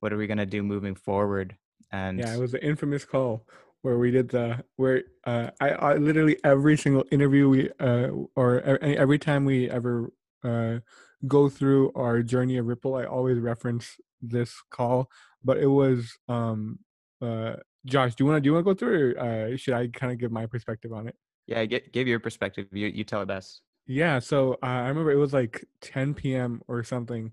what 0.00 0.12
are 0.12 0.16
we 0.16 0.26
going 0.26 0.38
to 0.38 0.46
do 0.46 0.62
moving 0.62 0.94
forward 0.94 1.54
and 1.92 2.18
Yeah, 2.18 2.34
it 2.34 2.38
was 2.38 2.52
the 2.52 2.64
infamous 2.64 3.04
call 3.04 3.46
where 3.82 3.98
we 3.98 4.10
did 4.10 4.30
the 4.30 4.64
where 4.76 5.02
uh, 5.24 5.50
I, 5.60 5.70
I 5.70 5.94
literally 5.96 6.38
every 6.44 6.76
single 6.76 7.04
interview 7.10 7.48
we 7.48 7.70
uh, 7.78 8.08
or 8.36 8.60
every 8.62 9.18
time 9.18 9.44
we 9.44 9.70
ever 9.70 10.12
uh, 10.42 10.78
go 11.26 11.48
through 11.50 11.92
our 11.94 12.22
journey 12.22 12.56
of 12.56 12.66
Ripple, 12.66 12.94
I 12.94 13.04
always 13.04 13.38
reference 13.38 14.00
this 14.22 14.54
call. 14.70 15.10
But 15.44 15.58
it 15.58 15.66
was 15.66 16.16
um 16.28 16.78
uh 17.20 17.56
Josh, 17.84 18.14
do 18.14 18.24
you 18.24 18.30
want 18.30 18.38
to 18.38 18.40
do 18.40 18.48
you 18.48 18.54
want 18.54 18.66
to 18.66 18.74
go 18.74 18.78
through, 18.78 19.14
or 19.16 19.52
uh, 19.52 19.56
should 19.56 19.74
I 19.74 19.88
kind 19.88 20.12
of 20.12 20.18
give 20.18 20.32
my 20.32 20.46
perspective 20.46 20.92
on 20.92 21.08
it? 21.08 21.16
yeah 21.46 21.64
get, 21.64 21.92
give 21.92 22.06
your 22.06 22.20
perspective 22.20 22.66
you, 22.72 22.86
you 22.86 23.04
tell 23.04 23.22
it 23.22 23.26
best 23.26 23.62
Yeah, 23.90 24.20
so 24.20 24.52
uh, 24.62 24.66
I 24.66 24.88
remember 24.88 25.10
it 25.10 25.16
was 25.16 25.32
like 25.32 25.64
10 25.80 26.32
p.m. 26.36 26.62
or 26.68 26.84
something, 26.84 27.32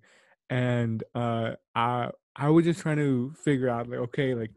and 0.50 1.04
uh, 1.14 1.52
I 1.76 2.10
I 2.36 2.50
was 2.50 2.66
just 2.66 2.80
trying 2.82 2.98
to 2.98 3.32
figure 3.44 3.70
out 3.70 3.88
like, 3.88 4.00
okay, 4.00 4.34
like 4.34 4.54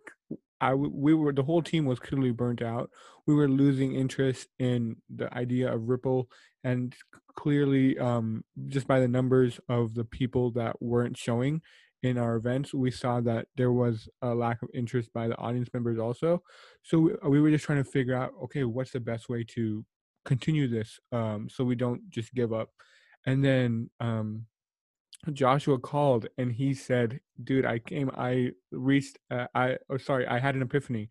I 0.62 0.74
we 0.74 1.12
were 1.12 1.32
the 1.34 1.42
whole 1.42 1.60
team 1.62 1.84
was 1.84 1.98
clearly 2.00 2.30
burnt 2.30 2.62
out. 2.62 2.90
We 3.26 3.34
were 3.34 3.48
losing 3.48 3.94
interest 3.94 4.48
in 4.58 4.96
the 5.14 5.32
idea 5.34 5.70
of 5.74 5.88
Ripple, 5.90 6.30
and 6.64 6.94
clearly, 7.36 7.98
um, 7.98 8.44
just 8.68 8.86
by 8.86 8.98
the 9.00 9.08
numbers 9.08 9.60
of 9.68 9.94
the 9.94 10.04
people 10.04 10.52
that 10.52 10.80
weren't 10.80 11.18
showing 11.18 11.60
in 12.02 12.16
our 12.16 12.36
events, 12.36 12.72
we 12.72 12.90
saw 12.90 13.20
that 13.20 13.48
there 13.56 13.72
was 13.72 14.08
a 14.22 14.34
lack 14.34 14.62
of 14.62 14.70
interest 14.72 15.12
by 15.12 15.28
the 15.28 15.36
audience 15.36 15.68
members 15.74 15.98
also. 15.98 16.42
So 16.82 16.98
we, 16.98 17.12
we 17.28 17.40
were 17.42 17.50
just 17.50 17.66
trying 17.66 17.84
to 17.84 17.90
figure 17.90 18.14
out, 18.14 18.32
okay, 18.44 18.64
what's 18.64 18.92
the 18.92 19.00
best 19.00 19.28
way 19.28 19.44
to 19.50 19.84
continue 20.24 20.68
this 20.68 20.98
um, 21.12 21.48
so 21.50 21.64
we 21.64 21.74
don't 21.74 22.08
just 22.10 22.34
give 22.34 22.52
up. 22.52 22.70
And 23.26 23.44
then 23.44 23.90
um, 24.00 24.46
Joshua 25.32 25.78
called 25.78 26.26
and 26.38 26.52
he 26.52 26.74
said, 26.74 27.20
"Dude, 27.42 27.66
I 27.66 27.78
came. 27.78 28.10
I 28.16 28.52
reached. 28.70 29.18
Uh, 29.30 29.46
I 29.54 29.76
oh 29.90 29.98
sorry, 29.98 30.26
I 30.26 30.38
had 30.38 30.54
an 30.54 30.62
epiphany, 30.62 31.08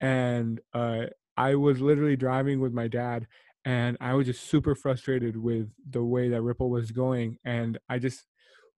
and 0.00 0.60
uh, 0.72 1.06
I 1.36 1.54
was 1.54 1.80
literally 1.80 2.16
driving 2.16 2.60
with 2.60 2.72
my 2.72 2.88
dad, 2.88 3.26
and 3.64 3.96
I 4.00 4.14
was 4.14 4.26
just 4.26 4.48
super 4.48 4.74
frustrated 4.74 5.36
with 5.36 5.68
the 5.90 6.02
way 6.02 6.30
that 6.30 6.42
Ripple 6.42 6.70
was 6.70 6.90
going, 6.90 7.36
and 7.44 7.78
I 7.88 7.98
just 7.98 8.24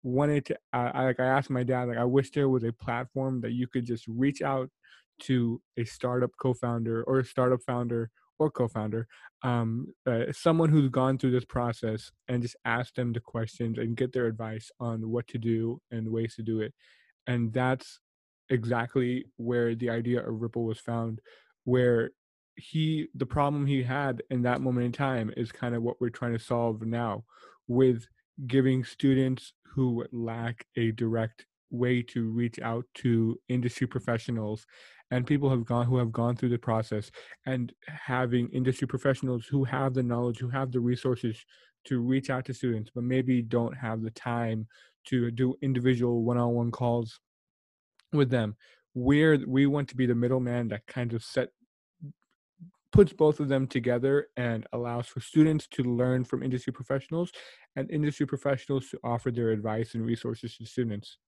wanted 0.03 0.47
to. 0.47 0.59
I, 0.73 0.87
I 0.89 1.05
like 1.05 1.21
I 1.21 1.27
asked 1.27 1.51
my 1.51 1.63
dad, 1.63 1.89
like 1.89 1.99
I 1.99 2.05
wish 2.05 2.33
there 2.33 2.49
was 2.49 2.65
a 2.65 2.73
platform 2.73 3.41
that 3.43 3.53
you 3.53 3.69
could 3.69 3.87
just 3.87 4.07
reach 4.09 4.43
out 4.43 4.69
to 5.21 5.61
a 5.77 5.85
startup 5.85 6.31
co-founder 6.41 7.05
or 7.05 7.21
a 7.21 7.25
startup 7.25 7.61
founder 7.65 8.11
or 8.43 8.51
co-founder 8.51 9.07
um, 9.43 9.89
uh, 10.07 10.25
someone 10.33 10.69
who's 10.69 10.89
gone 10.89 11.19
through 11.19 11.33
this 11.33 11.45
process 11.45 12.11
and 12.29 12.43
just 12.43 12.57
ask 12.65 12.95
them 12.95 13.13
the 13.13 13.21
questions 13.21 13.79
and 13.79 13.97
get 13.97 14.13
their 14.13 14.27
advice 14.27 14.71
on 14.79 15.11
what 15.11 15.27
to 15.29 15.39
do 15.39 15.81
and 15.91 16.09
ways 16.09 16.35
to 16.37 16.43
do 16.43 16.61
it. 16.61 16.73
And 17.27 17.53
that's 17.53 17.99
exactly 18.51 19.25
where 19.37 19.75
the 19.75 19.91
idea 19.91 20.21
of 20.21 20.41
Ripple 20.41 20.65
was 20.65 20.79
found, 20.79 21.21
where 21.65 22.11
he, 22.57 23.09
the 23.15 23.27
problem 23.27 23.67
he 23.67 23.83
had 23.83 24.23
in 24.31 24.43
that 24.43 24.61
moment 24.61 24.87
in 24.87 24.93
time 24.93 25.33
is 25.37 25.51
kind 25.51 25.75
of 25.75 25.83
what 25.83 26.01
we're 26.01 26.11
trying 26.11 26.35
to 26.35 26.39
solve 26.39 26.83
now 26.83 27.25
with 27.67 28.07
giving 28.47 28.85
students 28.85 29.55
who 29.75 30.05
lack 30.13 30.67
a 30.77 30.93
direct 30.93 31.47
way 31.71 32.03
to 32.03 32.29
reach 32.29 32.61
out 32.61 32.85
to 32.95 33.39
industry 33.49 33.87
professionals 33.87 34.67
and 35.13 35.27
people 35.27 35.51
have 35.51 35.65
gone 35.67 35.87
who 35.87 35.99
have 35.99 36.11
gone 36.11 36.35
through 36.35 36.49
the 36.49 36.59
process 36.59 37.11
and 37.45 37.73
having 37.87 38.49
industry 38.49 38.89
professionals 38.89 39.47
who 39.47 39.63
have 39.63 39.93
the 39.93 40.03
knowledge, 40.03 40.39
who 40.39 40.49
have 40.49 40.73
the 40.73 40.81
resources 40.81 41.45
to 41.85 42.01
reach 42.01 42.31
out 42.31 42.47
to 42.47 42.55
students, 42.55 42.91
but 42.95 43.05
maybe 43.05 43.43
don't 43.43 43.77
have 43.77 44.03
the 44.03 44.11
time 44.13 44.67
to 45.05 45.31
do 45.31 45.55
individual 45.61 46.23
one-on-one 46.25 46.71
calls 46.71 47.21
with 48.15 48.31
them. 48.31 48.57
Where 48.95 49.39
we 49.47 49.67
want 49.67 49.89
to 49.91 49.97
be 49.97 50.07
the 50.07 50.15
middleman 50.15 50.69
that 50.69 50.87
kind 50.87 51.13
of 51.13 51.23
set 51.23 51.51
puts 52.91 53.13
both 53.13 53.39
of 53.39 53.49
them 53.49 53.67
together 53.67 54.29
and 54.37 54.67
allows 54.73 55.07
for 55.07 55.21
students 55.21 55.67
to 55.67 55.83
learn 55.83 56.25
from 56.25 56.43
industry 56.43 56.73
professionals 56.73 57.33
and 57.77 57.91
industry 57.91 58.27
professionals 58.27 58.89
to 58.91 58.99
offer 59.05 59.31
their 59.31 59.51
advice 59.51 59.95
and 59.95 60.05
resources 60.05 60.57
to 60.57 60.67
students. 60.67 61.19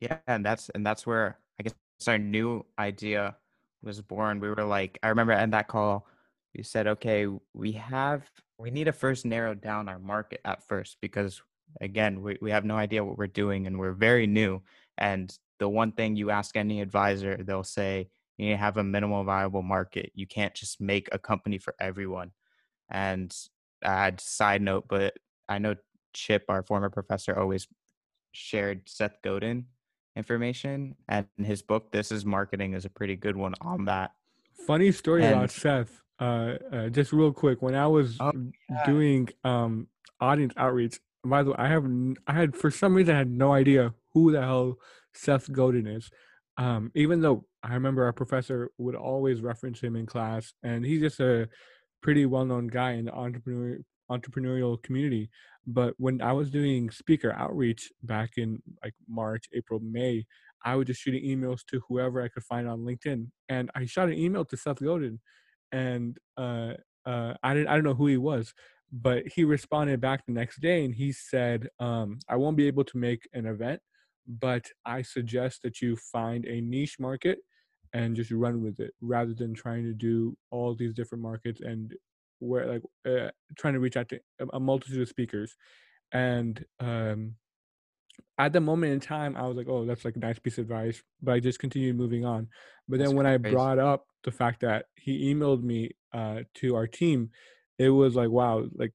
yeah 0.00 0.18
and 0.26 0.44
that's 0.44 0.70
and 0.74 0.84
that's 0.84 1.06
where 1.06 1.38
i 1.58 1.62
guess 1.62 1.74
our 2.06 2.18
new 2.18 2.64
idea 2.78 3.36
was 3.82 4.00
born. 4.00 4.40
We 4.40 4.48
were 4.48 4.64
like 4.64 4.98
i 5.02 5.08
remember 5.08 5.32
in 5.32 5.50
that 5.50 5.68
call 5.68 6.06
we 6.54 6.62
said 6.62 6.86
okay 6.86 7.26
we 7.54 7.72
have 7.72 8.30
we 8.58 8.70
need 8.70 8.84
to 8.84 8.92
first 8.92 9.24
narrow 9.24 9.54
down 9.54 9.88
our 9.88 9.98
market 9.98 10.40
at 10.44 10.66
first 10.66 10.96
because 11.00 11.40
again 11.80 12.22
we, 12.22 12.36
we 12.40 12.50
have 12.50 12.64
no 12.64 12.76
idea 12.76 13.04
what 13.04 13.18
we're 13.18 13.26
doing 13.26 13.66
and 13.66 13.78
we're 13.78 13.92
very 13.92 14.26
new. 14.26 14.62
And 14.96 15.36
the 15.58 15.68
one 15.68 15.92
thing 15.92 16.16
you 16.16 16.30
ask 16.30 16.56
any 16.56 16.80
advisor 16.80 17.36
they'll 17.42 17.64
say 17.64 18.08
you 18.36 18.46
need 18.46 18.52
to 18.52 18.58
have 18.58 18.76
a 18.76 18.84
minimal 18.84 19.24
viable 19.24 19.62
market. 19.62 20.12
You 20.14 20.26
can't 20.26 20.54
just 20.54 20.80
make 20.80 21.08
a 21.10 21.18
company 21.18 21.58
for 21.58 21.74
everyone. 21.80 22.30
And 22.88 23.34
uh, 23.84 24.12
side 24.18 24.62
note 24.62 24.86
but 24.88 25.14
i 25.48 25.58
know 25.58 25.74
chip 26.12 26.44
our 26.48 26.62
former 26.62 26.90
professor 26.90 27.38
always 27.38 27.66
shared 28.32 28.88
seth 28.88 29.16
godin 29.22 29.66
information 30.22 30.94
and 31.08 31.26
his 31.38 31.62
book 31.62 31.90
this 31.92 32.10
is 32.12 32.24
marketing 32.26 32.74
is 32.74 32.84
a 32.84 32.90
pretty 32.90 33.16
good 33.16 33.36
one 33.36 33.54
on 33.60 33.84
that 33.86 34.10
Funny 34.66 34.90
story 34.92 35.24
And- 35.24 35.34
about 35.34 35.50
Seth. 35.50 36.02
Uh, 36.20 36.58
uh, 36.72 36.88
just 36.88 37.12
real 37.12 37.32
quick, 37.32 37.62
when 37.62 37.76
I 37.76 37.86
was 37.86 38.16
Oh, 38.20 38.32
yeah. 38.68 38.84
doing 38.84 39.28
um, 39.44 39.86
audience 40.20 40.52
outreach, 40.56 40.98
by 41.24 41.44
the 41.44 41.50
way, 41.50 41.56
I 41.58 41.68
have 41.68 41.86
I 42.26 42.32
had 42.32 42.56
for 42.56 42.70
some 42.72 42.92
reason 42.96 43.14
I 43.14 43.18
had 43.18 43.30
no 43.30 43.52
idea 43.52 43.94
who 44.12 44.32
the 44.32 44.40
hell 44.42 44.78
Seth 45.14 45.50
Godin 45.52 45.86
is. 45.86 46.10
Um, 46.56 46.90
even 46.96 47.20
though 47.20 47.46
I 47.62 47.72
remember 47.74 48.02
our 48.04 48.12
professor 48.12 48.70
would 48.78 48.96
always 48.96 49.40
reference 49.40 49.80
him 49.80 49.94
in 49.94 50.06
class, 50.06 50.52
and 50.64 50.84
he's 50.84 51.00
just 51.02 51.20
a 51.20 51.48
pretty 52.02 52.26
well-known 52.26 52.66
guy 52.66 52.92
in 52.98 53.04
the 53.04 53.14
entrepreneur 53.14 53.78
entrepreneurial 54.10 54.82
community. 54.82 55.30
But 55.66 55.94
when 55.98 56.22
I 56.22 56.32
was 56.32 56.50
doing 56.50 56.90
speaker 56.90 57.32
outreach 57.32 57.92
back 58.02 58.30
in 58.36 58.62
like 58.82 58.94
March, 59.08 59.44
April, 59.54 59.80
May, 59.80 60.26
I 60.64 60.74
was 60.76 60.86
just 60.86 61.00
shooting 61.00 61.24
emails 61.24 61.60
to 61.66 61.80
whoever 61.88 62.22
I 62.22 62.28
could 62.28 62.44
find 62.44 62.68
on 62.68 62.80
LinkedIn, 62.80 63.28
and 63.48 63.70
I 63.74 63.84
shot 63.86 64.08
an 64.08 64.18
email 64.18 64.44
to 64.46 64.56
Seth 64.56 64.82
Godin, 64.82 65.20
and 65.72 66.18
uh, 66.36 66.74
uh, 67.06 67.34
I 67.42 67.54
didn't 67.54 67.68
I 67.68 67.74
don't 67.74 67.84
know 67.84 67.94
who 67.94 68.06
he 68.06 68.16
was, 68.16 68.54
but 68.92 69.26
he 69.28 69.44
responded 69.44 70.00
back 70.00 70.24
the 70.26 70.32
next 70.32 70.60
day, 70.60 70.84
and 70.84 70.94
he 70.94 71.12
said, 71.12 71.68
um, 71.78 72.18
"I 72.28 72.36
won't 72.36 72.56
be 72.56 72.66
able 72.66 72.84
to 72.84 72.98
make 72.98 73.28
an 73.34 73.46
event, 73.46 73.80
but 74.26 74.66
I 74.84 75.02
suggest 75.02 75.62
that 75.62 75.80
you 75.80 75.96
find 75.96 76.44
a 76.46 76.60
niche 76.60 76.96
market 76.98 77.38
and 77.92 78.16
just 78.16 78.30
run 78.30 78.62
with 78.62 78.80
it, 78.80 78.94
rather 79.00 79.34
than 79.34 79.54
trying 79.54 79.84
to 79.84 79.94
do 79.94 80.36
all 80.50 80.74
these 80.74 80.94
different 80.94 81.22
markets 81.22 81.60
and 81.60 81.94
where 82.40 82.66
like 82.66 82.82
uh, 83.06 83.30
trying 83.58 83.74
to 83.74 83.80
reach 83.80 83.96
out 83.96 84.08
to 84.10 84.20
a- 84.52 84.60
multitude 84.60 85.00
of 85.02 85.08
speakers." 85.08 85.56
And 86.12 86.64
um, 86.80 87.36
at 88.38 88.52
the 88.52 88.60
moment 88.60 88.92
in 88.92 89.00
time, 89.00 89.36
I 89.36 89.46
was 89.46 89.56
like, 89.56 89.68
"Oh, 89.68 89.84
that's 89.84 90.04
like 90.04 90.16
a 90.16 90.20
nice 90.20 90.38
piece 90.38 90.58
of 90.58 90.62
advice," 90.62 91.02
but 91.20 91.32
I 91.34 91.40
just 91.40 91.58
continued 91.58 91.96
moving 91.96 92.24
on. 92.24 92.48
But 92.88 92.98
That's 92.98 93.12
then 93.12 93.14
when 93.14 93.26
I 93.26 93.36
crazy. 93.42 93.72
brought 93.76 93.78
up 93.78 94.06
the 94.24 94.30
fact 94.32 94.60
that 94.60 94.86
he 94.96 95.32
emailed 95.34 95.62
me 95.62 95.90
uh, 96.12 96.42
to 96.54 96.74
our 96.76 96.86
team, 96.86 97.30
it 97.78 97.90
was 97.90 98.14
like, 98.16 98.30
"Wow!" 98.30 98.66
Like 98.74 98.94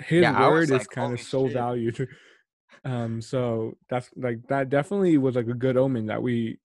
his 0.00 0.30
Yeah, 0.30 0.32
word 0.32 0.70
is 0.70 0.86
like, 0.88 0.88
kind 0.88 1.12
of 1.12 1.20
so 1.20 1.48
shit." 1.48 1.48
valued. 1.48 2.08
um, 2.84 3.22
so 3.22 3.78
that's 3.88 4.10
like 4.16 4.46
that 4.48 4.68
definitely 4.70 5.18
was 5.18 5.36
like 5.36 5.48
a 5.48 5.54
good 5.54 5.76
omen 5.76 6.06
that 6.06 6.22
we 6.22 6.60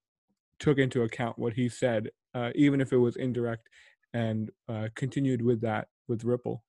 took 0.59 0.77
into 0.79 1.03
account 1.03 1.39
what 1.39 1.53
he 1.53 1.69
said, 1.69 2.11
uh, 2.35 2.51
even 2.55 2.81
if 2.81 2.93
it 2.93 2.97
was 2.97 3.17
indirect, 3.17 3.69
and 4.13 4.51
uh, 4.69 4.87
continued 4.95 5.41
with 5.41 5.61
that 5.61 5.87
with 6.07 6.23
Ripple. 6.23 6.63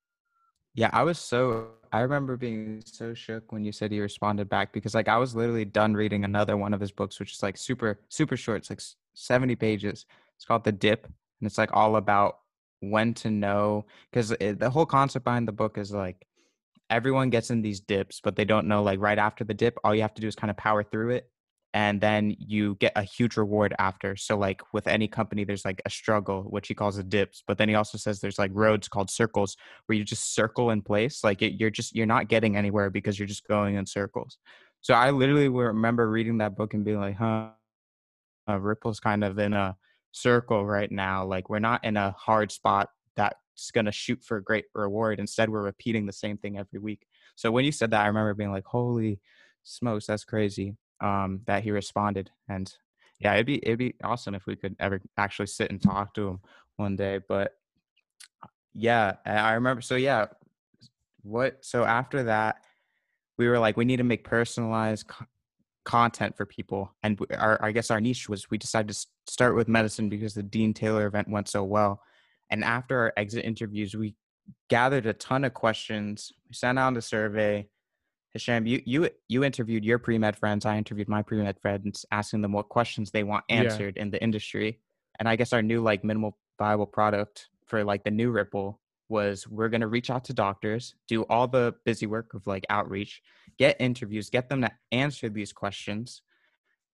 Yeah, 0.74 0.90
I 0.92 1.02
was 1.02 1.18
so 1.18 1.68
I 1.92 2.00
remember 2.00 2.36
being 2.36 2.82
so 2.84 3.14
shook 3.14 3.50
when 3.52 3.64
you 3.64 3.72
said 3.72 3.90
he 3.90 4.00
responded 4.00 4.48
back 4.48 4.72
because 4.72 4.94
like 4.94 5.08
I 5.08 5.16
was 5.16 5.34
literally 5.34 5.64
done 5.64 5.94
reading 5.94 6.24
another 6.24 6.56
one 6.56 6.74
of 6.74 6.80
his 6.80 6.92
books 6.92 7.18
which 7.18 7.32
is 7.32 7.42
like 7.42 7.56
super 7.56 8.00
super 8.08 8.36
short. 8.36 8.58
It's 8.58 8.70
like 8.70 8.82
70 9.14 9.56
pages. 9.56 10.06
It's 10.36 10.44
called 10.44 10.64
The 10.64 10.72
Dip 10.72 11.04
and 11.04 11.46
it's 11.46 11.58
like 11.58 11.70
all 11.72 11.96
about 11.96 12.38
when 12.80 13.12
to 13.14 13.30
know 13.30 13.86
cuz 14.12 14.28
the 14.28 14.70
whole 14.70 14.86
concept 14.86 15.24
behind 15.24 15.48
the 15.48 15.52
book 15.52 15.78
is 15.78 15.92
like 15.92 16.26
everyone 16.90 17.30
gets 17.30 17.50
in 17.50 17.60
these 17.62 17.80
dips 17.80 18.20
but 18.22 18.36
they 18.36 18.44
don't 18.44 18.68
know 18.68 18.82
like 18.82 19.00
right 19.00 19.18
after 19.18 19.44
the 19.44 19.52
dip 19.52 19.76
all 19.82 19.94
you 19.94 20.02
have 20.02 20.14
to 20.14 20.20
do 20.20 20.28
is 20.28 20.36
kind 20.36 20.50
of 20.50 20.56
power 20.56 20.82
through 20.82 21.10
it 21.10 21.28
and 21.74 22.00
then 22.00 22.34
you 22.38 22.76
get 22.80 22.92
a 22.96 23.02
huge 23.02 23.36
reward 23.36 23.74
after. 23.78 24.16
So 24.16 24.38
like 24.38 24.62
with 24.72 24.86
any 24.86 25.06
company, 25.06 25.44
there's 25.44 25.64
like 25.64 25.82
a 25.84 25.90
struggle, 25.90 26.44
which 26.44 26.68
he 26.68 26.74
calls 26.74 26.96
the 26.96 27.02
dips. 27.02 27.42
But 27.46 27.58
then 27.58 27.68
he 27.68 27.74
also 27.74 27.98
says 27.98 28.20
there's 28.20 28.38
like 28.38 28.50
roads 28.54 28.88
called 28.88 29.10
circles 29.10 29.56
where 29.86 29.96
you 29.96 30.04
just 30.04 30.34
circle 30.34 30.70
in 30.70 30.80
place. 30.80 31.22
Like 31.22 31.42
it, 31.42 31.60
you're 31.60 31.70
just 31.70 31.94
you're 31.94 32.06
not 32.06 32.28
getting 32.28 32.56
anywhere 32.56 32.88
because 32.88 33.18
you're 33.18 33.28
just 33.28 33.46
going 33.46 33.74
in 33.74 33.84
circles. 33.84 34.38
So 34.80 34.94
I 34.94 35.10
literally 35.10 35.48
remember 35.48 36.08
reading 36.08 36.38
that 36.38 36.56
book 36.56 36.72
and 36.72 36.84
being 36.84 37.00
like, 37.00 37.16
huh, 37.16 37.50
uh, 38.48 38.58
Ripple's 38.58 39.00
kind 39.00 39.22
of 39.22 39.38
in 39.38 39.52
a 39.52 39.76
circle 40.12 40.64
right 40.64 40.90
now. 40.90 41.26
Like 41.26 41.50
we're 41.50 41.58
not 41.58 41.84
in 41.84 41.98
a 41.98 42.12
hard 42.12 42.50
spot 42.50 42.88
that's 43.14 43.70
gonna 43.74 43.92
shoot 43.92 44.24
for 44.24 44.38
a 44.38 44.42
great 44.42 44.64
reward. 44.74 45.20
Instead, 45.20 45.50
we're 45.50 45.62
repeating 45.62 46.06
the 46.06 46.12
same 46.14 46.38
thing 46.38 46.56
every 46.56 46.80
week. 46.80 47.06
So 47.36 47.50
when 47.50 47.66
you 47.66 47.72
said 47.72 47.90
that, 47.90 48.04
I 48.04 48.06
remember 48.06 48.32
being 48.32 48.52
like, 48.52 48.64
holy 48.64 49.20
smokes, 49.64 50.06
that's 50.06 50.24
crazy 50.24 50.76
um, 51.00 51.40
that 51.46 51.62
he 51.62 51.70
responded. 51.70 52.30
And 52.48 52.72
yeah, 53.20 53.34
it'd 53.34 53.46
be 53.46 53.58
it'd 53.64 53.78
be 53.78 53.94
awesome 54.02 54.34
if 54.34 54.46
we 54.46 54.56
could 54.56 54.76
ever 54.78 55.00
actually 55.16 55.46
sit 55.46 55.70
and 55.70 55.82
talk 55.82 56.14
to 56.14 56.28
him 56.28 56.40
one 56.76 56.96
day. 56.96 57.20
But 57.26 57.52
yeah, 58.74 59.14
I 59.26 59.54
remember. 59.54 59.82
So 59.82 59.96
yeah, 59.96 60.26
what? 61.22 61.64
So 61.64 61.84
after 61.84 62.24
that, 62.24 62.56
we 63.36 63.48
were 63.48 63.58
like, 63.58 63.76
we 63.76 63.84
need 63.84 63.96
to 63.96 64.04
make 64.04 64.24
personalized 64.24 65.08
co- 65.08 65.26
content 65.84 66.36
for 66.36 66.46
people, 66.46 66.94
and 67.02 67.18
our 67.36 67.62
I 67.62 67.72
guess 67.72 67.90
our 67.90 68.00
niche 68.00 68.28
was 68.28 68.50
we 68.50 68.58
decided 68.58 68.94
to 68.94 69.06
start 69.26 69.56
with 69.56 69.68
medicine 69.68 70.08
because 70.08 70.34
the 70.34 70.42
Dean 70.42 70.72
Taylor 70.72 71.06
event 71.06 71.28
went 71.28 71.48
so 71.48 71.64
well. 71.64 72.00
And 72.50 72.64
after 72.64 72.98
our 72.98 73.12
exit 73.16 73.44
interviews, 73.44 73.94
we 73.94 74.14
gathered 74.70 75.06
a 75.06 75.12
ton 75.12 75.44
of 75.44 75.54
questions. 75.54 76.32
We 76.48 76.54
sent 76.54 76.78
out 76.78 76.96
a 76.96 77.02
survey 77.02 77.68
Hisham, 78.32 78.66
you 78.66 78.82
you 78.84 79.08
you 79.28 79.44
interviewed 79.44 79.84
your 79.84 79.98
pre 79.98 80.18
med 80.18 80.36
friends. 80.36 80.66
I 80.66 80.76
interviewed 80.76 81.08
my 81.08 81.22
pre 81.22 81.38
med 81.38 81.58
friends, 81.60 82.04
asking 82.10 82.42
them 82.42 82.52
what 82.52 82.68
questions 82.68 83.10
they 83.10 83.24
want 83.24 83.44
answered 83.48 83.94
yeah. 83.96 84.02
in 84.02 84.10
the 84.10 84.22
industry. 84.22 84.80
And 85.18 85.28
I 85.28 85.36
guess 85.36 85.52
our 85.52 85.62
new 85.62 85.82
like 85.82 86.04
minimal 86.04 86.36
viable 86.58 86.86
product 86.86 87.48
for 87.66 87.84
like 87.84 88.04
the 88.04 88.10
new 88.10 88.30
Ripple 88.30 88.80
was 89.08 89.48
we're 89.48 89.68
going 89.68 89.80
to 89.80 89.86
reach 89.86 90.10
out 90.10 90.24
to 90.24 90.34
doctors, 90.34 90.94
do 91.06 91.22
all 91.24 91.48
the 91.48 91.74
busy 91.84 92.06
work 92.06 92.34
of 92.34 92.46
like 92.46 92.66
outreach, 92.68 93.22
get 93.58 93.76
interviews, 93.80 94.28
get 94.28 94.48
them 94.48 94.60
to 94.60 94.70
answer 94.92 95.28
these 95.28 95.52
questions, 95.52 96.22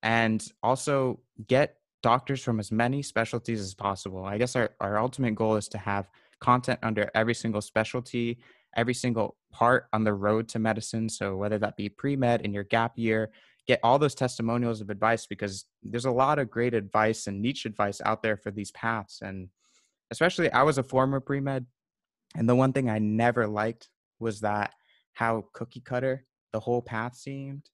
and 0.03 0.53
also 0.63 1.19
get 1.49 1.79
doctors 2.03 2.43
from 2.43 2.61
as 2.61 2.71
many 2.71 3.03
specialties 3.03 3.61
as 3.61 3.75
possible. 3.75 4.25
I 4.25 4.39
guess 4.39 4.55
our, 4.55 4.71
our 4.81 4.99
ultimate 4.99 5.35
goal 5.35 5.57
is 5.57 5.69
to 5.69 5.79
have 5.79 6.09
content 6.39 6.79
under 6.83 7.11
every 7.15 7.35
single 7.35 7.61
specialty 7.61 8.39
every 8.77 8.95
single 8.95 9.37
part 9.53 9.87
on 9.93 10.05
the 10.05 10.15
road 10.15 10.49
to 10.49 10.59
medicine. 10.59 11.09
So 11.09 11.37
whether 11.37 11.59
that 11.59 11.77
be 11.77 11.89
pre 11.89 12.17
med 12.17 12.43
in 12.43 12.53
your 12.53 12.65
gap 12.65 12.93
year, 12.97 13.31
get 13.67 13.81
all 13.83 13.99
those 13.99 14.15
testimonials 14.15 14.81
of 14.81 14.91
advice 14.91 15.27
because 15.27 15.65
there's 15.83 16.05
a 16.05 16.11
lot 16.11 16.39
of 16.39 16.51
great 16.51 16.75
advice 16.75 17.27
and 17.27 17.41
niche 17.41 17.65
advice 17.65 18.01
out 18.05 18.23
there 18.23 18.37
for 18.37 18.51
these 18.51 18.71
paths. 18.73 19.21
And 19.23 19.49
especially, 20.11 20.51
I 20.53 20.63
was 20.63 20.79
a 20.79 20.83
former 20.83 21.21
pre 21.21 21.41
med, 21.41 21.67
and 22.37 22.49
the 22.49 22.57
one 22.57 22.73
thing 22.73 22.91
I 22.91 22.99
never 22.99 23.47
liked 23.47 23.89
was 24.19 24.41
that 24.41 24.73
how 25.15 25.45
cookie 25.53 25.81
cutter 25.81 26.25
the 26.53 26.61
whole 26.61 26.83
path 26.83 27.17
seemed. 27.17 27.69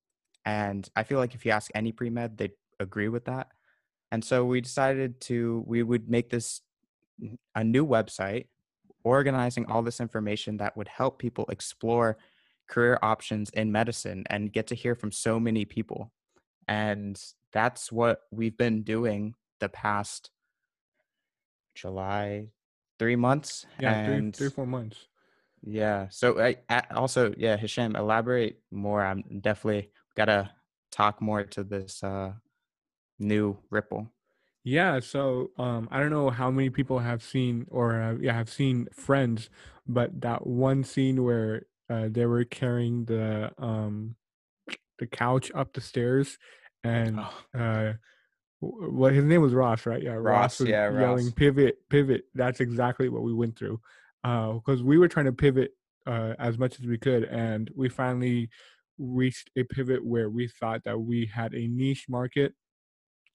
And 0.44 0.88
I 0.96 1.02
feel 1.02 1.18
like 1.18 1.34
if 1.34 1.44
you 1.44 1.52
ask 1.52 1.70
any 1.74 1.92
pre 1.92 2.10
med, 2.10 2.38
they'd 2.38 2.52
agree 2.78 3.08
with 3.08 3.26
that. 3.26 3.48
And 4.12 4.24
so 4.24 4.44
we 4.44 4.60
decided 4.60 5.20
to 5.22 5.64
we 5.66 5.82
would 5.82 6.08
make 6.08 6.30
this 6.30 6.60
mm, 7.22 7.36
a 7.54 7.64
new 7.64 7.86
website 7.86 8.46
organizing 9.04 9.66
all 9.66 9.82
this 9.82 10.00
information 10.00 10.56
that 10.58 10.76
would 10.76 10.88
help 10.88 11.18
people 11.18 11.46
explore 11.48 12.18
career 12.68 12.98
options 13.02 13.50
in 13.50 13.72
medicine 13.72 14.24
and 14.30 14.52
get 14.52 14.66
to 14.68 14.74
hear 14.74 14.94
from 14.94 15.12
so 15.12 15.40
many 15.40 15.64
people. 15.64 16.12
And 16.68 17.20
that's 17.52 17.90
what 17.90 18.22
we've 18.30 18.56
been 18.56 18.82
doing 18.82 19.34
the 19.58 19.68
past 19.68 20.30
July, 21.74 22.48
three 22.98 23.16
months. 23.16 23.66
Yeah, 23.80 23.92
and 23.92 24.36
three, 24.36 24.46
three, 24.46 24.54
four 24.54 24.66
months. 24.66 25.08
Yeah. 25.62 26.08
So 26.10 26.40
I, 26.40 26.56
I 26.68 26.82
also, 26.94 27.34
yeah, 27.36 27.56
Hisham, 27.56 27.96
elaborate 27.96 28.60
more. 28.70 29.04
I'm 29.04 29.40
definitely 29.40 29.90
gotta 30.16 30.50
talk 30.90 31.20
more 31.20 31.44
to 31.44 31.64
this 31.64 32.02
uh, 32.02 32.32
new 33.18 33.58
Ripple. 33.70 34.10
Yeah, 34.62 35.00
so 35.00 35.50
um, 35.58 35.88
I 35.90 36.00
don't 36.00 36.10
know 36.10 36.30
how 36.30 36.50
many 36.50 36.68
people 36.70 36.98
have 36.98 37.22
seen 37.22 37.66
or 37.70 37.94
have, 37.94 38.22
yeah 38.22 38.34
have 38.34 38.50
seen 38.50 38.88
Friends, 38.92 39.48
but 39.86 40.20
that 40.20 40.46
one 40.46 40.84
scene 40.84 41.24
where 41.24 41.62
uh, 41.88 42.08
they 42.10 42.26
were 42.26 42.44
carrying 42.44 43.04
the 43.06 43.50
um, 43.58 44.16
the 44.98 45.06
couch 45.06 45.50
up 45.54 45.72
the 45.72 45.80
stairs, 45.80 46.38
and 46.84 47.18
oh. 47.18 47.58
uh, 47.58 47.92
what 48.60 49.14
his 49.14 49.24
name 49.24 49.40
was 49.40 49.54
Ross, 49.54 49.86
right? 49.86 50.02
Yeah, 50.02 50.12
Ross, 50.12 50.24
Ross 50.24 50.60
was 50.60 50.68
yeah, 50.68 50.92
yelling 50.92 51.26
Ross. 51.26 51.34
pivot, 51.34 51.78
pivot. 51.88 52.24
That's 52.34 52.60
exactly 52.60 53.08
what 53.08 53.22
we 53.22 53.32
went 53.32 53.58
through, 53.58 53.80
because 54.22 54.82
uh, 54.82 54.84
we 54.84 54.98
were 54.98 55.08
trying 55.08 55.26
to 55.26 55.32
pivot 55.32 55.70
uh, 56.06 56.34
as 56.38 56.58
much 56.58 56.78
as 56.78 56.86
we 56.86 56.98
could, 56.98 57.24
and 57.24 57.70
we 57.74 57.88
finally 57.88 58.50
reached 58.98 59.50
a 59.56 59.64
pivot 59.64 60.04
where 60.04 60.28
we 60.28 60.46
thought 60.46 60.84
that 60.84 61.00
we 61.00 61.24
had 61.24 61.54
a 61.54 61.66
niche 61.66 62.04
market 62.10 62.52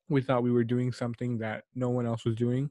we 0.09 0.21
thought 0.21 0.43
we 0.43 0.51
were 0.51 0.63
doing 0.63 0.91
something 0.91 1.37
that 1.39 1.63
no 1.73 1.89
one 1.89 2.05
else 2.05 2.25
was 2.25 2.35
doing, 2.35 2.69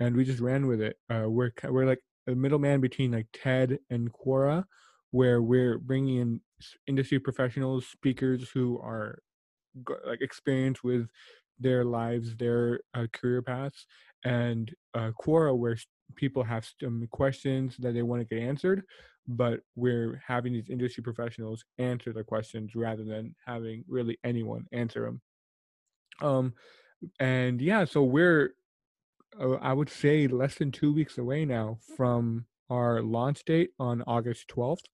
and 0.00 0.14
we 0.16 0.24
just 0.24 0.40
ran 0.40 0.66
with 0.66 0.80
it. 0.80 0.96
Uh, 1.10 1.28
we're 1.28 1.52
we're 1.64 1.86
like 1.86 2.02
a 2.26 2.34
middleman 2.34 2.80
between 2.80 3.12
like 3.12 3.26
TED 3.32 3.78
and 3.90 4.12
Quora, 4.12 4.64
where 5.10 5.42
we're 5.42 5.78
bringing 5.78 6.16
in 6.18 6.40
industry 6.86 7.18
professionals, 7.18 7.86
speakers 7.86 8.48
who 8.50 8.78
are 8.80 9.18
like 10.06 10.20
experienced 10.20 10.84
with 10.84 11.08
their 11.58 11.84
lives, 11.84 12.36
their 12.36 12.80
uh, 12.94 13.06
career 13.12 13.42
paths, 13.42 13.86
and 14.24 14.74
uh, 14.94 15.10
Quora, 15.20 15.56
where 15.56 15.76
people 16.16 16.42
have 16.42 16.68
some 16.80 17.06
questions 17.10 17.76
that 17.78 17.92
they 17.94 18.02
want 18.02 18.20
to 18.20 18.34
get 18.34 18.42
answered, 18.42 18.82
but 19.26 19.60
we're 19.74 20.20
having 20.26 20.52
these 20.52 20.68
industry 20.68 21.02
professionals 21.02 21.64
answer 21.78 22.12
the 22.12 22.24
questions 22.24 22.74
rather 22.74 23.04
than 23.04 23.34
having 23.46 23.84
really 23.88 24.18
anyone 24.24 24.66
answer 24.72 25.04
them. 25.04 25.20
Um, 26.20 26.54
and 27.18 27.60
yeah, 27.60 27.84
so 27.84 28.02
we're, 28.02 28.54
uh, 29.40 29.54
I 29.54 29.72
would 29.72 29.90
say, 29.90 30.26
less 30.26 30.56
than 30.56 30.72
two 30.72 30.92
weeks 30.92 31.18
away 31.18 31.44
now 31.44 31.78
from 31.96 32.46
our 32.70 33.02
launch 33.02 33.44
date 33.44 33.70
on 33.78 34.02
August 34.06 34.48
12th. 34.48 34.84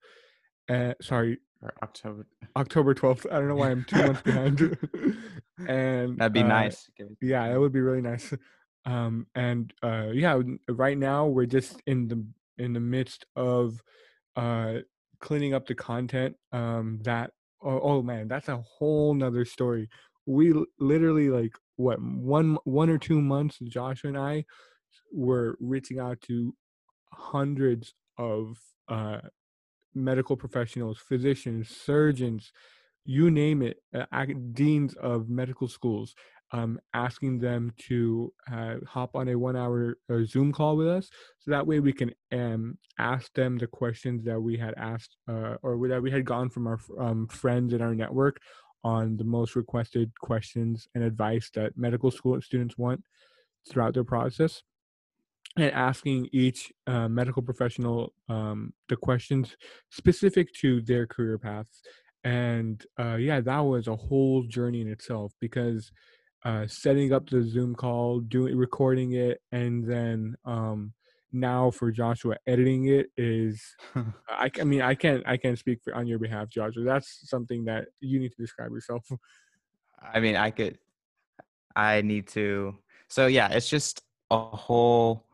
Uh, 0.69 0.95
sorry, 1.01 1.39
or 1.63 1.73
October. 1.83 2.27
October 2.57 2.95
12th. 2.95 3.27
I 3.31 3.39
don't 3.39 3.49
know 3.49 3.57
why 3.57 3.71
I'm 3.71 3.85
two 3.85 3.97
months 3.97 4.23
behind. 4.23 4.61
and 5.69 6.19
that'd 6.19 6.33
be 6.33 6.41
uh, 6.41 6.47
nice. 6.47 6.89
Yeah, 7.21 7.49
that 7.49 7.61
would 7.61 7.73
be 7.73 7.81
really 7.81 8.03
nice. 8.03 8.33
Um, 8.87 9.27
and 9.35 9.73
uh, 9.83 10.09
yeah, 10.13 10.41
right 10.69 10.97
now 10.97 11.27
we're 11.27 11.47
just 11.47 11.83
in 11.87 12.09
the 12.09 12.25
in 12.61 12.73
the 12.75 12.81
midst 12.81 13.25
of 13.35 13.83
uh 14.37 14.75
cleaning 15.19 15.55
up 15.55 15.67
the 15.67 15.75
content 15.75 16.37
um 16.53 17.01
that 17.03 17.31
oh, 17.63 17.81
oh 17.81 18.03
man 18.03 18.29
that's 18.29 18.49
a 18.49 18.57
whole 18.57 19.15
nother 19.15 19.45
story 19.45 19.89
we 20.31 20.55
literally 20.79 21.29
like 21.29 21.53
what 21.77 22.01
one 22.01 22.57
one 22.65 22.89
or 22.89 22.99
two 22.99 23.21
months 23.21 23.59
joshua 23.65 24.09
and 24.09 24.19
i 24.19 24.45
were 25.13 25.57
reaching 25.61 25.99
out 25.99 26.21
to 26.21 26.55
hundreds 27.13 27.95
of 28.19 28.57
uh, 28.89 29.19
medical 29.95 30.37
professionals 30.37 30.99
physicians 30.99 31.69
surgeons 31.69 32.53
you 33.05 33.31
name 33.31 33.63
it 33.63 33.79
uh, 33.95 34.25
deans 34.53 34.95
of 34.95 35.29
medical 35.29 35.67
schools 35.67 36.15
um, 36.53 36.81
asking 36.95 37.39
them 37.39 37.73
to 37.89 38.33
uh, 38.53 38.75
hop 38.87 39.15
on 39.15 39.29
a 39.29 39.39
one 39.39 39.57
hour 39.57 39.97
uh, 40.11 40.25
zoom 40.25 40.53
call 40.53 40.77
with 40.77 40.89
us 40.89 41.09
so 41.39 41.51
that 41.51 41.67
way 41.67 41.81
we 41.81 41.93
can 41.93 42.13
um, 42.33 42.77
ask 42.99 43.33
them 43.35 43.57
the 43.59 43.67
questions 43.67 44.25
that 44.25 44.41
we 44.41 44.57
had 44.57 44.75
asked 44.77 45.17
uh, 45.29 45.55
or 45.63 45.89
that 45.89 46.03
we 46.03 46.11
had 46.11 46.25
gone 46.25 46.51
from 46.51 46.67
our 46.67 46.79
um, 46.99 47.27
friends 47.29 47.73
in 47.73 47.81
our 47.81 47.95
network 47.95 48.41
on 48.85 49.17
the 49.17 49.25
most 49.25 49.57
requested 49.57 50.11
questions 50.21 50.89
and 50.95 51.05
advice 51.05 51.51
that 51.55 51.77
medical 51.77 52.11
school 52.11 52.41
students 52.41 52.79
want 52.79 53.03
throughout 53.69 53.95
their 53.95 54.05
process 54.05 54.63
and 55.57 55.73
asking 55.73 56.29
each 56.33 56.73
uh, 56.87 57.09
medical 57.09 57.43
professional 57.43 58.13
um, 58.29 58.73
the 58.89 58.97
questions 58.97 59.57
specific 59.91 60.53
to 60.55 60.81
their 60.83 61.07
career 61.07 61.39
paths. 61.39 61.83
And 62.25 62.85
uh, 62.99 63.17
yeah 63.17 63.41
that 63.41 63.61
was 63.61 63.89
a 63.89 63.97
whole 63.97 64.45
journey 64.45 64.83
in 64.83 64.89
itself 64.89 65.33
because 65.41 65.91
uh, 66.45 66.67
setting 66.67 67.13
up 67.13 67.29
the 67.29 67.43
zoom 67.43 67.75
call 67.75 68.21
doing 68.21 68.57
recording 68.57 69.13
it 69.13 69.43
and 69.53 69.85
then 69.85 70.37
um, 70.45 70.93
now 71.33 71.71
for 71.71 71.91
Joshua 71.91 72.37
editing 72.47 72.87
it 72.89 73.07
is 73.17 73.63
I, 74.29 74.51
I 74.61 74.65
mean 74.65 74.83
I 74.83 74.95
can't 74.95 75.23
I 75.27 75.37
can't 75.37 75.59
speak 75.59 75.81
for 75.83 75.95
on 75.95 76.07
your 76.07 76.19
behalf, 76.19 76.49
Joshua. 76.49 76.85
That's 76.85 77.29
something 77.29 77.65
that 77.67 77.87
you 78.01 78.19
need 78.19 78.33
to 78.33 78.43
describe 78.43 78.73
yourself. 78.73 79.07
I 80.15 80.21
mean, 80.21 80.37
I 80.37 80.51
could 80.51 80.79
I 81.77 82.03
need 82.03 82.29
to 82.29 82.77
so 83.09 83.27
yeah, 83.27 83.49
it's 83.49 83.69
just 83.69 84.03
a 84.31 84.39
whole 84.39 85.27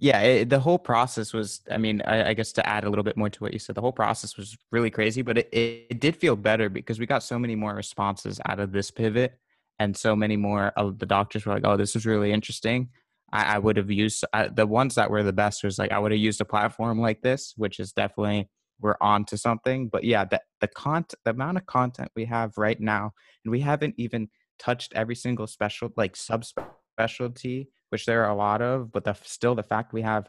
yeah, 0.00 0.20
it, 0.22 0.48
the 0.48 0.58
whole 0.58 0.78
process 0.78 1.34
was. 1.34 1.60
I 1.70 1.76
mean, 1.76 2.00
I, 2.06 2.30
I, 2.30 2.34
guess 2.34 2.52
to 2.52 2.66
add 2.66 2.84
a 2.84 2.88
little 2.88 3.02
bit 3.02 3.18
more 3.18 3.28
to 3.28 3.44
what 3.44 3.52
you 3.52 3.58
said, 3.58 3.74
the 3.74 3.82
whole 3.82 3.92
process 3.92 4.34
was 4.34 4.56
really 4.70 4.88
crazy, 4.88 5.20
but 5.20 5.36
it, 5.36 5.48
it, 5.52 5.86
it 5.90 6.00
did 6.00 6.16
feel 6.16 6.36
better 6.36 6.70
because 6.70 6.98
we 6.98 7.04
got 7.04 7.22
so 7.22 7.38
many 7.38 7.54
more 7.54 7.74
responses 7.74 8.40
out 8.46 8.60
of 8.60 8.72
this 8.72 8.90
pivot, 8.90 9.38
and 9.78 9.94
so 9.94 10.16
many 10.16 10.38
more 10.38 10.68
of 10.68 10.98
the 10.98 11.04
doctors 11.04 11.44
were 11.44 11.52
like, 11.52 11.66
"Oh, 11.66 11.76
this 11.76 11.94
is 11.94 12.06
really 12.06 12.32
interesting." 12.32 12.88
I, 13.32 13.56
I 13.56 13.58
would 13.58 13.76
have 13.76 13.90
used 13.90 14.24
uh, 14.32 14.48
the 14.52 14.66
ones 14.66 14.94
that 14.96 15.10
were 15.10 15.22
the 15.22 15.32
best 15.32 15.64
was 15.64 15.78
like 15.78 15.92
I 15.92 15.98
would 15.98 16.12
have 16.12 16.20
used 16.20 16.40
a 16.40 16.44
platform 16.44 17.00
like 17.00 17.22
this, 17.22 17.54
which 17.56 17.80
is 17.80 17.92
definitely 17.92 18.48
we're 18.80 18.96
on 19.00 19.24
to 19.26 19.36
something. 19.36 19.88
But 19.88 20.04
yeah, 20.04 20.24
the 20.24 20.40
the 20.60 20.68
content, 20.68 21.14
the 21.24 21.30
amount 21.30 21.58
of 21.58 21.66
content 21.66 22.10
we 22.16 22.24
have 22.26 22.56
right 22.56 22.80
now, 22.80 23.12
and 23.44 23.52
we 23.52 23.60
haven't 23.60 23.94
even 23.98 24.28
touched 24.58 24.92
every 24.94 25.16
single 25.16 25.46
special 25.46 25.90
like 25.96 26.14
subspecialty 26.14 27.66
which 27.90 28.06
there 28.06 28.24
are 28.24 28.30
a 28.30 28.36
lot 28.36 28.62
of, 28.62 28.90
but 28.90 29.04
the, 29.04 29.14
still 29.24 29.54
the 29.54 29.62
fact 29.62 29.92
we 29.92 30.02
have 30.02 30.28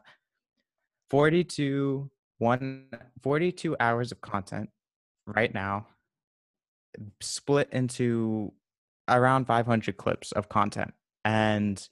42 1.09 2.09
one 2.39 2.87
42 3.21 3.75
hours 3.79 4.11
of 4.11 4.19
content 4.21 4.69
right 5.27 5.53
now 5.53 5.85
split 7.21 7.69
into 7.71 8.51
around 9.07 9.45
500 9.45 9.95
clips 9.97 10.31
of 10.31 10.49
content 10.49 10.93
and 11.23 11.87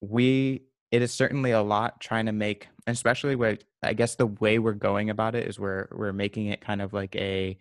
we 0.00 0.62
it 0.90 1.02
is 1.02 1.12
certainly 1.12 1.50
a 1.50 1.62
lot 1.62 2.00
trying 2.00 2.26
to 2.26 2.32
make 2.32 2.68
especially 2.86 3.34
where 3.34 3.58
i 3.82 3.92
guess 3.92 4.14
the 4.14 4.26
way 4.26 4.58
we're 4.58 4.72
going 4.72 5.10
about 5.10 5.34
it 5.34 5.48
is 5.48 5.58
we're 5.58 5.88
we're 5.92 6.12
making 6.12 6.46
it 6.46 6.60
kind 6.60 6.80
of 6.80 6.92
like 6.92 7.14
a 7.16 7.58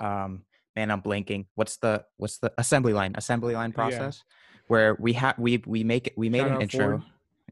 um 0.00 0.42
man 0.74 0.90
i'm 0.90 1.00
blanking 1.00 1.46
what's 1.54 1.76
the 1.78 2.04
what's 2.16 2.38
the 2.38 2.52
assembly 2.58 2.92
line 2.92 3.12
assembly 3.16 3.54
line 3.54 3.72
process 3.72 4.22
yeah 4.26 4.36
where 4.68 4.96
we 4.98 5.12
have 5.14 5.38
we 5.38 5.62
we 5.66 5.84
make 5.84 6.08
it 6.08 6.14
we 6.16 6.28
made 6.28 6.40
shout 6.40 6.50
an 6.52 6.62
intro. 6.62 6.88
Ford. 6.88 7.02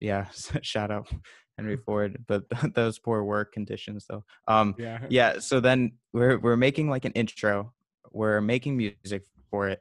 Yeah, 0.01 0.27
shout 0.62 0.90
out 0.90 1.09
Henry 1.57 1.77
Ford, 1.87 2.25
but 2.27 2.44
those 2.75 2.99
poor 2.99 3.23
work 3.25 3.53
conditions 3.53 4.07
though. 4.09 4.25
Um, 4.49 4.75
yeah, 4.79 5.01
yeah. 5.09 5.38
So 5.38 5.61
then 5.61 5.92
we're 6.12 6.38
we're 6.38 6.57
making 6.57 6.88
like 6.88 7.05
an 7.05 7.12
intro. 7.12 7.73
We're 8.12 8.40
making 8.40 8.77
music 8.77 9.25
for 9.51 9.68
it. 9.68 9.81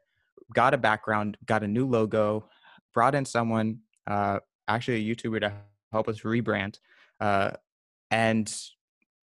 Got 0.53 0.73
a 0.73 0.77
background. 0.77 1.37
Got 1.45 1.63
a 1.63 1.67
new 1.67 1.87
logo. 1.87 2.47
Brought 2.93 3.15
in 3.15 3.25
someone, 3.25 3.79
uh, 4.07 4.39
actually 4.67 5.09
a 5.09 5.15
YouTuber 5.15 5.41
to 5.41 5.53
help 5.91 6.07
us 6.07 6.21
rebrand. 6.21 6.79
Uh, 7.19 7.51
and 8.11 8.53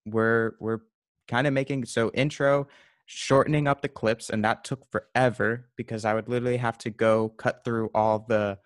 we're 0.06 0.52
we're 0.60 0.80
kind 1.28 1.46
of 1.46 1.52
making 1.52 1.84
so 1.84 2.10
intro 2.12 2.66
shortening 3.06 3.66
up 3.66 3.82
the 3.82 3.88
clips 3.88 4.30
and 4.30 4.44
that 4.44 4.64
took 4.64 4.84
forever 4.90 5.68
because 5.76 6.04
i 6.04 6.14
would 6.14 6.28
literally 6.28 6.56
have 6.56 6.78
to 6.78 6.90
go 6.90 7.28
cut 7.30 7.64
through 7.64 7.90
all 7.94 8.24
the 8.28 8.58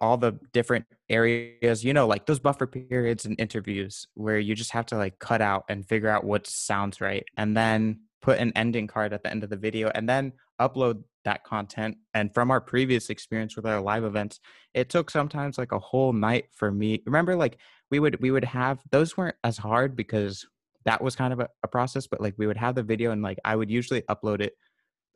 all 0.00 0.16
the 0.16 0.38
different 0.52 0.86
areas 1.08 1.84
you 1.84 1.92
know 1.92 2.06
like 2.06 2.26
those 2.26 2.38
buffer 2.38 2.66
periods 2.66 3.24
and 3.24 3.38
interviews 3.38 4.06
where 4.14 4.38
you 4.38 4.54
just 4.54 4.70
have 4.70 4.86
to 4.86 4.96
like 4.96 5.18
cut 5.18 5.42
out 5.42 5.64
and 5.68 5.86
figure 5.86 6.08
out 6.08 6.24
what 6.24 6.46
sounds 6.46 7.00
right 7.00 7.24
and 7.36 7.56
then 7.56 8.00
put 8.22 8.38
an 8.38 8.52
ending 8.56 8.86
card 8.86 9.12
at 9.12 9.22
the 9.22 9.30
end 9.30 9.44
of 9.44 9.50
the 9.50 9.56
video 9.56 9.90
and 9.94 10.08
then 10.08 10.32
upload 10.60 11.02
that 11.24 11.44
content 11.44 11.96
and 12.14 12.32
from 12.34 12.50
our 12.50 12.60
previous 12.60 13.10
experience 13.10 13.56
with 13.56 13.66
our 13.66 13.80
live 13.80 14.04
events 14.04 14.40
it 14.74 14.88
took 14.88 15.10
sometimes 15.10 15.58
like 15.58 15.72
a 15.72 15.78
whole 15.78 16.12
night 16.12 16.46
for 16.52 16.70
me 16.70 17.02
remember 17.06 17.36
like 17.36 17.58
we 17.90 18.00
would 18.00 18.20
we 18.20 18.30
would 18.30 18.44
have 18.44 18.80
those 18.90 19.16
weren't 19.16 19.36
as 19.44 19.56
hard 19.56 19.94
because 19.96 20.46
that 20.84 21.02
was 21.02 21.14
kind 21.14 21.32
of 21.32 21.40
a, 21.40 21.48
a 21.62 21.68
process 21.68 22.06
but 22.06 22.20
like 22.20 22.34
we 22.38 22.46
would 22.46 22.56
have 22.56 22.74
the 22.74 22.82
video 22.82 23.12
and 23.12 23.22
like 23.22 23.38
i 23.44 23.54
would 23.54 23.70
usually 23.70 24.02
upload 24.02 24.40
it 24.40 24.54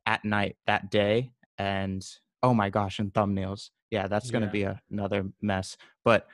at 0.07 0.25
night 0.25 0.57
that 0.67 0.91
day 0.91 1.33
and 1.59 2.07
oh 2.43 2.55
my 2.55 2.71
gosh 2.71 2.99
and 2.99 3.13
thumbnails 3.13 3.71
yeah 3.91 4.07
that's 4.07 4.31
going 4.31 4.43
to 4.43 4.47
yeah. 4.47 4.53
be 4.53 4.63
a, 4.63 4.81
another 4.91 5.25
mess 5.43 5.77
but 6.05 6.27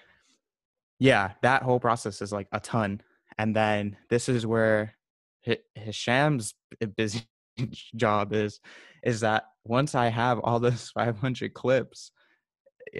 yeah 0.98 1.32
that 1.42 1.62
whole 1.62 1.80
process 1.80 2.20
is 2.20 2.32
like 2.32 2.48
a 2.52 2.60
ton 2.60 3.00
and 3.38 3.56
then 3.56 3.96
this 4.10 4.28
is 4.28 4.46
where 4.46 4.94
hisham's 5.74 6.54
busy 6.96 7.22
job 7.96 8.32
is 8.32 8.60
is 9.02 9.20
that 9.20 9.44
once 9.64 9.94
i 9.94 10.08
have 10.08 10.38
all 10.40 10.60
those 10.60 10.90
500 10.94 11.54
clips 11.54 12.12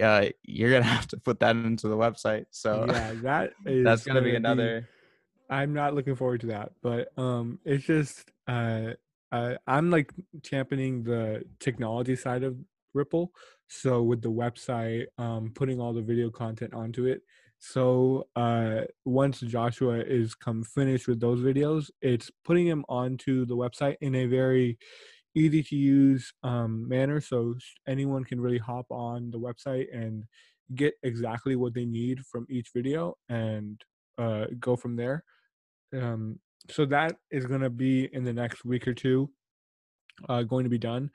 uh, 0.01 0.25
you're 0.43 0.71
gonna 0.71 0.83
have 0.83 1.07
to 1.07 1.17
put 1.17 1.39
that 1.39 1.55
into 1.55 1.87
the 1.87 1.97
website 1.97 2.45
so 2.51 2.85
yeah 2.87 3.13
that 3.21 3.51
is 3.65 3.83
that's 3.83 4.03
gonna, 4.03 4.21
gonna 4.21 4.31
be 4.31 4.35
another 4.35 4.87
I'm 5.49 5.73
not 5.73 5.93
looking 5.93 6.15
forward 6.15 6.41
to 6.41 6.47
that, 6.47 6.71
but 6.81 7.09
um, 7.17 7.59
it's 7.63 7.85
just 7.85 8.31
uh, 8.47 8.93
uh, 9.31 9.55
I'm 9.67 9.91
like 9.91 10.11
championing 10.41 11.03
the 11.03 11.43
technology 11.59 12.15
side 12.15 12.43
of 12.43 12.57
Ripple. 12.93 13.31
So 13.67 14.01
with 14.03 14.21
the 14.21 14.31
website, 14.31 15.05
um, 15.17 15.51
putting 15.53 15.79
all 15.79 15.93
the 15.93 16.01
video 16.01 16.29
content 16.29 16.73
onto 16.73 17.05
it. 17.05 17.21
So 17.65 18.27
uh, 18.35 18.81
once 19.05 19.39
Joshua 19.39 19.99
is 19.99 20.35
come 20.35 20.65
finished 20.65 21.07
with 21.07 21.21
those 21.21 21.39
videos, 21.39 21.89
it's 22.01 22.29
putting 22.43 22.67
them 22.67 22.83
onto 22.89 23.45
the 23.45 23.55
website 23.55 23.95
in 24.01 24.15
a 24.15 24.25
very 24.25 24.77
easy 25.33 25.63
to 25.63 25.75
use 25.77 26.33
um, 26.43 26.85
manner, 26.89 27.21
so 27.21 27.55
anyone 27.87 28.25
can 28.25 28.41
really 28.41 28.57
hop 28.57 28.87
on 28.91 29.31
the 29.31 29.39
website 29.39 29.85
and 29.93 30.25
get 30.75 30.95
exactly 31.03 31.55
what 31.55 31.73
they 31.73 31.85
need 31.85 32.19
from 32.25 32.45
each 32.49 32.67
video 32.75 33.15
and 33.29 33.81
uh, 34.17 34.45
go 34.59 34.75
from 34.75 34.97
there. 34.97 35.23
Um, 35.93 36.39
so 36.69 36.85
that 36.87 37.15
is 37.31 37.45
going 37.45 37.61
to 37.61 37.69
be 37.69 38.09
in 38.11 38.25
the 38.25 38.33
next 38.33 38.65
week 38.65 38.89
or 38.89 38.93
two, 38.93 39.29
uh, 40.27 40.43
going 40.43 40.65
to 40.65 40.69
be 40.69 40.77
done, 40.77 41.11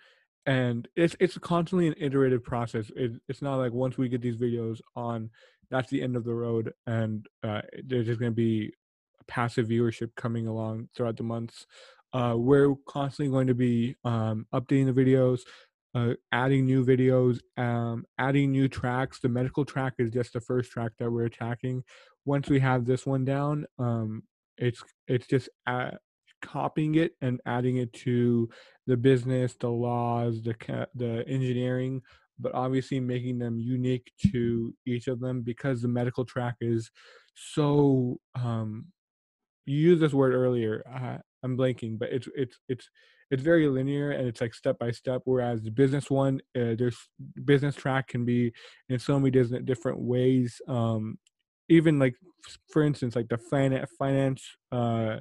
and 0.46 0.88
it's 0.96 1.14
it's 1.20 1.36
constantly 1.36 1.88
an 1.88 1.94
iterative 1.98 2.42
process. 2.42 2.90
It, 2.96 3.20
it's 3.28 3.42
not 3.42 3.56
like 3.56 3.72
once 3.72 3.98
we 3.98 4.08
get 4.08 4.22
these 4.22 4.36
videos 4.36 4.80
on, 4.96 5.28
that's 5.70 5.90
the 5.90 6.02
end 6.02 6.16
of 6.16 6.24
the 6.24 6.34
road, 6.34 6.72
and 6.86 7.26
uh, 7.42 7.62
there's 7.84 8.06
just 8.06 8.20
going 8.20 8.32
to 8.32 8.36
be 8.36 8.72
passive 9.26 9.68
viewership 9.68 10.10
coming 10.16 10.46
along 10.46 10.88
throughout 10.94 11.16
the 11.16 11.22
months. 11.22 11.66
Uh, 12.12 12.34
we're 12.36 12.74
constantly 12.86 13.30
going 13.30 13.46
to 13.46 13.54
be 13.54 13.94
um, 14.04 14.46
updating 14.54 14.86
the 14.86 15.04
videos, 15.04 15.40
uh, 15.94 16.14
adding 16.32 16.64
new 16.64 16.84
videos, 16.84 17.40
um, 17.56 18.04
adding 18.18 18.50
new 18.50 18.68
tracks. 18.68 19.20
The 19.20 19.28
medical 19.28 19.64
track 19.64 19.94
is 19.98 20.10
just 20.10 20.32
the 20.32 20.40
first 20.40 20.70
track 20.70 20.92
that 20.98 21.10
we're 21.10 21.26
attacking. 21.26 21.84
Once 22.24 22.48
we 22.48 22.60
have 22.60 22.84
this 22.84 23.06
one 23.06 23.24
down, 23.24 23.66
um, 23.78 24.22
it's 24.56 24.82
it's 25.06 25.26
just 25.26 25.48
uh, 25.66 25.92
copying 26.42 26.94
it 26.94 27.12
and 27.20 27.40
adding 27.46 27.76
it 27.76 27.92
to 27.92 28.48
the 28.86 28.96
business, 28.96 29.54
the 29.60 29.68
laws, 29.68 30.42
the 30.42 30.54
the 30.94 31.24
engineering, 31.28 32.02
but 32.38 32.54
obviously 32.54 33.00
making 33.00 33.38
them 33.38 33.58
unique 33.58 34.12
to 34.32 34.74
each 34.86 35.08
of 35.08 35.20
them 35.20 35.42
because 35.42 35.82
the 35.82 35.88
medical 35.88 36.24
track 36.24 36.56
is 36.60 36.90
so. 37.34 38.18
Um, 38.34 38.86
you 39.66 39.76
used 39.76 40.00
this 40.00 40.14
word 40.14 40.34
earlier. 40.34 40.82
Uh, 40.90 41.18
I'm 41.42 41.56
blanking, 41.56 41.98
but 41.98 42.10
it's 42.10 42.28
it's 42.34 42.58
it's 42.68 42.88
it's 43.30 43.42
very 43.42 43.68
linear 43.68 44.12
and 44.12 44.26
it's 44.26 44.40
like 44.40 44.54
step 44.54 44.78
by 44.78 44.90
step. 44.90 45.22
Whereas 45.24 45.62
the 45.62 45.70
business 45.70 46.10
one, 46.10 46.40
uh, 46.56 46.74
there's 46.78 46.96
business 47.44 47.74
track 47.74 48.08
can 48.08 48.24
be 48.24 48.52
in 48.88 48.98
so 48.98 49.18
many 49.18 49.30
different 49.30 49.66
different 49.66 50.00
ways. 50.00 50.60
Um, 50.66 51.18
even 51.68 51.98
like 51.98 52.14
for 52.70 52.82
instance 52.82 53.14
like 53.14 53.28
the 53.28 53.38
finance 53.38 53.90
finance 53.98 54.42
uh 54.72 55.16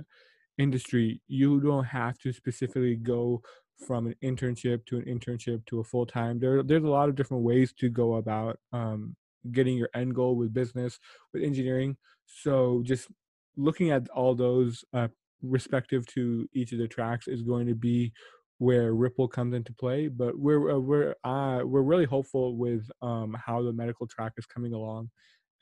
industry 0.58 1.22
you 1.28 1.60
don't 1.60 1.86
have 1.86 2.18
to 2.18 2.32
specifically 2.34 2.96
go 2.96 3.42
from 3.86 4.08
an 4.08 4.16
internship 4.24 4.86
to 4.86 4.98
an 4.98 5.06
internship 5.06 5.66
to 5.66 5.80
a 5.80 5.84
full 5.84 6.06
time 6.06 6.40
there 6.40 6.63
there's 6.63 6.84
a 6.84 6.90
lot 6.90 7.10
of 7.10 7.16
different 7.16 7.44
ways 7.44 7.74
to 7.74 7.90
go 7.90 8.16
about 8.16 8.58
um 8.74 9.16
getting 9.52 9.78
your 9.78 9.90
end 9.94 10.13
goal 10.13 10.36
with 10.36 10.54
business 10.54 11.00
with 11.34 11.44
engineering 11.44 11.96
so 12.26 12.82
just 12.84 13.08
looking 13.56 13.92
at 13.92 14.08
all 14.10 14.36
those 14.36 14.84
uh 14.94 15.08
respective 15.42 16.06
to 16.08 16.48
each 16.54 16.72
of 16.72 16.80
the 16.80 16.88
tracks 16.88 17.28
is 17.28 17.42
going 17.42 17.67
to 17.67 17.75
be 17.75 18.12
where 18.60 18.94
Ripple 18.94 19.28
comes 19.28 19.54
into 19.54 19.73
play. 19.73 20.08
But 20.08 20.38
we're 20.38 20.71
uh, 20.71 20.80
we're 20.80 21.15
uh, 21.23 21.62
we're 21.63 21.82
really 21.82 22.06
hopeful 22.06 22.56
with 22.56 22.90
um, 23.02 23.36
how 23.46 23.62
the 23.62 23.73
medical 23.73 24.08
track 24.08 24.34
is 24.38 24.46
coming 24.46 24.73
along 24.73 25.10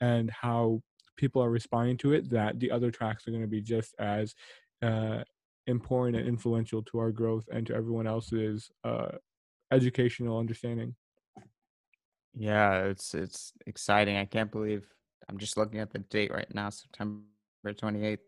and 0.00 0.30
how 0.30 0.80
people 1.16 1.42
are 1.42 1.50
responding 1.50 1.96
to 1.98 2.12
it 2.12 2.30
that 2.30 2.58
the 2.60 2.70
other 2.70 2.90
tracks 2.90 3.26
are 3.26 3.30
going 3.30 3.42
to 3.42 3.48
be 3.48 3.62
just 3.62 3.94
as 3.98 4.34
uh, 4.82 5.22
important 5.66 6.16
and 6.16 6.28
influential 6.28 6.82
to 6.84 6.98
our 6.98 7.10
growth 7.10 7.44
and 7.52 7.66
to 7.66 7.74
everyone 7.74 8.06
else's 8.06 8.70
uh, 8.84 9.08
educational 9.70 10.38
understanding. 10.38 10.94
Yeah, 12.34 12.84
it's 12.84 13.14
it's 13.14 13.52
exciting. 13.66 14.16
I 14.16 14.26
can't 14.26 14.52
believe 14.52 14.86
I'm 15.28 15.38
just 15.38 15.56
looking 15.56 15.80
at 15.80 15.90
the 15.90 16.00
date 16.00 16.32
right 16.32 16.52
now, 16.54 16.70
September 16.70 17.22
28th. 17.64 18.18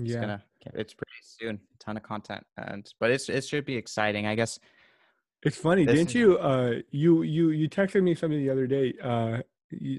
It's 0.00 0.10
yeah, 0.10 0.20
gonna, 0.20 0.42
it's 0.74 0.94
pretty 0.94 1.12
soon. 1.22 1.60
A 1.74 1.78
ton 1.78 1.96
of 1.96 2.02
content, 2.02 2.44
and 2.56 2.90
but 2.98 3.10
it's 3.10 3.28
it 3.28 3.44
should 3.44 3.64
be 3.64 3.76
exciting. 3.76 4.26
I 4.26 4.34
guess 4.34 4.58
it's 5.42 5.56
funny, 5.56 5.86
didn't 5.86 6.14
you? 6.14 6.38
Uh, 6.38 6.80
you 6.90 7.22
you 7.22 7.50
you 7.50 7.68
texted 7.68 8.02
me 8.02 8.14
something 8.14 8.38
the 8.38 8.50
other 8.50 8.66
day. 8.66 8.94
Uh, 9.02 9.38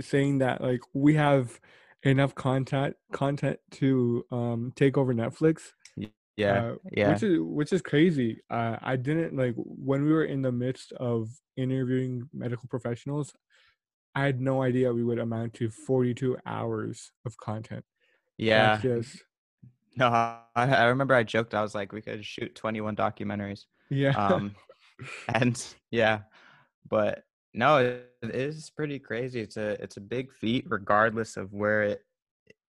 saying 0.02 0.40
that 0.40 0.62
like 0.62 0.82
we 0.94 1.14
have 1.16 1.60
enough 2.04 2.36
content 2.36 2.96
content 3.12 3.60
to 3.72 4.26
um 4.32 4.74
take 4.76 4.98
over 4.98 5.14
Netflix. 5.14 5.74
Yeah, 6.38 6.54
uh, 6.54 6.76
yeah, 6.92 7.14
which 7.14 7.24
is 7.24 7.40
which 7.40 7.74
is 7.74 7.82
crazy. 7.82 8.42
Uh, 8.50 8.78
I 8.82 8.96
didn't 8.98 9.36
like 9.36 9.54
when 9.56 10.04
we 10.04 10.12
were 10.12 10.26
in 10.26 10.42
the 10.42 10.52
midst 10.52 10.92
of 10.94 11.30
interviewing 11.56 12.30
medical 12.34 12.68
professionals. 12.68 13.34
I 14.14 14.26
had 14.26 14.40
no 14.40 14.62
idea 14.62 14.94
we 14.94 15.04
would 15.04 15.20
amount 15.20 15.56
to 15.56 15.70
42 15.70 16.38
hours 16.46 17.12
of 17.26 17.38
content. 17.38 17.84
yeah. 18.38 18.80
Just 18.82 19.24
No, 19.98 20.08
I, 20.10 20.42
I 20.56 20.86
remember 20.86 21.14
I 21.16 21.24
joked. 21.24 21.54
I 21.54 21.62
was 21.62 21.74
like, 21.74 21.94
we 21.94 22.02
could 22.02 22.26
shoot 22.26 22.54
21 22.54 22.96
documentaries. 22.98 23.66
yeah. 23.90 24.12
Um, 24.12 24.56
and 25.34 25.62
yeah, 25.92 26.22
but 26.90 27.24
no, 27.54 27.78
it, 27.78 28.10
it 28.22 28.36
is 28.36 28.70
pretty 28.70 29.00
crazy. 29.00 29.40
It's 29.40 29.58
a 29.58 29.82
it's 29.82 29.98
a 29.98 30.02
big 30.02 30.34
feat, 30.34 30.66
regardless 30.68 31.38
of 31.38 31.54
where 31.54 31.84
it 31.84 32.02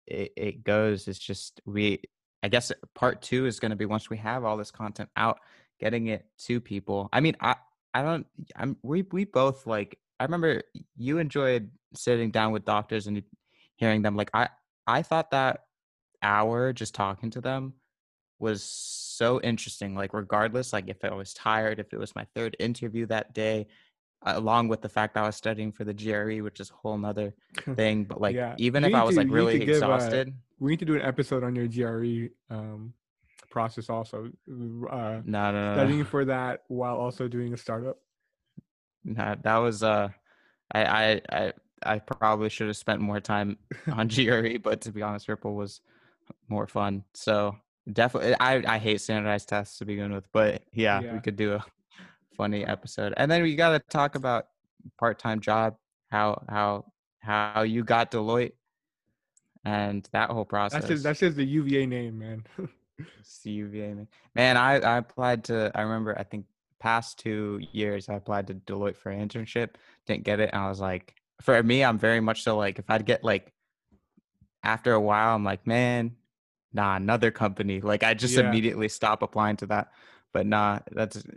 it, 0.05 0.33
it 0.35 0.63
goes. 0.63 1.07
It's 1.07 1.19
just 1.19 1.61
we. 1.65 2.01
I 2.43 2.49
guess 2.49 2.71
part 2.93 3.21
two 3.21 3.45
is 3.45 3.59
going 3.59 3.71
to 3.71 3.77
be 3.77 3.85
once 3.85 4.09
we 4.09 4.17
have 4.17 4.43
all 4.43 4.57
this 4.57 4.69
content 4.71 5.09
out, 5.15 5.39
getting 5.79 6.07
it 6.07 6.25
to 6.39 6.59
people. 6.59 7.09
I 7.13 7.21
mean, 7.21 7.35
I 7.39 7.55
I 7.93 8.01
don't. 8.03 8.27
I'm 8.55 8.77
we 8.83 9.03
we 9.11 9.23
both 9.25 9.65
like. 9.65 9.97
I 10.19 10.25
remember 10.25 10.61
you 10.97 11.17
enjoyed 11.17 11.71
sitting 11.95 12.31
down 12.31 12.51
with 12.51 12.65
doctors 12.65 13.07
and 13.07 13.23
hearing 13.75 14.01
them. 14.01 14.15
Like 14.15 14.29
I 14.33 14.49
I 14.85 15.01
thought 15.01 15.31
that 15.31 15.63
hour 16.21 16.73
just 16.73 16.93
talking 16.95 17.29
to 17.31 17.41
them 17.41 17.73
was 18.39 18.63
so 18.63 19.39
interesting. 19.41 19.95
Like 19.95 20.13
regardless, 20.13 20.73
like 20.73 20.89
if 20.89 21.03
I 21.03 21.13
was 21.13 21.33
tired, 21.33 21.79
if 21.79 21.93
it 21.93 21.97
was 21.97 22.15
my 22.15 22.25
third 22.35 22.55
interview 22.59 23.05
that 23.07 23.33
day, 23.33 23.67
along 24.23 24.67
with 24.67 24.81
the 24.81 24.89
fact 24.89 25.13
that 25.13 25.23
I 25.23 25.27
was 25.27 25.35
studying 25.35 25.71
for 25.71 25.83
the 25.83 25.93
GRE, 25.93 26.41
which 26.43 26.59
is 26.59 26.69
a 26.71 26.73
whole 26.73 26.97
nother 26.97 27.33
thing. 27.75 28.03
But 28.05 28.19
like 28.21 28.35
Yeah. 28.35 28.55
even 28.57 28.83
You 28.83 28.89
if 28.89 28.95
I 28.95 29.03
was 29.03 29.15
to- 29.15 29.21
like 29.21 29.31
really 29.31 29.59
uh, 29.61 29.63
exhausted, 29.71 30.33
we 30.63 30.71
need 30.71 30.79
to 30.79 30.85
do 30.85 30.95
an 30.95 31.01
episode 31.01 31.43
on 31.43 31.55
your 31.55 31.67
GRE 31.67 32.29
um, 32.49 32.93
process 33.49 33.89
also. 33.89 34.31
Uh, 34.47 35.19
no, 35.25 35.51
no, 35.51 35.51
no, 35.51 35.73
studying 35.73 36.05
for 36.05 36.23
that 36.23 36.63
while 36.69 36.95
also 36.95 37.27
doing 37.27 37.53
a 37.53 37.57
startup. 37.57 37.97
no, 39.03 39.35
that 39.43 39.57
was 39.57 39.83
uh, 39.83 40.07
I 40.71 40.85
I 40.85 41.21
I 41.29 41.53
I 41.85 41.99
probably 41.99 42.47
should 42.47 42.67
have 42.67 42.77
spent 42.77 43.01
more 43.01 43.19
time 43.19 43.57
on 43.91 44.07
GRE, 44.07 44.57
but 44.63 44.79
to 44.81 44.93
be 44.93 45.01
honest, 45.01 45.27
Ripple 45.27 45.53
was 45.53 45.81
more 46.47 46.65
fun. 46.65 47.03
So 47.13 47.57
definitely, 47.91 48.35
I 48.39 48.63
I 48.65 48.77
hate 48.77 49.01
standardized 49.01 49.49
tests 49.49 49.79
to 49.79 49.85
begin 49.85 50.13
with, 50.13 50.31
but 50.31 50.63
yeah, 50.71 51.01
Yeah. 51.01 51.13
we 51.13 51.19
could 51.19 51.35
do 51.35 51.55
a 51.55 51.65
funny 52.37 52.65
episode, 52.65 53.13
and 53.17 53.29
then 53.29 53.43
we 53.43 53.57
got 53.57 53.71
to 53.71 53.79
talk 53.89 54.15
about 54.15 54.47
part 54.97 55.19
time 55.19 55.41
job, 55.41 55.75
how 56.09 56.41
how 56.47 56.85
how 57.19 57.63
you 57.63 57.83
got 57.83 58.11
Deloitte, 58.11 58.53
and 59.65 60.07
that 60.11 60.29
whole 60.29 60.45
process. 60.45 60.81
That's 60.81 60.91
just 60.91 61.03
that's 61.03 61.19
just 61.19 61.37
the 61.37 61.45
UVA 61.45 61.85
name, 61.85 62.19
man. 62.19 62.43
CUVA 63.23 63.95
man. 63.95 64.07
Man, 64.35 64.57
I 64.57 64.79
I 64.79 64.97
applied 64.97 65.43
to. 65.45 65.71
I 65.75 65.81
remember. 65.81 66.17
I 66.17 66.23
think 66.23 66.45
past 66.79 67.17
two 67.19 67.61
years 67.71 68.09
I 68.09 68.15
applied 68.15 68.47
to 68.47 68.55
Deloitte 68.55 68.97
for 68.97 69.09
an 69.11 69.27
internship. 69.27 69.71
Didn't 70.05 70.23
get 70.23 70.39
it, 70.39 70.49
and 70.53 70.61
I 70.61 70.69
was 70.69 70.79
like, 70.79 71.15
for 71.41 71.61
me, 71.63 71.83
I'm 71.83 71.97
very 71.97 72.19
much 72.19 72.43
so 72.43 72.57
like 72.57 72.79
if 72.79 72.89
I'd 72.89 73.05
get 73.05 73.23
like 73.23 73.53
after 74.63 74.93
a 74.93 74.99
while, 75.01 75.35
I'm 75.35 75.43
like, 75.43 75.65
man, 75.67 76.15
nah, 76.73 76.95
another 76.95 77.31
company. 77.31 77.81
Like 77.81 78.03
I 78.03 78.13
just 78.13 78.35
Yeah. 78.35 78.47
immediately 78.47 78.89
stop 78.89 79.21
applying 79.21 79.57
to 79.57 79.65
that. 79.67 79.91
But 80.31 80.45
nah, 80.45 80.79
that's 80.91 81.17
It's- 81.17 81.35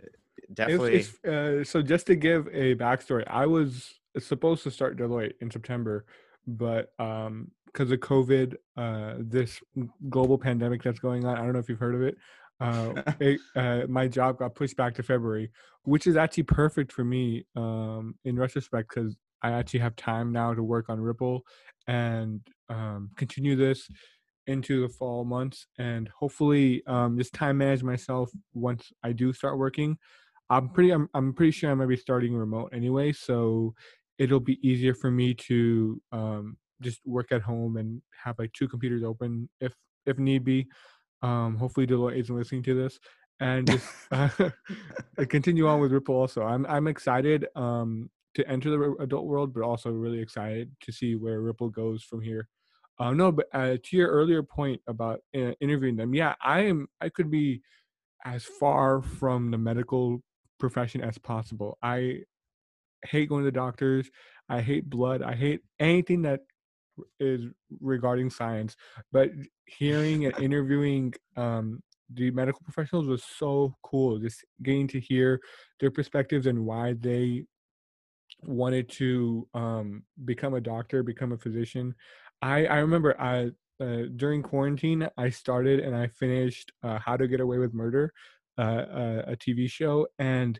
definitely 0.53 0.95
it's, 0.95 1.23
uh, 1.25 1.63
so 1.63 1.81
just 1.81 2.07
to 2.07 2.15
give 2.15 2.47
a 2.47 2.75
backstory, 2.75 3.23
I 3.27 3.45
was 3.45 3.93
supposed 4.19 4.63
to 4.63 4.71
start 4.71 4.97
Deloitte 4.97 5.33
in 5.41 5.51
September, 5.51 6.05
but 6.47 6.93
um, 6.99 7.51
because 7.77 7.91
of 7.91 7.99
COVID, 7.99 8.55
uh, 8.75 9.13
this 9.19 9.61
global 10.09 10.37
pandemic 10.39 10.81
that's 10.81 10.97
going 10.97 11.25
on, 11.25 11.37
I 11.37 11.41
don't 11.41 11.53
know 11.53 11.59
if 11.59 11.69
you've 11.69 11.79
heard 11.79 11.93
of 11.93 12.01
it. 12.01 12.17
Uh, 12.59 13.03
it, 13.19 13.39
uh, 13.55 13.81
my 13.87 14.07
job 14.07 14.39
got 14.39 14.55
pushed 14.55 14.75
back 14.75 14.95
to 14.95 15.03
February, 15.03 15.51
which 15.83 16.07
is 16.07 16.17
actually 16.17 16.43
perfect 16.43 16.91
for 16.91 17.03
me 17.03 17.45
um, 17.55 18.15
in 18.25 18.35
retrospect 18.35 18.89
because 18.89 19.15
I 19.43 19.51
actually 19.51 19.81
have 19.81 19.95
time 19.95 20.31
now 20.31 20.55
to 20.55 20.63
work 20.63 20.89
on 20.89 20.99
Ripple 20.99 21.43
and 21.85 22.41
um, 22.69 23.11
continue 23.15 23.55
this 23.55 23.87
into 24.47 24.81
the 24.81 24.89
fall 24.89 25.23
months 25.23 25.67
and 25.77 26.09
hopefully 26.17 26.81
um, 26.87 27.15
just 27.17 27.33
time 27.33 27.59
manage 27.59 27.83
myself 27.83 28.31
once 28.55 28.91
I 29.03 29.11
do 29.11 29.33
start 29.33 29.59
working. 29.59 29.97
I'm 30.49 30.69
pretty 30.69 30.91
I'm, 30.91 31.09
I'm 31.13 31.33
pretty 31.33 31.51
sure 31.51 31.69
I'm 31.69 31.77
gonna 31.77 31.89
be 31.89 31.97
starting 31.97 32.33
remote 32.33 32.71
anyway, 32.73 33.11
so 33.11 33.75
it'll 34.17 34.39
be 34.39 34.57
easier 34.67 34.95
for 34.95 35.11
me 35.11 35.33
to 35.33 36.01
um, 36.11 36.57
just 36.81 36.99
work 37.05 37.31
at 37.31 37.41
home 37.41 37.77
and 37.77 38.01
have 38.23 38.37
like 38.39 38.53
two 38.53 38.67
computers 38.67 39.03
open 39.03 39.49
if 39.61 39.73
if 40.05 40.17
need 40.17 40.43
be. 40.43 40.67
Um, 41.21 41.55
hopefully 41.57 41.87
Deloitte 41.87 42.19
isn't 42.19 42.35
listening 42.35 42.63
to 42.63 42.75
this 42.75 42.99
and 43.39 43.67
just 43.71 43.87
uh, 44.11 44.29
continue 45.29 45.67
on 45.67 45.79
with 45.79 45.91
Ripple. 45.91 46.15
Also, 46.15 46.43
I'm 46.43 46.65
I'm 46.65 46.87
excited 46.87 47.47
um, 47.55 48.09
to 48.35 48.47
enter 48.47 48.69
the 48.69 48.95
adult 49.03 49.25
world, 49.25 49.53
but 49.53 49.63
also 49.63 49.89
really 49.89 50.19
excited 50.19 50.71
to 50.81 50.91
see 50.91 51.15
where 51.15 51.41
Ripple 51.41 51.69
goes 51.69 52.03
from 52.03 52.21
here. 52.21 52.47
Uh, 52.99 53.11
no, 53.11 53.31
but 53.31 53.47
uh, 53.53 53.77
to 53.83 53.97
your 53.97 54.09
earlier 54.09 54.41
point 54.41 54.81
about 54.87 55.19
uh, 55.35 55.51
interviewing 55.61 55.95
them, 55.95 56.13
yeah, 56.13 56.33
I 56.43 56.61
am. 56.61 56.87
I 56.99 57.09
could 57.09 57.29
be 57.29 57.61
as 58.25 58.43
far 58.43 59.01
from 59.01 59.51
the 59.51 59.57
medical 59.57 60.21
profession 60.59 61.01
as 61.01 61.17
possible. 61.17 61.77
I 61.81 62.21
hate 63.05 63.29
going 63.29 63.45
to 63.45 63.51
doctors. 63.51 64.09
I 64.49 64.61
hate 64.61 64.89
blood. 64.89 65.21
I 65.21 65.35
hate 65.35 65.61
anything 65.79 66.23
that 66.23 66.41
is 67.19 67.45
regarding 67.79 68.29
science. 68.29 68.75
But 69.11 69.31
hearing 69.65 70.25
and 70.25 70.39
interviewing 70.41 71.13
um, 71.35 71.81
the 72.13 72.31
medical 72.31 72.61
professionals 72.63 73.07
was 73.07 73.23
so 73.23 73.75
cool. 73.83 74.19
Just 74.19 74.45
getting 74.63 74.87
to 74.89 74.99
hear 74.99 75.39
their 75.79 75.91
perspectives 75.91 76.47
and 76.47 76.65
why 76.65 76.93
they 76.99 77.45
wanted 78.43 78.89
to 78.89 79.47
um, 79.53 80.03
become 80.25 80.53
a 80.53 80.61
doctor, 80.61 81.03
become 81.03 81.31
a 81.31 81.37
physician. 81.37 81.95
I 82.41 82.65
I 82.65 82.77
remember 82.77 83.19
I 83.19 83.51
uh, 83.79 84.03
during 84.15 84.41
quarantine 84.41 85.07
I 85.17 85.29
started 85.29 85.79
and 85.79 85.95
I 85.95 86.07
finished 86.07 86.71
uh, 86.83 86.99
How 86.99 87.17
to 87.17 87.27
Get 87.27 87.41
Away 87.41 87.57
with 87.57 87.73
Murder, 87.73 88.13
uh, 88.57 88.85
a, 88.91 89.19
a 89.31 89.35
TV 89.35 89.69
show, 89.69 90.07
and 90.19 90.59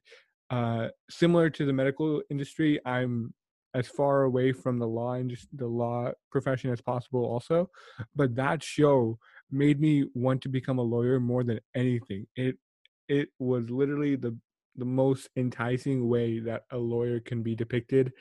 uh, 0.49 0.87
similar 1.09 1.49
to 1.49 1.65
the 1.65 1.73
medical 1.73 2.21
industry, 2.29 2.79
I'm 2.85 3.33
as 3.77 3.87
far 3.87 4.23
away 4.23 4.51
from 4.51 4.79
the 4.79 4.87
law 4.87 5.13
and 5.13 5.29
just 5.29 5.47
the 5.57 5.67
law 5.67 6.11
profession 6.31 6.69
as 6.71 6.81
possible 6.81 7.23
also 7.33 7.69
but 8.15 8.35
that 8.35 8.63
show 8.63 9.17
made 9.51 9.79
me 9.79 10.05
want 10.13 10.41
to 10.41 10.49
become 10.49 10.77
a 10.79 10.83
lawyer 10.83 11.19
more 11.19 11.43
than 11.43 11.59
anything. 11.75 12.25
It 12.35 12.57
it 13.07 13.29
was 13.39 13.69
literally 13.69 14.15
the 14.15 14.37
the 14.75 14.85
most 14.85 15.29
enticing 15.35 16.07
way 16.07 16.39
that 16.39 16.63
a 16.71 16.77
lawyer 16.77 17.19
can 17.19 17.41
be 17.41 17.55
depicted 17.55 18.11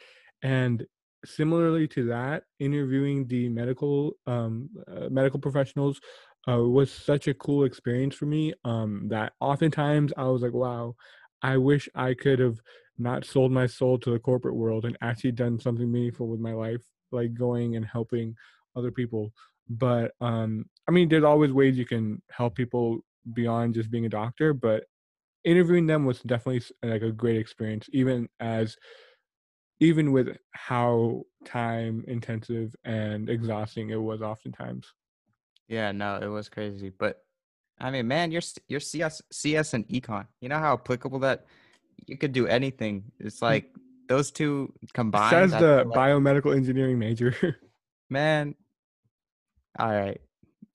and 0.42 0.86
similarly 1.24 1.88
to 1.88 2.07
that 2.07 2.44
interviewing 2.61 3.26
the 3.26 3.48
medical 3.48 4.12
um 4.26 4.70
uh, 4.88 5.09
medical 5.11 5.40
professionals 5.40 6.00
uh, 6.48 6.62
was 6.62 6.90
such 6.90 7.26
a 7.26 7.34
cool 7.34 7.64
experience 7.64 8.14
for 8.14 8.26
me 8.26 8.54
um 8.64 9.07
that 9.09 9.32
oftentimes 9.40 10.12
i 10.16 10.24
was 10.24 10.40
like 10.40 10.54
wow 10.54 10.94
i 11.42 11.57
wish 11.57 11.88
i 11.94 12.14
could 12.14 12.38
have 12.38 12.59
not 12.99 13.24
sold 13.24 13.53
my 13.53 13.66
soul 13.66 13.99
to 13.99 14.11
the 14.11 14.18
corporate 14.18 14.55
world 14.55 14.84
and 14.84 14.97
actually 15.03 15.32
done 15.32 15.59
something 15.59 15.90
meaningful 15.90 16.28
with 16.28 16.40
my 16.40 16.53
life 16.53 16.82
like 17.12 17.34
going 17.34 17.76
and 17.76 17.84
helping 17.84 18.34
other 18.74 18.90
people 18.90 19.32
but 19.68 20.12
um 20.20 20.64
i 20.88 20.90
mean 20.90 21.09
there's 21.09 21.24
always 21.24 21.53
ways 21.53 21.76
you 21.76 21.86
can 21.86 22.20
help 22.30 22.55
people 22.55 22.99
beyond 23.32 23.74
just 23.74 23.90
being 23.90 24.07
a 24.07 24.09
doctor 24.09 24.53
but 24.53 24.84
interviewing 25.44 25.86
them 25.86 26.05
was 26.05 26.20
definitely 26.20 26.62
like 26.82 27.03
a 27.03 27.12
great 27.12 27.36
experience 27.36 27.88
even 27.92 28.28
as 28.40 28.76
even 29.78 30.11
with 30.11 30.28
how 30.53 31.22
time 31.44 32.05
intensive 32.09 32.74
and 32.84 33.28
exhausting 33.28 33.90
it 33.90 34.01
was 34.01 34.22
oftentimes 34.22 34.92
yeah, 35.68 35.92
no, 35.92 36.18
it 36.20 36.28
was 36.28 36.49
crazy. 36.49 36.90
But 36.90 37.22
I 37.78 37.90
mean, 37.90 38.07
man, 38.09 38.30
you're 38.30 38.42
you're 38.68 38.80
CS 38.80 39.22
CS 39.32 39.74
and 39.74 39.86
econ. 39.88 40.26
You 40.40 40.49
know 40.49 40.59
how 40.59 40.74
applicable 40.74 41.18
that 41.20 41.47
you 42.07 42.18
could 42.18 42.32
do 42.32 42.47
anything. 42.47 43.11
It's 43.18 43.40
like 43.42 43.72
those 44.09 44.30
two 44.30 44.72
combined. 44.94 45.30
says 45.30 45.51
the 45.61 45.84
like- 45.84 45.97
biomedical 45.97 46.55
engineering 46.55 46.99
major 46.99 47.57
man. 48.11 48.55
All 49.78 49.90
right, 49.90 50.20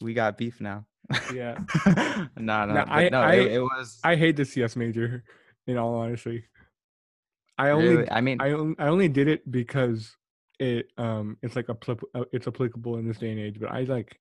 we 0.01 0.13
got 0.13 0.37
beef 0.37 0.61
now. 0.61 0.85
yeah 1.33 1.57
no, 2.37 2.65
no, 2.65 2.73
No, 2.73 2.85
I- 2.87 3.09
no. 3.09 3.21
I- 3.21 3.33
it, 3.33 3.51
it 3.53 3.61
was. 3.61 3.99
i 4.03 4.15
hate 4.15 4.37
the 4.37 4.45
cs 4.45 4.77
major 4.77 5.25
in 5.67 5.77
all 5.77 5.95
honesty 5.95 6.45
i 7.57 7.71
only 7.71 7.87
really, 7.89 8.09
I 8.11 8.21
mean, 8.21 8.37
I 8.39 8.51
only, 8.51 8.75
I 8.79 8.87
only 8.87 9.09
did 9.09 9.27
it 9.27 9.49
because 9.51 10.15
it 10.57 10.87
um 10.97 11.37
it's 11.41 11.55
like 11.55 11.67
a 11.69 11.77
it's 12.31 12.47
applicable 12.47 12.97
in 12.97 13.07
this 13.07 13.17
day 13.17 13.31
and 13.31 13.39
age. 13.39 13.59
But 13.59 13.71
I 13.71 13.81
like 13.83 14.17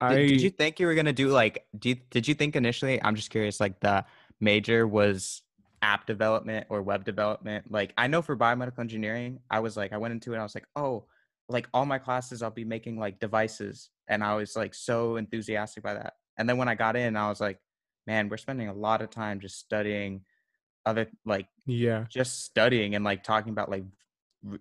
I 0.00 0.14
did, 0.14 0.28
did 0.28 0.40
you 0.42 0.50
think 0.50 0.80
you 0.80 0.86
were 0.86 0.94
gonna 0.94 1.12
do 1.12 1.28
like? 1.28 1.66
Do 1.78 1.90
you, 1.90 1.96
did 2.10 2.26
you 2.26 2.34
think 2.34 2.56
initially? 2.56 3.02
I'm 3.02 3.14
just 3.14 3.30
curious. 3.30 3.60
Like 3.60 3.78
the 3.80 4.04
major 4.40 4.86
was 4.86 5.42
app 5.82 6.06
development 6.06 6.66
or 6.70 6.82
web 6.82 7.04
development. 7.04 7.70
Like 7.70 7.92
I 7.98 8.06
know 8.06 8.22
for 8.22 8.36
biomedical 8.36 8.78
engineering, 8.78 9.40
I 9.50 9.60
was 9.60 9.76
like, 9.76 9.92
I 9.92 9.98
went 9.98 10.12
into 10.12 10.32
it, 10.32 10.38
I 10.38 10.42
was 10.42 10.54
like, 10.54 10.66
oh, 10.76 11.04
like 11.48 11.68
all 11.74 11.84
my 11.84 11.98
classes, 11.98 12.42
I'll 12.42 12.50
be 12.50 12.64
making 12.64 12.98
like 12.98 13.20
devices, 13.20 13.90
and 14.08 14.24
I 14.24 14.34
was 14.34 14.56
like 14.56 14.74
so 14.74 15.16
enthusiastic 15.16 15.82
by 15.82 15.94
that. 15.94 16.14
And 16.38 16.48
then 16.48 16.56
when 16.56 16.68
I 16.68 16.74
got 16.74 16.96
in, 16.96 17.16
I 17.16 17.28
was 17.28 17.40
like, 17.40 17.58
man, 18.06 18.28
we're 18.28 18.36
spending 18.36 18.68
a 18.68 18.74
lot 18.74 19.02
of 19.02 19.10
time 19.10 19.40
just 19.40 19.58
studying 19.58 20.22
other 20.84 21.06
like 21.24 21.46
yeah 21.66 22.04
just 22.08 22.44
studying 22.44 22.94
and 22.94 23.04
like 23.04 23.22
talking 23.22 23.52
about 23.52 23.70
like 23.70 23.84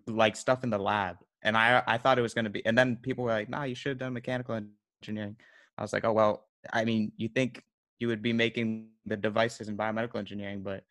like 0.08 0.36
stuff 0.36 0.64
in 0.64 0.70
the 0.70 0.78
lab 0.78 1.18
and 1.42 1.58
i 1.58 1.82
i 1.88 1.98
thought 1.98 2.20
it 2.20 2.22
was 2.22 2.34
going 2.34 2.46
to 2.46 2.52
be 2.52 2.64
and 2.66 2.78
then 2.78 2.96
people 2.98 3.24
were 3.24 3.32
like 3.32 3.50
nah 3.50 3.64
you 3.64 3.76
should 3.76 3.90
have 3.90 3.98
done 3.98 4.14
mechanical 4.14 4.60
engineering 5.02 5.36
i 5.78 5.82
was 5.82 5.94
like 5.94 6.06
oh 6.06 6.12
well 6.12 6.46
i 6.74 6.86
mean 6.86 7.12
you 7.18 7.28
think 7.28 7.64
you 8.00 8.08
would 8.08 8.22
be 8.22 8.34
making 8.34 8.88
the 9.06 9.18
devices 9.18 9.68
in 9.68 9.76
biomedical 9.76 10.18
engineering 10.18 10.62
but 10.62 10.84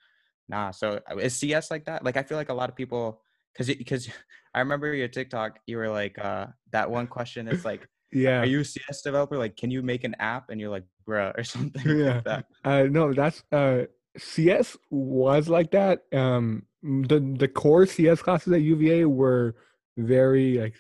nah 0.51 0.71
so 0.71 1.01
uh, 1.11 1.17
is 1.17 1.35
cs 1.37 1.71
like 1.71 1.85
that? 1.87 2.05
Like 2.05 2.17
i 2.17 2.23
feel 2.23 2.37
like 2.37 2.51
a 2.51 2.55
lot 2.55 2.69
of 2.69 2.77
people 2.77 3.23
because 3.53 3.75
because 3.75 4.09
i 4.55 4.59
remember 4.59 4.93
your 4.93 5.09
tiktok 5.09 5.59
you 5.67 5.77
were 5.77 5.89
like 5.89 6.19
uh 6.19 6.47
that 6.73 6.91
one 6.91 7.07
question 7.07 7.49
is 7.49 7.65
like 7.65 7.87
yeah. 8.13 8.41
Are 8.41 8.45
you 8.45 8.61
a 8.61 8.65
cs 8.65 9.03
developer? 9.03 9.39
Like 9.39 9.57
can 9.57 9.71
you 9.71 9.83
make 9.83 10.03
an 10.03 10.17
app? 10.19 10.51
And 10.51 10.61
you're 10.61 10.71
like 10.71 10.85
bruh 11.07 11.37
or 11.39 11.45
something 11.55 11.99
yeah. 11.99 12.15
like 12.15 12.25
that. 12.25 12.47
Uh 12.65 12.83
no 12.91 13.13
that's 13.13 13.45
uh 13.53 13.85
cs 14.19 14.77
was 14.91 15.49
like 15.49 15.71
that 15.71 16.03
um 16.13 16.67
the 16.83 17.21
the 17.39 17.47
core 17.49 17.87
cs 17.87 18.21
classes 18.21 18.53
at 18.53 18.63
uva 18.63 19.09
were 19.09 19.55
very 19.97 20.59
like 20.59 20.75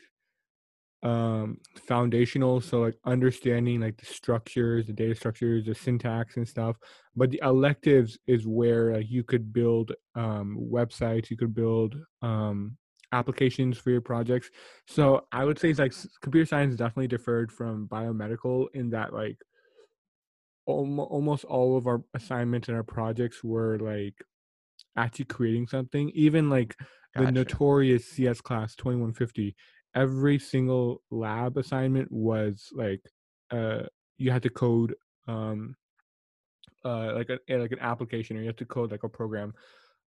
um 1.02 1.56
foundational 1.86 2.60
so 2.60 2.80
like 2.80 2.94
understanding 3.06 3.80
like 3.80 3.96
the 3.96 4.04
structures 4.04 4.86
the 4.86 4.92
data 4.92 5.14
structures 5.14 5.64
the 5.64 5.74
syntax 5.74 6.36
and 6.36 6.46
stuff 6.46 6.76
but 7.16 7.30
the 7.30 7.40
electives 7.42 8.18
is 8.26 8.46
where 8.46 8.92
like, 8.94 9.06
you 9.08 9.24
could 9.24 9.50
build 9.50 9.92
um 10.14 10.58
websites 10.70 11.30
you 11.30 11.38
could 11.38 11.54
build 11.54 11.96
um 12.20 12.76
applications 13.12 13.78
for 13.78 13.90
your 13.90 14.02
projects 14.02 14.50
so 14.86 15.26
i 15.32 15.42
would 15.42 15.58
say 15.58 15.70
it's 15.70 15.78
like 15.78 15.94
computer 16.20 16.46
science 16.46 16.76
definitely 16.76 17.08
differed 17.08 17.50
from 17.50 17.88
biomedical 17.88 18.66
in 18.74 18.90
that 18.90 19.14
like 19.14 19.38
almost 20.66 21.44
all 21.44 21.76
of 21.76 21.86
our 21.86 22.02
assignments 22.14 22.68
and 22.68 22.76
our 22.76 22.84
projects 22.84 23.42
were 23.42 23.78
like 23.78 24.14
actually 24.96 25.24
creating 25.24 25.66
something 25.66 26.10
even 26.14 26.50
like 26.50 26.76
the 27.14 27.22
Gotcha. 27.22 27.32
notorious 27.32 28.06
cs 28.06 28.40
class 28.40 28.74
2150 28.76 29.56
every 29.94 30.38
single 30.38 31.02
lab 31.10 31.56
assignment 31.56 32.10
was 32.12 32.68
like 32.74 33.02
uh 33.50 33.82
you 34.18 34.30
had 34.30 34.42
to 34.42 34.50
code 34.50 34.94
um 35.28 35.74
uh 36.84 37.12
like 37.14 37.28
a 37.30 37.56
like 37.56 37.72
an 37.72 37.80
application 37.80 38.36
or 38.36 38.40
you 38.40 38.46
had 38.46 38.58
to 38.58 38.64
code 38.64 38.90
like 38.90 39.02
a 39.02 39.08
program. 39.08 39.52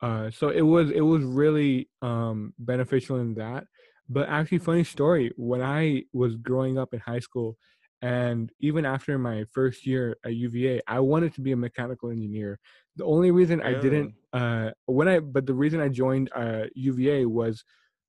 Uh 0.01 0.29
so 0.31 0.49
it 0.49 0.61
was 0.61 0.91
it 0.91 1.01
was 1.01 1.23
really 1.23 1.89
um 2.01 2.53
beneficial 2.59 3.17
in 3.17 3.33
that. 3.35 3.65
But 4.09 4.29
actually 4.29 4.59
funny 4.59 4.83
story 4.83 5.31
when 5.35 5.61
i 5.61 6.03
was 6.13 6.35
growing 6.37 6.77
up 6.77 6.93
in 6.93 6.99
high 6.99 7.19
school 7.19 7.57
and 8.01 8.51
even 8.59 8.85
after 8.85 9.17
my 9.17 9.43
first 9.51 9.85
year 9.85 10.15
at 10.23 10.33
uva 10.33 10.81
i 10.87 10.99
wanted 10.99 11.33
to 11.33 11.41
be 11.41 11.51
a 11.51 11.57
mechanical 11.57 12.09
engineer. 12.09 12.59
The 12.95 13.05
only 13.05 13.31
reason 13.31 13.61
i 13.61 13.73
didn't 13.79 14.13
uh 14.33 14.71
when 14.85 15.07
i 15.07 15.19
but 15.19 15.45
the 15.45 15.53
reason 15.53 15.79
i 15.81 15.89
joined 15.89 16.29
uh 16.35 16.65
uva 16.73 17.27
was 17.27 17.63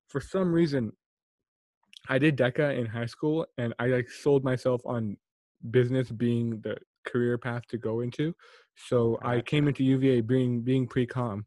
for 0.09 0.21
some 0.21 0.53
reason 0.53 0.93
I 2.09 2.18
did 2.18 2.36
DECA 2.36 2.78
in 2.78 2.86
high 2.86 3.06
school, 3.06 3.46
and 3.59 3.74
I 3.78 3.86
like 3.86 4.09
sold 4.11 4.44
myself 4.44 4.80
on 4.84 5.16
business 5.70 6.11
being 6.11 6.61
the 6.61 6.76
career 7.06 7.38
path 7.38 7.62
to 7.68 7.78
go 7.78 8.00
into. 8.00 8.34
So. 8.76 9.18
I 9.22 9.40
came 9.40 9.68
into 9.68 9.84
UVA 9.84 10.20
being 10.20 10.62
being 10.62 10.86
pre-com, 10.86 11.46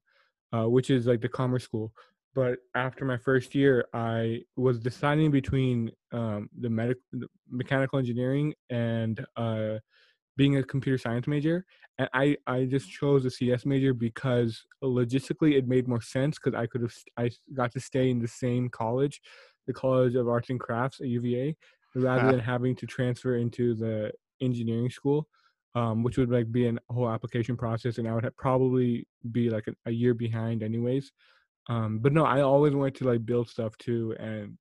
uh, 0.53 0.67
which 0.67 0.89
is 0.89 1.07
like 1.07 1.21
the 1.21 1.29
commerce 1.29 1.63
school. 1.63 1.93
But 2.33 2.59
after 2.75 3.03
my 3.03 3.17
first 3.17 3.53
year, 3.53 3.85
I 3.93 4.41
was 4.55 4.79
deciding 4.79 5.31
between 5.31 5.91
um, 6.13 6.49
the 6.57 6.69
medical, 6.69 7.01
mechanical 7.49 7.99
engineering, 7.99 8.53
and 8.69 9.25
uh, 9.35 9.79
being 10.37 10.57
a 10.57 10.63
computer 10.63 10.97
science 10.97 11.27
major. 11.27 11.65
And 11.97 12.09
I, 12.13 12.37
I 12.47 12.65
just 12.65 12.89
chose 12.89 13.25
a 13.25 13.29
CS 13.29 13.65
major 13.65 13.93
because 13.93 14.65
logistically 14.81 15.57
it 15.57 15.67
made 15.67 15.87
more 15.87 16.01
sense 16.01 16.39
because 16.39 16.57
I 16.57 16.65
could 16.67 16.81
have 16.81 16.93
I 17.17 17.29
got 17.53 17.71
to 17.73 17.79
stay 17.79 18.09
in 18.09 18.19
the 18.19 18.27
same 18.27 18.69
college 18.69 19.21
the 19.67 19.73
College 19.73 20.15
of 20.15 20.27
Arts 20.27 20.49
and 20.49 20.59
Crafts 20.59 21.01
at 21.01 21.07
UVA 21.07 21.55
rather 21.95 22.31
than 22.31 22.39
having 22.39 22.75
to 22.77 22.85
transfer 22.85 23.35
into 23.35 23.75
the 23.75 24.11
engineering 24.41 24.89
school, 24.89 25.27
um, 25.75 26.03
which 26.03 26.17
would 26.17 26.29
like 26.29 26.51
be 26.51 26.67
a 26.67 26.73
whole 26.89 27.09
application 27.09 27.57
process, 27.57 27.97
and 27.97 28.07
I 28.07 28.13
would 28.13 28.29
probably 28.37 29.07
be 29.31 29.49
like 29.49 29.67
a, 29.67 29.73
a 29.85 29.91
year 29.91 30.13
behind 30.13 30.63
anyways. 30.63 31.11
Um, 31.69 31.99
but 31.99 32.13
no, 32.13 32.25
I 32.25 32.41
always 32.41 32.73
wanted 32.73 32.95
to 32.95 33.05
like 33.05 33.25
build 33.25 33.49
stuff 33.49 33.77
too, 33.77 34.15
and 34.19 34.57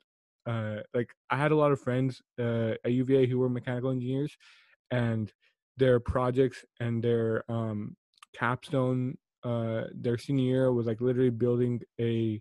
uh, 0.47 0.83
like 0.95 1.11
I 1.31 1.37
had 1.37 1.53
a 1.53 1.57
lot 1.57 1.73
of 1.73 1.81
friends 1.81 2.21
uh, 2.39 2.75
at 2.85 2.93
UVA 2.93 3.27
who 3.27 3.39
were 3.39 3.49
mechanical 3.49 3.91
engineers, 3.91 4.37
and 4.91 5.33
their 5.77 6.01
projects 6.01 6.65
and 6.81 7.03
their 7.03 7.45
um, 7.51 7.97
capstone 8.35 9.17
uh, 9.43 9.85
their 9.95 10.19
senior 10.19 10.45
year 10.45 10.73
was 10.73 10.87
like 10.87 11.01
literally 11.01 11.31
building 11.31 11.81
a 12.01 12.41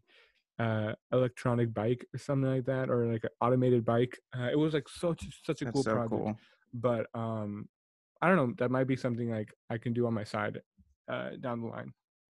uh, 0.60 0.94
electronic 1.12 1.74
bike 1.74 2.06
or 2.14 2.20
something 2.20 2.52
like 2.52 2.66
that, 2.66 2.90
or 2.90 3.06
like 3.08 3.24
an 3.24 3.30
automated 3.42 3.86
bike. 3.86 4.20
Uh, 4.38 4.50
it 4.52 4.58
was 4.58 4.74
like 4.74 4.88
such 4.90 5.26
such 5.46 5.62
a 5.62 5.66
That's 5.66 5.74
cool 5.74 5.84
so 5.84 5.94
project. 5.94 6.10
cool. 6.10 6.36
But 6.74 7.08
um, 7.16 7.68
I 8.22 8.28
don't 8.28 8.36
know. 8.36 8.54
That 8.58 8.70
might 8.72 8.88
be 8.88 8.96
something 8.96 9.30
like 9.32 9.54
I 9.70 9.78
can 9.78 9.94
do 9.94 10.06
on 10.06 10.14
my 10.14 10.24
side 10.26 10.62
uh, 11.08 11.32
down 11.40 11.62
the 11.62 11.68
line. 11.68 11.94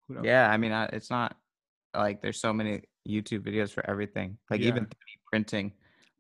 Who 0.06 0.14
knows? 0.14 0.26
Yeah, 0.26 0.50
I 0.50 0.56
mean, 0.56 0.72
I, 0.72 0.84
it's 0.86 1.10
not 1.10 1.36
like 1.94 2.20
there's 2.22 2.40
so 2.40 2.52
many 2.52 2.82
YouTube 3.08 3.40
videos 3.40 3.72
for 3.72 3.84
everything. 3.88 4.38
Like 4.50 4.60
Yeah. 4.60 4.68
even 4.68 4.84
3D 4.84 5.18
printing. 5.30 5.72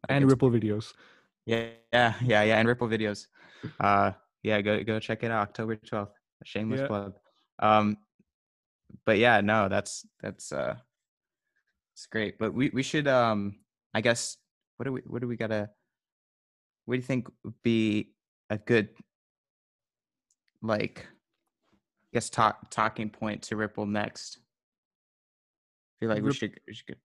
Like 0.08 0.16
and 0.16 0.30
Ripple 0.30 0.50
videos. 0.50 0.92
Yeah, 1.46 1.68
yeah, 1.92 2.14
yeah, 2.24 2.42
yeah, 2.42 2.58
and 2.58 2.68
Ripple 2.68 2.88
videos. 2.88 3.26
Uh, 3.78 4.12
yeah, 4.42 4.60
go 4.62 4.82
go 4.82 4.98
check 4.98 5.22
it 5.22 5.30
out. 5.30 5.48
October 5.48 5.76
twelfth. 5.76 6.12
Shameless 6.44 6.80
Yeah. 6.80 6.86
plug. 6.86 7.12
Um, 7.58 7.98
but 9.04 9.18
yeah, 9.18 9.40
no, 9.40 9.68
that's 9.68 10.06
that's 10.22 10.52
uh, 10.52 10.76
it's 12.00 12.06
great. 12.06 12.38
But 12.38 12.54
we 12.54 12.70
we 12.70 12.82
should 12.82 13.06
um, 13.06 13.56
I 13.92 14.00
guess 14.00 14.38
what 14.78 14.84
do 14.84 14.92
we 14.92 15.02
what 15.06 15.20
do 15.20 15.28
we 15.28 15.36
gotta? 15.36 15.68
What 16.86 16.94
do 16.94 16.96
you 16.96 17.06
think 17.06 17.28
would 17.44 17.62
be 17.62 18.14
a 18.48 18.56
good 18.56 18.88
like? 20.62 21.06
I 21.72 22.08
guess 22.14 22.30
talk 22.30 22.70
talking 22.70 23.10
point 23.10 23.42
to 23.42 23.56
Ripple 23.56 23.84
next. 23.84 24.38
I 24.38 26.00
feel 26.00 26.08
like 26.08 26.22
we 26.22 26.32
should 26.32 26.58
we 26.66 26.72
should 26.72 26.86
get 26.86 26.98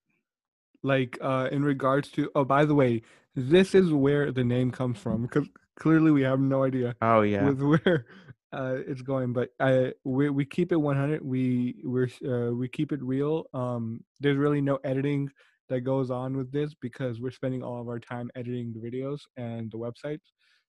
Like 0.81 1.17
uh, 1.21 1.49
in 1.51 1.63
regards 1.63 2.09
to. 2.11 2.31
Oh, 2.33 2.45
by 2.45 2.63
the 2.63 2.73
way, 2.73 3.01
this 3.35 3.75
is 3.75 3.91
where 3.91 4.31
the 4.31 4.45
name 4.45 4.71
comes 4.71 4.97
from 4.97 5.23
because 5.23 5.49
clearly 5.77 6.11
we 6.11 6.21
have 6.21 6.39
no 6.39 6.63
idea. 6.63 6.95
Oh 7.01 7.21
yeah. 7.21 7.49
with 7.49 7.61
where 7.61 8.05
uh, 8.53 8.77
it's 8.87 9.01
going. 9.01 9.33
But 9.33 9.49
I 9.59 9.93
we 10.03 10.29
we 10.29 10.45
keep 10.45 10.71
it 10.71 10.77
100. 10.77 11.23
We 11.23 11.75
we're 11.83 12.09
uh, 12.25 12.53
we 12.53 12.67
keep 12.67 12.91
it 12.91 13.01
real. 13.01 13.45
Um, 13.53 14.03
there's 14.19 14.37
really 14.37 14.61
no 14.61 14.77
editing 14.83 15.29
that 15.69 15.81
goes 15.81 16.11
on 16.11 16.37
with 16.37 16.51
this 16.51 16.73
because 16.75 17.19
we're 17.19 17.31
spending 17.31 17.63
all 17.63 17.81
of 17.81 17.87
our 17.87 17.99
time 17.99 18.29
editing 18.35 18.71
the 18.73 18.79
videos 18.79 19.21
and 19.35 19.71
the 19.71 19.77
websites. 19.77 20.21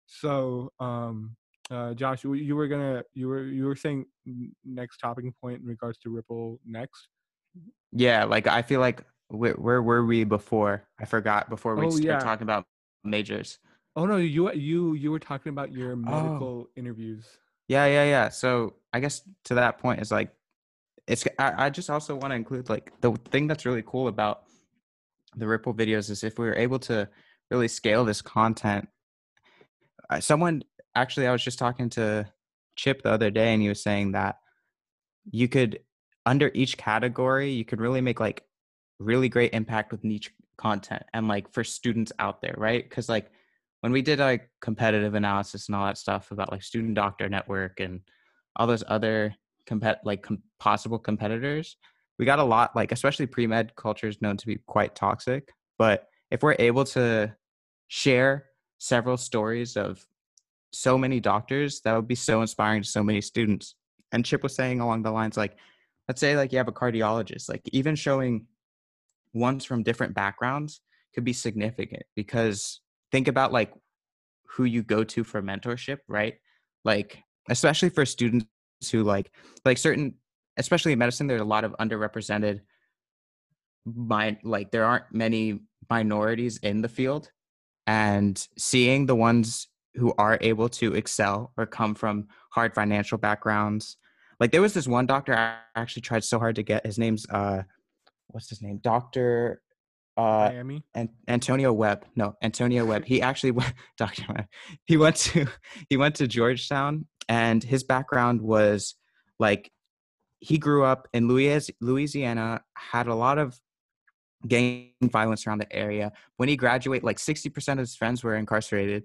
So, 0.06 0.72
um, 0.80 1.36
uh, 1.70 1.92
Josh, 1.94 2.24
you, 2.24 2.32
you 2.34 2.56
were 2.56 2.68
gonna 2.68 3.02
you 3.14 3.28
were 3.28 3.44
you 3.44 3.66
were 3.66 3.76
saying 3.76 4.06
next 4.64 4.98
topping 4.98 5.32
point 5.40 5.60
in 5.60 5.66
regards 5.66 5.98
to 5.98 6.10
Ripple 6.10 6.60
next. 6.64 7.08
Yeah, 7.92 8.24
like 8.24 8.46
I 8.46 8.62
feel 8.62 8.80
like 8.80 9.02
where 9.28 9.54
where 9.54 9.82
were 9.82 10.04
we 10.04 10.24
before? 10.24 10.84
I 11.00 11.04
forgot 11.04 11.50
before 11.50 11.74
we 11.76 11.86
Oh, 11.86 11.90
started 11.90 12.06
yeah. 12.06 12.18
talking 12.18 12.42
about 12.44 12.66
majors. 13.04 13.58
Oh 13.96 14.06
no, 14.06 14.16
you 14.16 14.52
you 14.52 14.94
you 14.94 15.10
were 15.10 15.18
talking 15.18 15.50
about 15.50 15.70
Oh. 15.70 15.76
your 15.78 15.96
medical 15.96 16.68
interviews. 16.76 17.26
Yeah, 17.68 17.86
yeah, 17.86 18.04
yeah. 18.04 18.28
So 18.28 18.74
I 18.92 19.00
guess 19.00 19.22
to 19.44 19.54
that 19.56 19.78
point 19.78 20.00
is 20.00 20.10
like 20.10 20.32
it's 21.06 21.24
I, 21.38 21.66
I 21.66 21.70
just 21.70 21.90
also 21.90 22.14
want 22.16 22.32
to 22.32 22.36
include 22.36 22.68
like 22.68 22.92
the 23.00 23.12
thing 23.30 23.46
that's 23.46 23.66
really 23.66 23.82
cool 23.86 24.08
about 24.08 24.42
the 25.36 25.46
Ripple 25.46 25.74
videos 25.74 26.10
is 26.10 26.24
if 26.24 26.38
we 26.38 26.46
were 26.46 26.56
able 26.56 26.78
to 26.80 27.08
really 27.50 27.68
scale 27.68 28.04
this 28.04 28.22
content. 28.22 28.88
Someone 30.20 30.62
actually 30.94 31.26
I 31.26 31.32
was 31.32 31.42
just 31.42 31.58
talking 31.58 31.90
to 31.90 32.26
Chip 32.76 33.02
the 33.02 33.10
other 33.10 33.30
day 33.30 33.52
and 33.52 33.62
he 33.62 33.68
was 33.68 33.82
saying 33.82 34.12
that 34.12 34.36
you 35.30 35.48
could 35.48 35.80
under 36.24 36.50
each 36.54 36.76
category 36.76 37.50
you 37.50 37.64
could 37.64 37.80
really 37.80 38.00
make 38.00 38.20
like 38.20 38.44
really 38.98 39.28
great 39.28 39.52
impact 39.54 39.92
with 39.92 40.04
niche 40.04 40.32
content 40.56 41.02
and 41.12 41.28
like 41.28 41.52
for 41.52 41.64
students 41.64 42.12
out 42.18 42.40
there, 42.40 42.54
right? 42.56 42.88
Cuz 42.88 43.08
like 43.08 43.30
when 43.80 43.92
we 43.92 44.02
did 44.02 44.18
like 44.18 44.50
competitive 44.60 45.14
analysis 45.14 45.68
and 45.68 45.76
all 45.76 45.86
that 45.86 45.98
stuff 45.98 46.30
about 46.30 46.50
like 46.50 46.62
student 46.62 46.94
doctor 46.94 47.28
network 47.28 47.80
and 47.80 48.00
all 48.56 48.66
those 48.66 48.84
other 48.88 49.34
compet 49.68 49.96
like 50.04 50.22
com- 50.22 50.42
possible 50.58 50.98
competitors 50.98 51.76
we 52.18 52.24
got 52.24 52.38
a 52.38 52.44
lot 52.44 52.74
like 52.74 52.92
especially 52.92 53.26
pre-med 53.26 53.74
culture 53.76 54.08
is 54.08 54.22
known 54.22 54.36
to 54.36 54.46
be 54.46 54.58
quite 54.66 54.94
toxic 54.94 55.52
but 55.78 56.08
if 56.30 56.42
we're 56.42 56.56
able 56.58 56.84
to 56.84 57.32
share 57.88 58.46
several 58.78 59.16
stories 59.16 59.76
of 59.76 60.04
so 60.72 60.98
many 60.98 61.20
doctors 61.20 61.80
that 61.80 61.94
would 61.94 62.08
be 62.08 62.14
so 62.14 62.40
inspiring 62.40 62.82
to 62.82 62.88
so 62.88 63.02
many 63.02 63.20
students. 63.20 63.74
And 64.12 64.24
chip 64.24 64.42
was 64.42 64.54
saying 64.54 64.80
along 64.80 65.02
the 65.02 65.10
lines 65.10 65.36
like 65.36 65.56
let's 66.08 66.20
say 66.20 66.36
like 66.36 66.52
you 66.52 66.58
have 66.58 66.68
a 66.68 66.72
cardiologist, 66.72 67.48
like 67.48 67.62
even 67.72 67.96
showing 67.96 68.46
ones 69.32 69.64
from 69.64 69.82
different 69.82 70.14
backgrounds 70.14 70.80
could 71.14 71.24
be 71.24 71.32
significant 71.32 72.04
because 72.14 72.80
think 73.12 73.28
about 73.28 73.52
like 73.52 73.72
who 74.48 74.64
you 74.64 74.82
go 74.82 75.04
to 75.04 75.24
for 75.24 75.42
mentorship, 75.42 75.98
right? 76.09 76.34
Like 76.84 77.22
especially 77.48 77.90
for 77.90 78.07
students 78.07 78.46
who 78.90 79.02
like 79.02 79.30
like 79.64 79.78
certain 79.78 80.14
especially 80.57 80.92
in 80.92 80.98
medicine 80.98 81.26
there's 81.26 81.40
a 81.40 81.44
lot 81.44 81.64
of 81.64 81.74
underrepresented 81.80 82.61
my 83.84 84.36
like 84.42 84.70
there 84.70 84.84
aren't 84.84 85.04
many 85.12 85.61
minorities 85.88 86.59
in 86.59 86.82
the 86.82 86.88
field 86.88 87.30
and 87.86 88.48
seeing 88.59 89.07
the 89.07 89.14
ones 89.14 89.68
who 89.94 90.12
are 90.18 90.38
able 90.40 90.68
to 90.68 90.94
excel 90.94 91.52
or 91.57 91.64
come 91.64 91.94
from 91.94 92.26
hard 92.50 92.74
financial 92.74 93.16
backgrounds 93.16 93.96
like 94.40 94.50
there 94.50 94.62
was 94.62 94.74
this 94.74 94.88
one 94.88 95.07
doctor 95.07 95.34
i 95.34 95.57
actually 95.74 96.02
tried 96.02 96.24
so 96.24 96.38
hard 96.38 96.57
to 96.57 96.62
get 96.62 96.84
his 96.84 96.98
name's 96.98 97.26
uh 97.30 97.62
what's 98.28 98.48
his 98.50 98.61
name 98.61 98.78
dr 98.82 99.62
uh 100.16 100.50
Miami. 100.50 100.82
and 100.94 101.08
Antonio 101.28 101.72
Webb. 101.72 102.06
No, 102.16 102.36
Antonio 102.42 102.84
Webb. 102.84 103.04
He 103.04 103.20
actually 103.22 103.50
went 103.52 103.74
Dr. 103.98 104.24
Webb. 104.28 104.46
He 104.84 104.96
went 104.96 105.16
to 105.16 105.46
he 105.88 105.96
went 105.96 106.16
to 106.16 106.26
Georgetown 106.26 107.06
and 107.28 107.62
his 107.62 107.84
background 107.84 108.40
was 108.40 108.94
like 109.38 109.70
he 110.40 110.58
grew 110.58 110.84
up 110.84 111.08
in 111.12 111.28
Louis, 111.28 111.70
Louisiana, 111.80 112.62
had 112.76 113.06
a 113.06 113.14
lot 113.14 113.38
of 113.38 113.58
gang 114.46 114.92
violence 115.02 115.46
around 115.46 115.58
the 115.58 115.72
area. 115.74 116.12
When 116.36 116.48
he 116.48 116.56
graduated, 116.56 117.04
like 117.04 117.18
60% 117.18 117.72
of 117.72 117.78
his 117.78 117.96
friends 117.96 118.22
were 118.22 118.36
incarcerated 118.36 119.04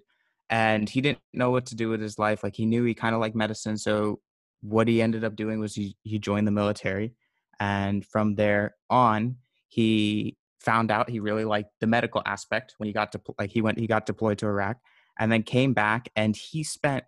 and 0.50 0.90
he 0.90 1.02
didn't 1.02 1.20
know 1.34 1.50
what 1.50 1.68
to 1.68 1.76
do 1.76 1.90
with 1.90 2.02
his 2.02 2.20
life. 2.20 2.44
Like 2.44 2.56
he 2.56 2.66
knew 2.66 2.84
he 2.84 2.94
kind 2.94 3.16
of 3.16 3.22
liked 3.22 3.36
medicine. 3.36 3.78
So 3.78 4.20
what 4.62 4.88
he 4.88 5.02
ended 5.02 5.24
up 5.24 5.36
doing 5.36 5.60
was 5.60 5.74
he, 5.74 5.96
he 6.04 6.20
joined 6.20 6.48
the 6.48 6.52
military. 6.52 7.14
And 7.60 8.06
from 8.06 8.36
there 8.36 8.76
on, 8.90 9.38
he 9.68 10.38
found 10.62 10.92
out 10.92 11.10
he 11.10 11.20
really 11.20 11.46
liked 11.46 11.72
the 11.80 11.88
medical 11.88 12.22
aspect 12.26 12.76
when 12.78 12.88
he 12.88 12.94
got 12.94 13.12
to 13.12 13.22
like 13.40 13.50
he 13.50 13.62
went 13.62 13.80
he 13.80 13.88
got 13.88 14.06
deployed 14.06 14.38
to 14.38 14.46
Iraq 14.46 14.78
and 15.20 15.32
then 15.32 15.44
came 15.44 15.74
back 15.74 16.10
and 16.16 16.36
he 16.36 16.64
spent 16.64 17.04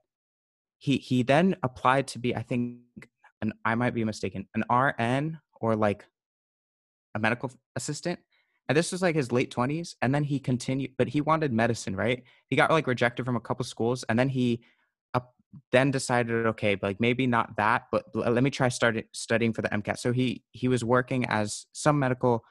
he 0.80 0.98
he 0.98 1.24
then 1.24 1.56
applied 1.64 2.08
to 2.08 2.20
be 2.20 2.36
I 2.36 2.42
think 2.42 2.80
an 3.42 3.54
I 3.64 3.76
might 3.76 3.94
be 3.94 4.04
mistaken 4.04 4.48
an 4.56 4.64
RN 4.70 5.40
or 5.62 5.76
like 5.76 6.06
a 7.16 7.20
medical 7.20 7.52
assistant. 7.76 8.20
And 8.68 8.78
this 8.78 8.92
was 8.92 9.02
like 9.02 9.16
his 9.16 9.32
late 9.32 9.54
20s 9.54 9.96
and 10.02 10.16
then 10.16 10.24
he 10.24 10.40
continued 10.40 10.92
but 10.98 11.08
he 11.10 11.22
wanted 11.22 11.54
medicine 11.54 11.96
right? 11.96 12.24
He 12.50 12.56
got 12.56 12.72
like 12.72 12.88
rejected 12.88 13.26
from 13.26 13.36
a 13.36 13.42
couple 13.42 13.66
schools 13.66 14.04
and 14.10 14.18
then 14.18 14.30
he 14.30 14.62
uh, 15.14 15.20
then 15.72 15.92
decided 15.92 16.48
okay 16.48 16.78
like 16.82 17.00
maybe 17.00 17.28
not 17.28 17.56
that 17.58 17.84
but 17.92 18.06
let 18.16 18.42
me 18.42 18.50
try 18.50 18.70
started 18.70 19.06
studying 19.12 19.54
for 19.54 19.62
the 19.62 19.70
mcat 19.70 20.00
so 20.00 20.12
he 20.12 20.44
he 20.52 20.68
was 20.68 20.84
working 20.84 21.26
as 21.26 21.68
some 21.74 22.00
medical 22.00 22.44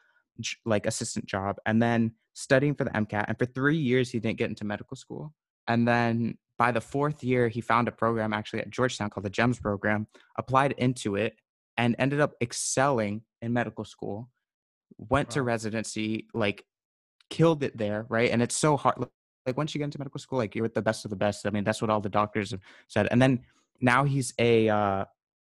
like 0.64 0.86
assistant 0.86 1.26
job 1.26 1.56
and 1.66 1.82
then 1.82 2.12
studying 2.34 2.74
for 2.74 2.84
the 2.84 2.90
MCAT. 2.90 3.24
And 3.28 3.38
for 3.38 3.46
three 3.46 3.76
years, 3.76 4.10
he 4.10 4.18
didn't 4.18 4.38
get 4.38 4.48
into 4.50 4.64
medical 4.64 4.96
school. 4.96 5.32
And 5.68 5.86
then 5.86 6.38
by 6.58 6.72
the 6.72 6.80
fourth 6.80 7.22
year, 7.22 7.48
he 7.48 7.60
found 7.60 7.88
a 7.88 7.92
program 7.92 8.32
actually 8.32 8.60
at 8.60 8.70
Georgetown 8.70 9.10
called 9.10 9.24
the 9.24 9.30
GEMS 9.30 9.60
program, 9.60 10.06
applied 10.38 10.72
into 10.78 11.16
it, 11.16 11.36
and 11.76 11.96
ended 11.98 12.20
up 12.20 12.34
excelling 12.40 13.22
in 13.40 13.52
medical 13.52 13.84
school. 13.84 14.28
Went 14.96 15.28
wow. 15.30 15.34
to 15.34 15.42
residency, 15.42 16.28
like 16.34 16.64
killed 17.30 17.62
it 17.62 17.76
there, 17.76 18.06
right? 18.08 18.30
And 18.30 18.42
it's 18.42 18.56
so 18.56 18.76
hard. 18.76 18.96
Like 19.46 19.56
once 19.56 19.74
you 19.74 19.78
get 19.78 19.86
into 19.86 19.98
medical 19.98 20.20
school, 20.20 20.38
like 20.38 20.54
you're 20.54 20.62
with 20.62 20.74
the 20.74 20.82
best 20.82 21.04
of 21.04 21.10
the 21.10 21.16
best. 21.16 21.46
I 21.46 21.50
mean, 21.50 21.64
that's 21.64 21.80
what 21.80 21.90
all 21.90 22.00
the 22.00 22.08
doctors 22.08 22.52
have 22.52 22.60
said. 22.88 23.08
And 23.10 23.20
then 23.20 23.40
now 23.80 24.04
he's 24.04 24.32
a 24.38 24.68
uh, 24.68 25.04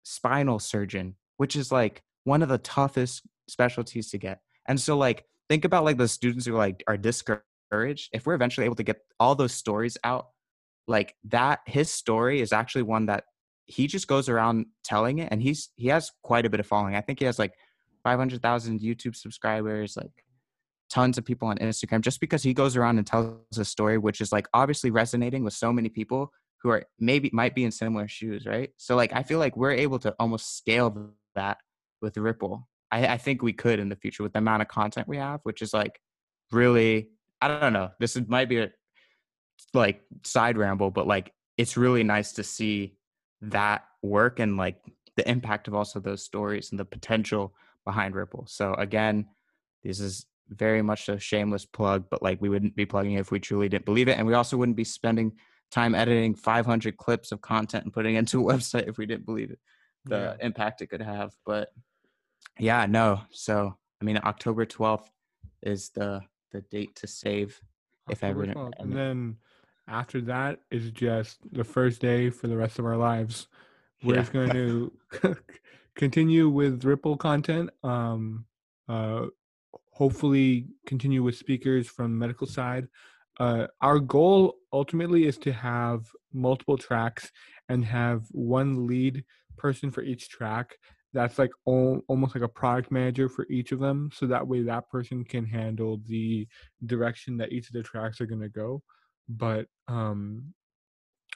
spinal 0.02 0.58
surgeon, 0.58 1.14
which 1.36 1.54
is 1.54 1.70
like 1.70 2.02
one 2.24 2.42
of 2.42 2.48
the 2.48 2.58
toughest 2.58 3.22
specialties 3.48 4.10
to 4.10 4.18
get. 4.18 4.40
And 4.68 4.80
so 4.80 4.96
like 4.96 5.24
think 5.48 5.64
about 5.64 5.84
like 5.84 5.98
the 5.98 6.08
students 6.08 6.46
who 6.46 6.54
like 6.54 6.82
are 6.86 6.96
discouraged. 6.96 8.10
If 8.12 8.26
we're 8.26 8.34
eventually 8.34 8.64
able 8.64 8.76
to 8.76 8.82
get 8.82 8.98
all 9.18 9.34
those 9.34 9.52
stories 9.52 9.96
out, 10.04 10.28
like 10.88 11.14
that 11.24 11.60
his 11.66 11.90
story 11.90 12.40
is 12.40 12.52
actually 12.52 12.82
one 12.82 13.06
that 13.06 13.24
he 13.66 13.86
just 13.86 14.06
goes 14.06 14.28
around 14.28 14.66
telling 14.84 15.18
it 15.18 15.28
and 15.32 15.42
he's 15.42 15.70
he 15.76 15.88
has 15.88 16.12
quite 16.22 16.46
a 16.46 16.50
bit 16.50 16.60
of 16.60 16.66
following. 16.66 16.94
I 16.94 17.00
think 17.00 17.18
he 17.18 17.24
has 17.24 17.38
like 17.38 17.54
500,000 18.04 18.80
YouTube 18.80 19.16
subscribers, 19.16 19.96
like 19.96 20.24
tons 20.88 21.18
of 21.18 21.24
people 21.24 21.48
on 21.48 21.58
Instagram 21.58 22.00
just 22.00 22.20
because 22.20 22.44
he 22.44 22.54
goes 22.54 22.76
around 22.76 22.98
and 22.98 23.06
tells 23.06 23.58
a 23.58 23.64
story 23.64 23.98
which 23.98 24.20
is 24.20 24.30
like 24.30 24.46
obviously 24.54 24.92
resonating 24.92 25.42
with 25.42 25.52
so 25.52 25.72
many 25.72 25.88
people 25.88 26.32
who 26.62 26.70
are 26.70 26.84
maybe 27.00 27.28
might 27.32 27.54
be 27.54 27.64
in 27.64 27.72
similar 27.72 28.06
shoes, 28.06 28.46
right? 28.46 28.70
So 28.76 28.94
like 28.94 29.12
I 29.12 29.22
feel 29.22 29.38
like 29.38 29.56
we're 29.56 29.72
able 29.72 29.98
to 30.00 30.14
almost 30.20 30.56
scale 30.56 31.10
that 31.34 31.58
with 32.00 32.16
Ripple 32.16 32.68
I, 32.90 33.06
I 33.06 33.16
think 33.18 33.42
we 33.42 33.52
could 33.52 33.78
in 33.78 33.88
the 33.88 33.96
future 33.96 34.22
with 34.22 34.32
the 34.32 34.38
amount 34.38 34.62
of 34.62 34.68
content 34.68 35.08
we 35.08 35.16
have, 35.16 35.40
which 35.42 35.62
is 35.62 35.74
like 35.74 36.00
really, 36.52 37.10
I 37.40 37.48
don't 37.48 37.72
know. 37.72 37.90
This 37.98 38.16
is, 38.16 38.28
might 38.28 38.48
be 38.48 38.58
a 38.58 38.70
like 39.74 40.02
side 40.24 40.56
ramble, 40.56 40.90
but 40.90 41.06
like 41.06 41.32
it's 41.56 41.76
really 41.76 42.04
nice 42.04 42.32
to 42.34 42.44
see 42.44 42.96
that 43.42 43.84
work 44.02 44.40
and 44.40 44.56
like 44.56 44.76
the 45.16 45.28
impact 45.28 45.68
of 45.68 45.74
also 45.74 46.00
those 46.00 46.22
stories 46.22 46.70
and 46.70 46.78
the 46.78 46.84
potential 46.84 47.54
behind 47.84 48.14
Ripple. 48.14 48.46
So 48.48 48.74
again, 48.74 49.26
this 49.82 50.00
is 50.00 50.26
very 50.48 50.82
much 50.82 51.08
a 51.08 51.18
shameless 51.18 51.64
plug, 51.64 52.04
but 52.10 52.22
like 52.22 52.40
we 52.40 52.48
wouldn't 52.48 52.76
be 52.76 52.86
plugging 52.86 53.14
it 53.14 53.20
if 53.20 53.30
we 53.30 53.40
truly 53.40 53.68
didn't 53.68 53.84
believe 53.84 54.08
it. 54.08 54.18
And 54.18 54.26
we 54.26 54.34
also 54.34 54.56
wouldn't 54.56 54.76
be 54.76 54.84
spending 54.84 55.32
time 55.70 55.94
editing 55.94 56.34
500 56.34 56.96
clips 56.96 57.32
of 57.32 57.40
content 57.40 57.84
and 57.84 57.92
putting 57.92 58.14
it 58.14 58.20
into 58.20 58.48
a 58.48 58.52
website 58.54 58.88
if 58.88 58.98
we 58.98 59.06
didn't 59.06 59.26
believe 59.26 59.50
it, 59.50 59.58
the 60.04 60.36
yeah. 60.38 60.46
impact 60.46 60.82
it 60.82 60.88
could 60.88 61.02
have. 61.02 61.32
But 61.44 61.70
yeah, 62.58 62.86
no. 62.86 63.20
So 63.30 63.76
I 64.00 64.04
mean, 64.04 64.18
October 64.18 64.64
twelfth 64.64 65.10
is 65.62 65.90
the 65.90 66.22
the 66.52 66.60
date 66.62 66.94
to 66.96 67.06
save. 67.06 67.60
if 68.08 68.22
ever, 68.22 68.46
12th. 68.46 68.72
and 68.78 68.92
then 68.92 69.36
after 69.88 70.20
that 70.20 70.60
is 70.70 70.90
just 70.90 71.38
the 71.52 71.64
first 71.64 72.00
day 72.00 72.30
for 72.30 72.46
the 72.46 72.56
rest 72.56 72.78
of 72.78 72.86
our 72.86 72.96
lives. 72.96 73.48
We're 74.02 74.14
yeah. 74.14 74.20
just 74.20 74.32
going 74.32 74.50
to 75.22 75.36
continue 75.94 76.48
with 76.48 76.84
Ripple 76.84 77.16
content. 77.16 77.70
Um, 77.82 78.44
uh, 78.88 79.26
hopefully, 79.92 80.68
continue 80.86 81.22
with 81.22 81.36
speakers 81.36 81.88
from 81.88 82.18
medical 82.18 82.46
side. 82.46 82.88
Uh, 83.38 83.66
our 83.80 83.98
goal 83.98 84.56
ultimately 84.72 85.26
is 85.26 85.36
to 85.38 85.52
have 85.52 86.06
multiple 86.32 86.78
tracks 86.78 87.30
and 87.68 87.84
have 87.84 88.26
one 88.30 88.86
lead 88.86 89.24
person 89.56 89.90
for 89.90 90.02
each 90.02 90.28
track 90.28 90.76
that's 91.16 91.38
like 91.38 91.50
all, 91.64 92.02
almost 92.08 92.34
like 92.34 92.44
a 92.44 92.48
product 92.48 92.92
manager 92.92 93.26
for 93.26 93.46
each 93.48 93.72
of 93.72 93.80
them 93.80 94.10
so 94.12 94.26
that 94.26 94.46
way 94.46 94.62
that 94.62 94.88
person 94.90 95.24
can 95.24 95.46
handle 95.46 95.98
the 96.06 96.46
direction 96.84 97.38
that 97.38 97.52
each 97.52 97.68
of 97.68 97.72
the 97.72 97.82
tracks 97.82 98.20
are 98.20 98.26
going 98.26 98.40
to 98.40 98.50
go 98.50 98.82
but 99.26 99.66
um 99.88 100.44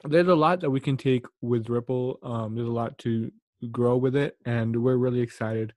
there's 0.05 0.29
a 0.29 0.35
lot 0.35 0.61
that 0.61 0.71
we 0.71 0.81
can 0.81 0.99
take 0.99 1.25
with 1.41 1.71
ripple 1.71 2.19
um 2.23 2.55
there's 2.55 2.69
a 2.69 2.71
lot 2.71 2.97
to 2.99 3.33
grow 3.71 3.97
with 3.97 4.15
it 4.15 4.37
and 4.45 4.77
we're 4.77 4.97
really 4.97 5.21
excited 5.21 5.73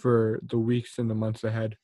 for 0.00 0.40
the 0.50 0.58
weeks 0.58 0.98
and 0.98 1.08
the 1.08 1.14
months 1.14 1.44
ahead 1.44 1.76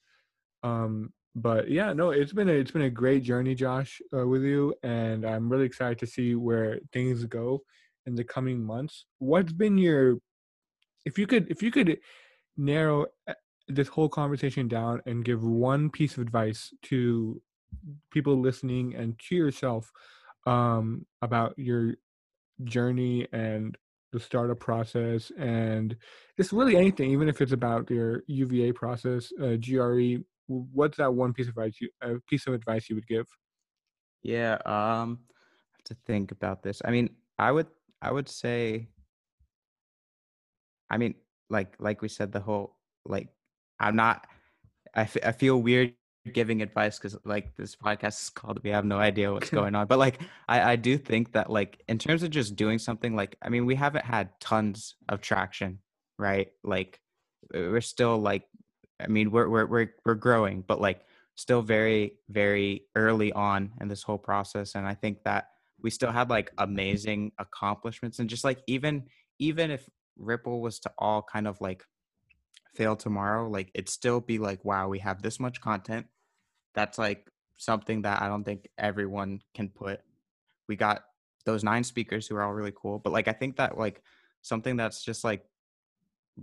um 0.65 1.13
but 1.37 1.71
yeah 1.71 1.93
no 1.93 2.11
it's 2.11 2.33
been 2.33 2.49
a 2.49 2.53
it's 2.53 2.73
been 2.73 2.83
a 2.83 2.91
great 2.91 3.23
journey 3.23 3.55
josh 3.55 4.03
uh, 4.13 4.27
with 4.27 4.43
you 4.43 4.75
and 4.83 5.25
i'm 5.25 5.49
really 5.49 5.67
excited 5.67 5.99
to 5.99 6.07
see 6.07 6.35
where 6.35 6.81
things 6.93 7.25
go 7.27 7.63
in 8.07 8.15
the 8.15 8.25
coming 8.25 8.65
months. 8.65 9.07
What's 9.19 9.53
been 9.53 9.79
your 9.79 10.17
if 11.05 11.19
you 11.19 11.27
could 11.27 11.51
if 11.51 11.63
you 11.63 11.71
could 11.71 11.99
narrow 12.57 13.07
eh, 13.29 13.35
this 13.69 13.89
whole 13.89 14.09
conversation 14.09 14.69
down 14.69 15.01
and 15.07 15.25
give 15.25 15.45
one 15.45 15.91
piece 15.91 16.15
of 16.15 16.23
advice 16.23 16.73
to 16.83 17.41
people 18.11 18.39
listening 18.41 18.95
and 18.97 19.19
to 19.19 19.37
yourself 19.37 19.91
um, 20.47 21.07
about 21.23 21.57
your 21.57 21.95
journey 22.65 23.27
and 23.33 23.77
the 24.13 24.21
startup 24.21 24.59
process 24.59 25.31
and 25.39 25.97
just 26.37 26.53
really 26.53 26.77
anything, 26.77 27.11
even 27.13 27.29
if 27.29 27.41
it's 27.41 27.53
about 27.53 27.89
your 27.91 28.25
UVA 28.27 28.73
process, 28.73 29.33
uh, 29.41 29.57
GRE. 29.57 30.17
What's 30.49 30.97
that 30.97 31.15
one 31.15 31.33
piece 31.33 31.47
of 31.47 31.51
advice 31.51 31.77
you 31.81 31.91
a 32.03 32.19
piece 32.29 32.49
of 32.49 32.55
advice 32.55 32.89
you 32.89 32.97
would 32.97 33.07
give? 33.07 33.27
Yeah, 34.23 34.55
um, 34.67 35.21
I 35.31 35.77
have 35.77 35.85
to 35.85 35.97
think 36.07 36.33
about 36.33 36.63
this. 36.65 36.83
I 36.85 36.91
mean, 36.91 37.11
I 37.39 37.53
would 37.53 37.69
I 38.03 38.11
would 38.11 38.29
say 38.29 38.89
I 40.91 40.99
mean, 40.99 41.15
like 41.49 41.75
like 41.79 42.03
we 42.03 42.09
said, 42.09 42.33
the 42.33 42.41
whole 42.41 42.77
like 43.07 43.29
I'm 43.79 43.97
not. 43.97 44.27
I, 44.93 45.03
f- 45.03 45.17
I 45.25 45.31
feel 45.31 45.63
weird 45.63 45.95
giving 46.33 46.61
advice 46.63 46.99
because 46.99 47.17
like 47.25 47.57
this 47.57 47.75
podcast 47.75 48.21
is 48.21 48.31
called 48.31 48.61
we 48.63 48.71
have 48.71 48.85
no 48.85 48.99
idea 48.99 49.33
what's 49.33 49.51
going 49.61 49.75
on 49.75 49.87
but 49.87 49.99
like 49.99 50.21
I, 50.49 50.73
I 50.73 50.77
do 50.77 50.99
think 50.99 51.33
that 51.33 51.51
like 51.51 51.83
in 51.89 51.99
terms 51.99 52.23
of 52.23 52.31
just 52.31 52.57
doing 52.57 52.79
something 52.79 53.17
like 53.17 53.37
i 53.43 53.49
mean 53.49 53.65
we 53.65 53.75
haven't 53.75 54.05
had 54.05 54.29
tons 54.39 54.97
of 55.09 55.23
traction 55.23 55.79
right 56.19 56.49
like 56.63 57.01
we're 57.55 57.81
still 57.81 58.19
like 58.19 58.45
i 59.01 59.07
mean 59.07 59.31
we're 59.31 59.49
we're 59.49 59.67
we're, 59.67 59.91
we're 60.05 60.15
growing 60.15 60.63
but 60.67 60.81
like 60.81 61.01
still 61.37 61.63
very 61.63 62.19
very 62.29 62.83
early 62.97 63.33
on 63.33 63.73
in 63.81 63.89
this 63.89 64.03
whole 64.03 64.19
process 64.19 64.75
and 64.75 64.87
i 64.87 64.95
think 64.95 65.23
that 65.25 65.49
we 65.83 65.89
still 65.89 66.13
had 66.13 66.29
like 66.29 66.53
amazing 66.59 67.33
accomplishments 67.39 68.19
and 68.19 68.29
just 68.29 68.45
like 68.45 68.59
even 68.67 69.05
even 69.39 69.71
if 69.71 69.89
Ripple 70.17 70.61
was 70.61 70.79
to 70.81 70.93
all 70.99 71.23
kind 71.23 71.47
of 71.47 71.61
like 71.61 71.85
fail 72.75 72.97
tomorrow, 72.97 73.49
like 73.49 73.71
it'd 73.75 73.89
still 73.89 74.21
be 74.21 74.39
like, 74.39 74.65
wow, 74.65 74.89
we 74.89 74.99
have 75.01 75.23
this 75.23 75.41
much 75.41 75.61
content. 75.61 76.07
That's 76.75 76.99
like 76.99 77.29
something 77.57 78.03
that 78.03 78.23
I 78.23 78.29
don't 78.29 78.45
think 78.45 78.69
everyone 78.79 79.43
can 79.55 79.69
put. 79.69 80.01
We 80.69 80.77
got 80.77 81.03
those 81.45 81.65
nine 81.65 81.85
speakers 81.85 82.27
who 82.27 82.37
are 82.37 82.43
all 82.43 82.53
really 82.53 82.73
cool, 82.75 82.99
but 82.99 83.13
like 83.13 83.29
I 83.29 83.33
think 83.33 83.57
that 83.57 83.79
like 83.79 84.03
something 84.43 84.77
that's 84.77 85.05
just 85.05 85.25
like 85.25 85.45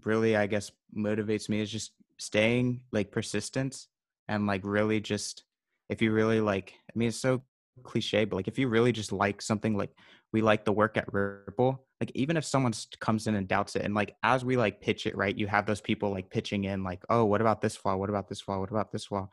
really 0.04 0.36
I 0.36 0.48
guess 0.48 0.72
motivates 0.96 1.50
me 1.50 1.62
is 1.62 1.72
just 1.72 1.92
staying 2.18 2.82
like 2.92 3.12
persistence 3.12 3.88
and 4.28 4.46
like 4.48 4.62
really 4.64 5.00
just 5.00 5.44
if 5.90 6.02
you 6.02 6.12
really 6.12 6.42
like 6.42 6.74
I 6.90 6.98
mean 6.98 7.10
it's 7.10 7.18
so 7.20 7.44
cliche, 7.84 8.26
but 8.26 8.36
like 8.36 8.48
if 8.48 8.60
you 8.60 8.68
really 8.68 8.92
just 8.92 9.12
like 9.12 9.42
something 9.42 9.78
like 9.78 9.92
we 10.34 10.42
like 10.42 10.66
the 10.66 10.74
work 10.74 10.98
at 10.98 11.12
Ripple, 11.14 11.86
like 12.02 12.12
even 12.14 12.38
if 12.38 12.46
someone 12.46 12.74
comes 13.00 13.28
in 13.28 13.36
and 13.36 13.48
doubts 13.48 13.76
it, 13.76 13.84
and 13.84 13.96
like 13.96 14.16
as 14.24 14.44
we 14.44 14.58
like 14.58 14.82
pitch 14.82 15.06
it, 15.06 15.16
right, 15.16 15.38
you 15.38 15.48
have 15.48 15.66
those 15.66 15.82
people 15.82 16.12
like 16.12 16.30
pitching 16.30 16.66
in, 16.66 16.84
like, 16.84 17.04
oh, 17.10 17.26
what 17.26 17.42
about 17.42 17.62
this 17.62 17.76
flaw? 17.76 17.96
What 17.96 18.10
about 18.10 18.28
this 18.28 18.42
flaw? 18.42 18.60
What 18.60 18.72
about 18.72 18.92
this 18.92 19.06
flaw? 19.06 19.30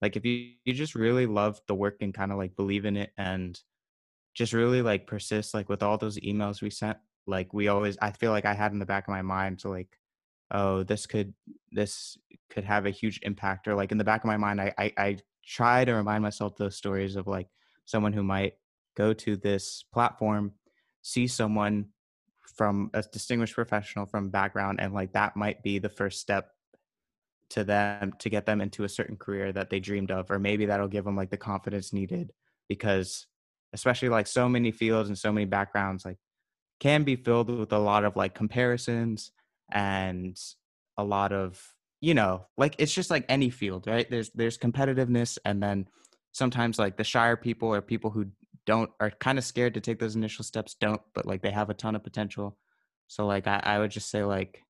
Like 0.00 0.16
if 0.16 0.24
you 0.24 0.52
you 0.64 0.72
just 0.72 0.94
really 0.94 1.26
love 1.26 1.60
the 1.66 1.74
work 1.74 1.96
and 2.00 2.14
kind 2.14 2.32
of 2.32 2.38
like 2.38 2.56
believe 2.56 2.84
in 2.84 2.96
it 2.96 3.10
and 3.18 3.60
just 4.34 4.52
really 4.52 4.82
like 4.82 5.06
persist, 5.06 5.54
like 5.54 5.68
with 5.68 5.82
all 5.82 5.98
those 5.98 6.18
emails 6.20 6.62
we 6.62 6.70
sent, 6.70 6.98
like 7.26 7.52
we 7.52 7.68
always 7.68 7.98
I 8.00 8.12
feel 8.12 8.30
like 8.30 8.44
I 8.44 8.54
had 8.54 8.72
in 8.72 8.78
the 8.78 8.86
back 8.86 9.04
of 9.04 9.12
my 9.12 9.22
mind 9.22 9.60
to 9.60 9.68
like, 9.68 9.98
oh, 10.50 10.82
this 10.82 11.06
could 11.06 11.34
this 11.72 12.16
could 12.50 12.64
have 12.64 12.86
a 12.86 12.90
huge 12.90 13.20
impact, 13.22 13.68
or 13.68 13.74
like 13.74 13.92
in 13.92 13.98
the 13.98 14.04
back 14.04 14.22
of 14.22 14.28
my 14.28 14.36
mind, 14.36 14.60
I 14.60 14.72
I, 14.78 14.92
I 14.96 15.16
try 15.44 15.84
to 15.84 15.92
remind 15.92 16.22
myself 16.22 16.56
those 16.56 16.76
stories 16.76 17.16
of 17.16 17.26
like 17.26 17.48
someone 17.84 18.12
who 18.12 18.22
might 18.22 18.54
go 18.98 19.14
to 19.14 19.36
this 19.36 19.84
platform, 19.92 20.52
see 21.02 21.28
someone 21.28 21.86
from 22.56 22.90
a 22.92 23.02
distinguished 23.02 23.54
professional 23.54 24.04
from 24.04 24.28
background, 24.28 24.80
and 24.80 24.92
like 24.92 25.12
that 25.12 25.36
might 25.36 25.62
be 25.62 25.78
the 25.78 25.88
first 25.88 26.20
step 26.20 26.50
to 27.50 27.64
them 27.64 28.12
to 28.18 28.28
get 28.28 28.44
them 28.44 28.60
into 28.60 28.84
a 28.84 28.88
certain 28.88 29.16
career 29.16 29.52
that 29.52 29.70
they 29.70 29.80
dreamed 29.80 30.10
of, 30.10 30.30
or 30.30 30.38
maybe 30.38 30.66
that'll 30.66 30.88
give 30.88 31.04
them 31.04 31.16
like 31.16 31.30
the 31.30 31.36
confidence 31.36 31.92
needed 31.92 32.32
because 32.68 33.26
especially 33.72 34.08
like 34.08 34.26
so 34.26 34.48
many 34.48 34.72
fields 34.72 35.08
and 35.08 35.16
so 35.16 35.32
many 35.32 35.46
backgrounds 35.46 36.04
like 36.04 36.18
can 36.80 37.04
be 37.04 37.16
filled 37.16 37.50
with 37.50 37.72
a 37.72 37.78
lot 37.78 38.04
of 38.04 38.16
like 38.16 38.34
comparisons 38.34 39.30
and 39.70 40.38
a 40.96 41.04
lot 41.04 41.32
of 41.32 41.74
you 42.00 42.14
know 42.14 42.46
like 42.56 42.74
it's 42.78 42.94
just 42.94 43.10
like 43.10 43.24
any 43.28 43.50
field 43.50 43.86
right? 43.86 44.10
There's 44.10 44.30
there's 44.30 44.58
competitiveness 44.58 45.38
and 45.44 45.62
then 45.62 45.86
sometimes 46.32 46.78
like 46.78 46.96
the 46.96 47.04
shyer 47.04 47.36
people 47.36 47.72
or 47.72 47.80
people 47.80 48.10
who 48.10 48.26
don't 48.68 48.90
are 49.00 49.10
kind 49.10 49.38
of 49.38 49.44
scared 49.44 49.74
to 49.74 49.80
take 49.80 49.98
those 49.98 50.14
initial 50.14 50.44
steps 50.44 50.76
don't 50.78 51.00
but 51.14 51.26
like 51.26 51.42
they 51.42 51.50
have 51.50 51.70
a 51.70 51.74
ton 51.74 51.96
of 51.96 52.04
potential. 52.04 52.56
So 53.08 53.26
like 53.26 53.46
I, 53.46 53.60
I 53.64 53.78
would 53.78 53.90
just 53.90 54.10
say 54.10 54.22
like 54.22 54.62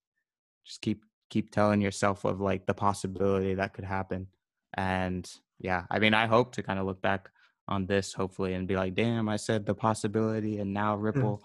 just 0.64 0.80
keep 0.80 1.02
keep 1.28 1.50
telling 1.50 1.80
yourself 1.82 2.24
of 2.24 2.40
like 2.40 2.66
the 2.66 2.74
possibility 2.74 3.54
that 3.54 3.74
could 3.74 3.84
happen. 3.84 4.28
And 4.74 5.30
yeah 5.58 5.84
i 5.90 5.98
mean 5.98 6.14
i 6.14 6.26
hope 6.26 6.52
to 6.52 6.62
kind 6.62 6.78
of 6.78 6.86
look 6.86 7.00
back 7.02 7.30
on 7.66 7.86
this 7.86 8.12
hopefully 8.12 8.54
and 8.54 8.68
be 8.68 8.76
like 8.76 8.94
damn 8.94 9.28
i 9.28 9.36
said 9.36 9.66
the 9.66 9.74
possibility 9.74 10.58
and 10.58 10.72
now 10.72 10.96
hmm. 10.96 11.02
ripple 11.02 11.42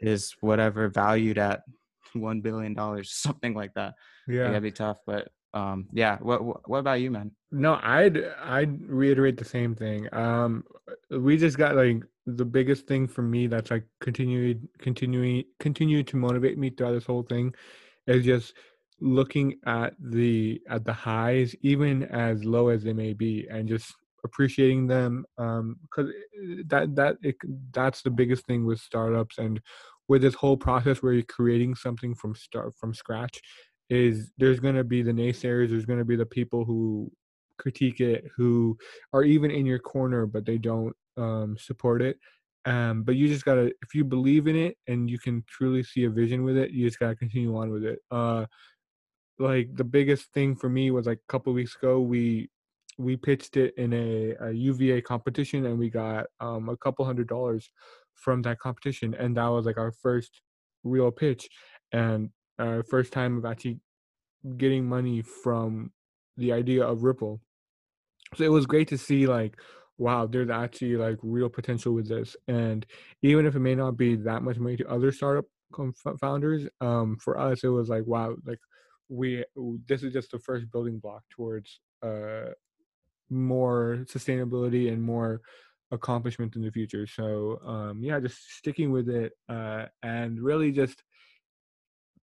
is 0.00 0.34
whatever 0.40 0.88
valued 0.88 1.38
at 1.38 1.62
one 2.14 2.40
billion 2.40 2.74
dollars 2.74 3.10
something 3.12 3.54
like 3.54 3.74
that. 3.74 3.94
Yeah. 4.26 4.48
that'd 4.48 4.62
be 4.62 4.70
tough 4.70 4.98
but 5.06 5.28
um 5.54 5.86
yeah 5.92 6.16
what 6.20 6.68
what 6.68 6.78
about 6.78 7.00
you 7.00 7.10
man? 7.10 7.30
No 7.50 7.78
i'd 7.82 8.24
i'd 8.44 8.88
reiterate 8.88 9.36
the 9.36 9.44
same 9.44 9.74
thing 9.74 10.08
um 10.12 10.64
we 11.10 11.36
just 11.36 11.58
got 11.58 11.76
like 11.76 12.02
the 12.26 12.44
biggest 12.44 12.86
thing 12.86 13.06
for 13.06 13.22
me 13.22 13.46
that's 13.46 13.70
like 13.70 13.84
continuing 14.00 14.68
continuing 14.78 15.44
continue 15.58 16.02
to 16.02 16.16
motivate 16.16 16.56
me 16.56 16.70
throughout 16.70 16.92
this 16.92 17.06
whole 17.06 17.22
thing 17.22 17.52
is 18.06 18.24
just 18.24 18.54
looking 19.00 19.58
at 19.66 19.94
the 20.00 20.60
at 20.68 20.84
the 20.84 20.92
highs 20.92 21.54
even 21.62 22.04
as 22.04 22.44
low 22.44 22.68
as 22.68 22.84
they 22.84 22.92
may 22.92 23.12
be 23.12 23.46
and 23.50 23.68
just 23.68 23.94
appreciating 24.24 24.86
them 24.86 25.24
um 25.38 25.76
because 25.82 26.10
that 26.66 26.94
that 26.94 27.16
it, 27.22 27.34
that's 27.72 28.02
the 28.02 28.10
biggest 28.10 28.46
thing 28.46 28.64
with 28.64 28.78
startups 28.78 29.38
and 29.38 29.60
with 30.08 30.22
this 30.22 30.34
whole 30.34 30.56
process 30.56 31.02
where 31.02 31.12
you're 31.12 31.22
creating 31.24 31.74
something 31.74 32.14
from 32.14 32.34
start 32.34 32.72
from 32.78 32.94
scratch 32.94 33.40
is 33.92 34.32
there's 34.38 34.60
going 34.60 34.74
to 34.74 34.84
be 34.84 35.02
the 35.02 35.12
naysayers 35.12 35.70
there's 35.70 35.84
going 35.84 35.98
to 35.98 36.04
be 36.04 36.16
the 36.16 36.26
people 36.26 36.64
who 36.64 37.10
critique 37.58 38.00
it 38.00 38.24
who 38.36 38.76
are 39.12 39.22
even 39.22 39.50
in 39.50 39.66
your 39.66 39.78
corner 39.78 40.26
but 40.26 40.46
they 40.46 40.58
don't 40.58 40.96
um, 41.16 41.56
support 41.58 42.02
it. 42.02 42.18
Um, 42.64 43.02
but 43.02 43.16
you 43.16 43.26
just 43.26 43.44
gotta 43.44 43.72
if 43.82 43.94
you 43.94 44.04
believe 44.04 44.46
in 44.46 44.54
it 44.54 44.76
and 44.86 45.10
you 45.10 45.18
can 45.18 45.44
truly 45.48 45.82
see 45.82 46.04
a 46.04 46.10
vision 46.10 46.44
with 46.44 46.56
it 46.56 46.70
you 46.70 46.86
just 46.86 47.00
gotta 47.00 47.16
continue 47.16 47.56
on 47.56 47.70
with 47.70 47.84
it. 47.84 47.98
Uh, 48.10 48.46
like 49.38 49.68
the 49.74 49.84
biggest 49.84 50.32
thing 50.32 50.54
for 50.54 50.68
me 50.68 50.90
was 50.90 51.06
like 51.06 51.18
a 51.18 51.32
couple 51.32 51.52
weeks 51.52 51.74
ago 51.74 52.00
we 52.00 52.48
we 52.98 53.16
pitched 53.16 53.56
it 53.56 53.74
in 53.78 53.92
a, 53.92 54.34
a 54.46 54.52
uva 54.52 55.02
competition 55.02 55.66
and 55.66 55.78
we 55.78 55.90
got 55.90 56.26
um, 56.40 56.68
a 56.68 56.76
couple 56.76 57.04
hundred 57.04 57.26
dollars 57.26 57.70
from 58.14 58.42
that 58.42 58.60
competition 58.60 59.14
and 59.14 59.36
that 59.36 59.48
was 59.48 59.66
like 59.66 59.78
our 59.78 59.92
first 59.92 60.40
real 60.84 61.10
pitch. 61.10 61.48
And 61.92 62.30
uh, 62.62 62.82
first 62.88 63.12
time 63.12 63.36
of 63.36 63.44
actually 63.44 63.78
getting 64.56 64.84
money 64.88 65.22
from 65.22 65.92
the 66.36 66.52
idea 66.52 66.84
of 66.84 67.02
Ripple. 67.02 67.40
So 68.36 68.44
it 68.44 68.52
was 68.58 68.66
great 68.66 68.88
to 68.88 68.98
see 68.98 69.26
like, 69.26 69.56
wow, 69.98 70.26
there's 70.26 70.50
actually 70.50 70.96
like 70.96 71.18
real 71.22 71.48
potential 71.48 71.92
with 71.92 72.08
this. 72.08 72.36
And 72.48 72.86
even 73.22 73.46
if 73.46 73.54
it 73.54 73.60
may 73.60 73.74
not 73.74 73.96
be 73.96 74.16
that 74.16 74.42
much 74.42 74.58
money 74.58 74.76
to 74.76 74.88
other 74.88 75.12
startup 75.12 75.44
founders, 76.20 76.66
um, 76.80 77.18
for 77.20 77.38
us 77.38 77.64
it 77.64 77.68
was 77.68 77.88
like, 77.88 78.06
wow, 78.06 78.36
like 78.46 78.60
we 79.08 79.44
this 79.88 80.02
is 80.02 80.12
just 80.12 80.30
the 80.30 80.38
first 80.38 80.70
building 80.72 80.98
block 80.98 81.22
towards 81.28 81.80
uh 82.02 82.52
more 83.28 84.04
sustainability 84.04 84.90
and 84.90 85.02
more 85.02 85.40
accomplishment 85.90 86.56
in 86.56 86.62
the 86.62 86.70
future. 86.70 87.06
So 87.06 87.60
um, 87.66 88.02
yeah, 88.02 88.20
just 88.20 88.38
sticking 88.58 88.90
with 88.90 89.08
it 89.08 89.32
uh, 89.48 89.86
and 90.02 90.40
really 90.40 90.72
just 90.72 91.02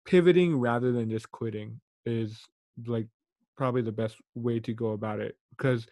pivoting 0.05 0.55
rather 0.55 0.91
than 0.91 1.09
just 1.09 1.31
quitting 1.31 1.79
is 2.05 2.45
like 2.85 3.07
probably 3.57 3.81
the 3.81 3.91
best 3.91 4.15
way 4.35 4.59
to 4.59 4.73
go 4.73 4.91
about 4.91 5.19
it 5.19 5.35
because 5.51 5.85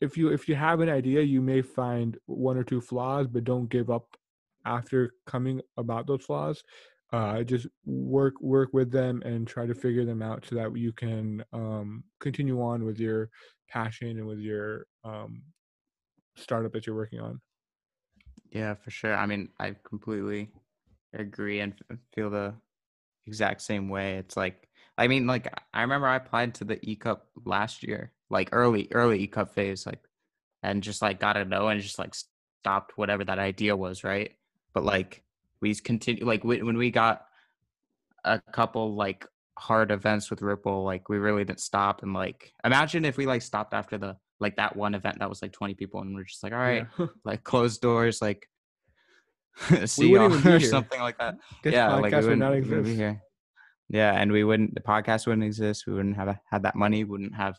if 0.00 0.16
you 0.16 0.28
if 0.28 0.48
you 0.48 0.54
have 0.54 0.80
an 0.80 0.88
idea 0.88 1.20
you 1.20 1.40
may 1.40 1.60
find 1.60 2.16
one 2.26 2.56
or 2.56 2.62
two 2.62 2.80
flaws 2.80 3.26
but 3.26 3.44
don't 3.44 3.68
give 3.68 3.90
up 3.90 4.16
after 4.64 5.12
coming 5.26 5.60
about 5.76 6.06
those 6.06 6.24
flaws 6.24 6.62
uh, 7.12 7.42
just 7.42 7.66
work 7.84 8.34
work 8.40 8.70
with 8.72 8.90
them 8.90 9.22
and 9.24 9.46
try 9.46 9.66
to 9.66 9.74
figure 9.74 10.04
them 10.04 10.22
out 10.22 10.44
so 10.48 10.56
that 10.56 10.76
you 10.76 10.92
can 10.92 11.44
um, 11.52 12.02
continue 12.18 12.60
on 12.60 12.84
with 12.84 12.98
your 12.98 13.30
passion 13.68 14.08
and 14.18 14.26
with 14.26 14.38
your 14.38 14.86
um, 15.04 15.42
startup 16.36 16.72
that 16.72 16.86
you're 16.86 16.96
working 16.96 17.20
on. 17.20 17.40
Yeah 18.50 18.74
for 18.74 18.90
sure 18.90 19.14
i 19.14 19.26
mean 19.26 19.48
i 19.58 19.74
completely 19.84 20.48
agree 21.12 21.60
and 21.60 21.74
feel 22.14 22.30
the 22.30 22.54
exact 23.26 23.62
same 23.62 23.88
way. 23.88 24.14
It's 24.16 24.36
like 24.36 24.68
I 24.96 25.08
mean, 25.08 25.26
like 25.26 25.52
I 25.72 25.82
remember 25.82 26.06
I 26.06 26.16
applied 26.16 26.54
to 26.56 26.64
the 26.64 26.78
E 26.88 26.96
Cup 26.96 27.26
last 27.44 27.82
year, 27.82 28.12
like 28.30 28.50
early 28.52 28.88
early 28.92 29.20
E 29.20 29.26
Cup 29.26 29.54
phase, 29.54 29.86
like, 29.86 30.00
and 30.62 30.82
just 30.82 31.02
like 31.02 31.20
got 31.20 31.36
a 31.36 31.44
no 31.44 31.68
and 31.68 31.80
just 31.80 31.98
like 31.98 32.14
stopped 32.60 32.96
whatever 32.96 33.24
that 33.24 33.38
idea 33.38 33.76
was, 33.76 34.04
right? 34.04 34.32
But 34.72 34.84
like 34.84 35.22
we 35.60 35.74
continue, 35.74 36.24
like 36.24 36.44
when 36.44 36.76
we 36.76 36.90
got 36.90 37.26
a 38.24 38.40
couple 38.52 38.94
like 38.94 39.26
hard 39.58 39.90
events 39.90 40.30
with 40.30 40.42
Ripple, 40.42 40.84
like 40.84 41.08
we 41.08 41.18
really 41.18 41.44
didn't 41.44 41.60
stop. 41.60 42.02
And 42.02 42.12
like 42.12 42.52
imagine 42.64 43.04
if 43.04 43.16
we 43.16 43.26
like 43.26 43.42
stopped 43.42 43.74
after 43.74 43.98
the 43.98 44.16
like 44.40 44.56
that 44.56 44.76
one 44.76 44.94
event 44.94 45.18
that 45.18 45.28
was 45.28 45.42
like 45.42 45.52
20 45.52 45.74
people 45.74 46.00
and 46.00 46.14
we're 46.14 46.24
just 46.24 46.42
like, 46.42 46.52
all 46.52 46.58
right, 46.58 46.86
yeah. 46.98 47.06
like 47.24 47.42
closed 47.42 47.80
doors, 47.80 48.22
like 48.22 48.48
see 49.86 50.16
or 50.16 50.60
something 50.60 51.00
like 51.00 51.18
that. 51.18 51.36
This 51.62 51.74
yeah, 51.74 51.94
like 51.94 52.12
we 52.12 52.16
wouldn't, 52.18 52.40
would 52.40 52.68
not 52.70 52.84
be 52.84 52.94
here. 52.94 53.20
Yeah, 53.88 54.12
and 54.12 54.32
we 54.32 54.44
wouldn't. 54.44 54.74
The 54.74 54.80
podcast 54.80 55.26
wouldn't 55.26 55.44
exist. 55.44 55.86
We 55.86 55.94
wouldn't 55.94 56.16
have 56.16 56.38
had 56.50 56.62
that 56.62 56.74
money. 56.74 57.04
We 57.04 57.10
wouldn't 57.10 57.34
have 57.34 57.58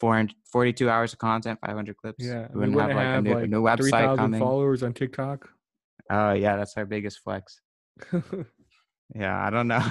442 0.00 0.90
hours 0.90 1.12
of 1.12 1.18
content, 1.20 1.58
500 1.64 1.96
clips. 1.96 2.24
Yeah, 2.24 2.48
we 2.52 2.60
wouldn't, 2.60 2.76
we 2.76 2.82
wouldn't 2.82 2.98
have, 2.98 3.24
have, 3.24 3.24
like, 3.24 3.44
a 3.44 3.46
new, 3.46 3.62
like 3.62 3.78
new 3.78 3.84
website 3.86 4.08
3, 4.08 4.16
coming. 4.16 4.40
followers 4.40 4.82
on 4.82 4.92
TikTok. 4.92 5.48
Oh 6.10 6.28
uh, 6.28 6.32
yeah, 6.32 6.56
that's 6.56 6.76
our 6.76 6.84
biggest 6.84 7.20
flex. 7.20 7.60
yeah, 9.14 9.46
I 9.46 9.50
don't 9.50 9.68
know. 9.68 9.84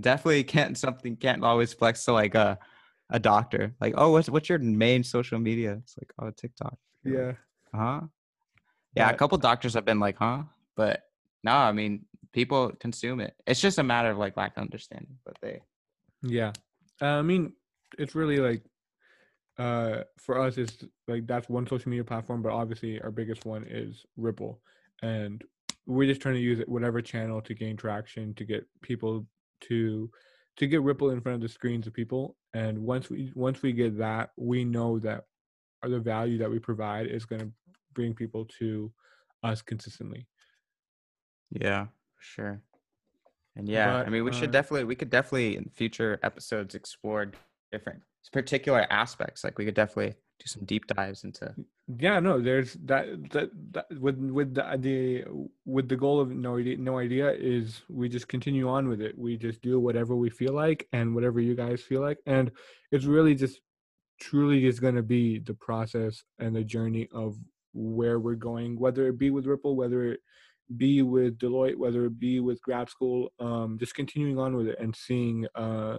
Definitely 0.00 0.44
can't 0.44 0.76
something 0.76 1.16
can't 1.16 1.42
always 1.42 1.72
flex 1.72 2.04
to 2.04 2.12
like 2.12 2.34
a 2.34 2.58
a 3.10 3.18
doctor. 3.18 3.74
Like, 3.80 3.94
oh, 3.96 4.12
what's 4.12 4.28
what's 4.28 4.48
your 4.48 4.58
main 4.58 5.02
social 5.02 5.38
media? 5.38 5.78
It's 5.82 5.96
like 5.98 6.12
oh 6.20 6.30
TikTok. 6.36 6.76
Yeah. 7.04 7.32
Uh 7.72 7.78
huh? 7.78 8.00
Yeah, 8.96 9.10
a 9.10 9.14
couple 9.14 9.36
doctors 9.38 9.74
have 9.74 9.84
been 9.84 10.00
like, 10.00 10.16
huh? 10.16 10.42
But 10.74 11.02
no, 11.44 11.52
I 11.52 11.72
mean, 11.72 12.06
people 12.32 12.72
consume 12.80 13.20
it. 13.20 13.34
It's 13.46 13.60
just 13.60 13.78
a 13.78 13.82
matter 13.82 14.10
of 14.10 14.18
like 14.18 14.36
lack 14.36 14.56
of 14.56 14.62
understanding, 14.62 15.18
but 15.24 15.36
they. 15.42 15.60
Yeah, 16.22 16.52
uh, 17.00 17.06
I 17.06 17.22
mean, 17.22 17.52
it's 17.98 18.14
really 18.14 18.38
like, 18.38 18.62
uh, 19.58 20.02
for 20.18 20.40
us, 20.40 20.56
it's 20.58 20.84
like 21.08 21.26
that's 21.26 21.48
one 21.48 21.66
social 21.66 21.90
media 21.90 22.04
platform, 22.04 22.42
but 22.42 22.52
obviously 22.52 23.00
our 23.02 23.10
biggest 23.10 23.44
one 23.44 23.64
is 23.68 24.04
Ripple, 24.16 24.60
and 25.02 25.44
we're 25.86 26.08
just 26.08 26.20
trying 26.20 26.34
to 26.34 26.40
use 26.40 26.58
it 26.58 26.68
whatever 26.68 27.00
channel 27.00 27.40
to 27.42 27.54
gain 27.54 27.76
traction 27.76 28.34
to 28.34 28.44
get 28.44 28.66
people 28.82 29.26
to 29.62 30.10
to 30.56 30.66
get 30.66 30.82
Ripple 30.82 31.10
in 31.10 31.20
front 31.20 31.36
of 31.36 31.42
the 31.42 31.48
screens 31.48 31.86
of 31.86 31.92
people. 31.92 32.36
And 32.54 32.78
once 32.78 33.10
we 33.10 33.30
once 33.34 33.62
we 33.62 33.72
get 33.72 33.98
that, 33.98 34.30
we 34.36 34.64
know 34.64 34.98
that 35.00 35.24
the 35.82 36.00
value 36.00 36.38
that 36.38 36.50
we 36.50 36.58
provide 36.58 37.06
is 37.06 37.26
going 37.26 37.40
to 37.40 37.50
bring 37.96 38.14
people 38.14 38.44
to 38.60 38.92
us 39.42 39.62
consistently. 39.62 40.26
Yeah, 41.50 41.86
sure. 42.20 42.62
And 43.56 43.68
yeah, 43.68 43.98
but, 43.98 44.06
I 44.06 44.10
mean, 44.10 44.22
we 44.22 44.30
uh, 44.30 44.34
should 44.34 44.52
definitely, 44.52 44.84
we 44.84 44.94
could 44.94 45.10
definitely 45.10 45.56
in 45.56 45.64
future 45.70 46.20
episodes 46.22 46.74
explore 46.74 47.32
different 47.72 48.02
particular 48.32 48.86
aspects. 48.90 49.42
Like 49.44 49.58
we 49.58 49.64
could 49.64 49.74
definitely 49.74 50.14
do 50.38 50.46
some 50.46 50.64
deep 50.64 50.86
dives 50.86 51.24
into. 51.24 51.54
Yeah, 51.98 52.20
no, 52.20 52.40
there's 52.40 52.74
that 52.84 53.06
that, 53.30 53.50
that 53.72 53.86
with 53.98 54.18
with 54.18 54.54
the, 54.54 54.76
the 54.78 55.24
with 55.64 55.88
the 55.88 55.96
goal 55.96 56.20
of 56.20 56.30
no 56.30 56.58
idea, 56.58 56.76
no 56.76 56.98
idea 56.98 57.30
is 57.32 57.82
we 57.88 58.08
just 58.08 58.28
continue 58.28 58.68
on 58.68 58.88
with 58.88 59.00
it. 59.00 59.16
We 59.16 59.36
just 59.36 59.62
do 59.62 59.80
whatever 59.80 60.14
we 60.16 60.28
feel 60.28 60.52
like 60.52 60.86
and 60.92 61.14
whatever 61.14 61.40
you 61.40 61.54
guys 61.54 61.80
feel 61.80 62.02
like, 62.02 62.18
and 62.26 62.50
it's 62.92 63.06
really 63.06 63.34
just 63.34 63.60
truly 64.20 64.66
is 64.66 64.80
going 64.80 64.96
to 64.96 65.02
be 65.02 65.38
the 65.38 65.54
process 65.54 66.24
and 66.38 66.54
the 66.54 66.64
journey 66.64 67.08
of 67.12 67.38
where 67.76 68.18
we're 68.18 68.34
going, 68.34 68.78
whether 68.78 69.06
it 69.06 69.18
be 69.18 69.30
with 69.30 69.46
Ripple, 69.46 69.76
whether 69.76 70.12
it 70.12 70.20
be 70.76 71.02
with 71.02 71.38
Deloitte, 71.38 71.76
whether 71.76 72.06
it 72.06 72.18
be 72.18 72.40
with 72.40 72.60
grad 72.62 72.88
school, 72.88 73.28
um, 73.38 73.76
just 73.78 73.94
continuing 73.94 74.38
on 74.38 74.56
with 74.56 74.66
it 74.68 74.78
and 74.80 74.96
seeing 74.96 75.46
uh, 75.54 75.98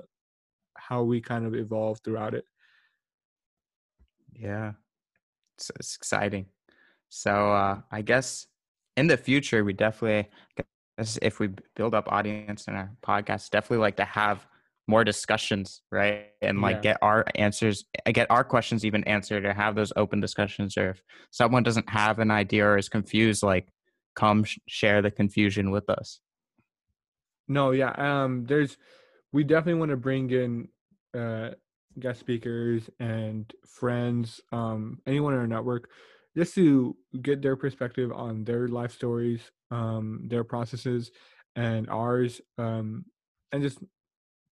how 0.75 1.03
we 1.03 1.21
kind 1.21 1.45
of 1.45 1.55
evolve 1.55 1.99
throughout 2.03 2.33
it. 2.33 2.43
Yeah, 4.33 4.73
it's, 5.57 5.71
it's 5.79 5.95
exciting. 5.95 6.47
So 7.09 7.51
uh, 7.51 7.81
I 7.91 8.01
guess 8.01 8.47
in 8.97 9.07
the 9.07 9.17
future, 9.17 9.63
we 9.63 9.73
definitely, 9.73 10.29
if 11.21 11.39
we 11.39 11.49
build 11.75 11.93
up 11.93 12.11
audience 12.11 12.67
in 12.67 12.75
our 12.75 12.91
podcast, 13.01 13.51
definitely 13.51 13.83
like 13.83 13.97
to 13.97 14.05
have 14.05 14.45
more 14.87 15.03
discussions, 15.03 15.81
right? 15.91 16.27
And 16.41 16.61
like 16.61 16.77
yeah. 16.77 16.81
get 16.81 16.97
our 17.01 17.25
answers, 17.35 17.85
get 18.13 18.27
our 18.29 18.43
questions 18.43 18.85
even 18.85 19.03
answered, 19.03 19.45
or 19.45 19.53
have 19.53 19.75
those 19.75 19.91
open 19.95 20.21
discussions. 20.21 20.77
Or 20.77 20.91
if 20.91 21.01
someone 21.31 21.63
doesn't 21.63 21.89
have 21.89 22.19
an 22.19 22.31
idea 22.31 22.65
or 22.65 22.77
is 22.77 22.89
confused, 22.89 23.43
like 23.43 23.67
come 24.15 24.43
sh- 24.43 24.59
share 24.67 25.01
the 25.01 25.11
confusion 25.11 25.71
with 25.71 25.89
us. 25.89 26.19
No, 27.47 27.71
yeah. 27.71 27.91
Um, 27.97 28.45
there's 28.45 28.77
we 29.33 29.43
definitely 29.43 29.79
want 29.79 29.91
to 29.91 29.97
bring 29.97 30.29
in 30.31 30.67
uh 31.17 31.51
guest 31.99 32.19
speakers 32.19 32.89
and 32.99 33.51
friends, 33.65 34.41
um, 34.51 34.99
anyone 35.07 35.33
in 35.33 35.39
our 35.39 35.47
network, 35.47 35.89
just 36.37 36.53
to 36.55 36.95
get 37.21 37.41
their 37.41 37.55
perspective 37.55 38.11
on 38.11 38.43
their 38.43 38.67
life 38.67 38.91
stories, 38.91 39.41
um, 39.71 40.21
their 40.27 40.43
processes, 40.43 41.11
and 41.55 41.89
ours, 41.89 42.39
um, 42.57 43.05
and 43.51 43.63
just 43.63 43.79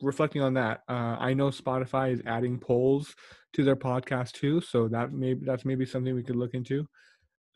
reflecting 0.03 0.42
on 0.42 0.55
that. 0.55 0.82
Uh, 0.88 1.16
I 1.18 1.34
know 1.34 1.48
Spotify 1.48 2.12
is 2.12 2.22
adding 2.26 2.59
polls 2.59 3.14
to 3.55 3.64
their 3.64 3.76
podcast 3.76 4.32
too, 4.32 4.61
so 4.61 4.88
that 4.88 5.12
maybe 5.12 5.40
that's 5.44 5.64
maybe 5.64 5.86
something 5.86 6.14
we 6.14 6.22
could 6.22 6.36
look 6.36 6.55
into. 6.55 6.86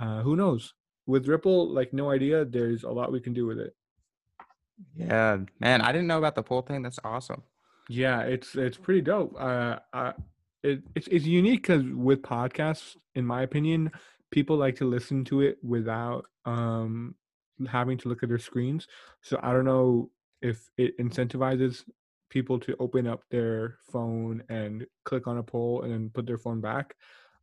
Uh, 0.01 0.23
who 0.23 0.37
knows? 0.37 0.75
with 1.07 1.29
Ripple, 1.29 1.73
like 1.73 1.93
no 1.93 2.11
idea. 2.11 2.45
There's 2.45 2.85
a 2.85 2.91
lot 2.91 3.13
we 3.13 3.21
can 3.21 3.33
do 3.33 3.47
with 3.47 3.59
it. 3.59 3.75
Yeah, 4.97 5.39
man, 5.61 5.81
I 5.81 5.93
didn't 5.93 6.07
know 6.07 6.19
about 6.19 6.35
the 6.35 6.43
poll 6.43 6.63
thing. 6.63 6.83
That's 6.83 6.99
awesome. 7.05 7.43
Yeah, 7.89 8.21
it's 8.21 8.55
it's 8.55 8.77
pretty 8.77 9.03
dope. 9.03 9.35
Uh, 9.39 9.79
uh 9.93 10.13
it, 10.63 10.83
it's 10.95 11.07
it's 11.09 11.27
unique 11.27 11.63
because 11.63 11.83
with 11.85 12.23
podcasts, 12.23 12.97
in 13.15 13.27
my 13.27 13.43
opinion, 13.43 13.91
people 14.31 14.57
like 14.57 14.77
to 14.77 14.89
listen 14.89 15.25
to 15.27 15.43
it 15.43 15.59
without 15.63 16.25
um 16.45 17.15
having 17.69 17.99
to 17.99 18.09
look 18.09 18.23
at 18.23 18.29
their 18.29 18.39
screens. 18.39 18.89
So 19.23 19.39
I 19.43 19.53
don't 19.53 19.65
know 19.65 20.11
if 20.43 20.69
it 20.77 20.99
incentivizes 20.99 21.85
people 22.35 22.59
to 22.59 22.77
open 22.79 23.07
up 23.07 23.23
their 23.31 23.79
phone 23.91 24.43
and 24.51 24.87
click 25.05 25.27
on 25.27 25.39
a 25.39 25.43
poll 25.43 25.83
and 25.83 25.93
then 25.93 26.11
put 26.13 26.27
their 26.27 26.37
phone 26.37 26.61
back. 26.61 26.95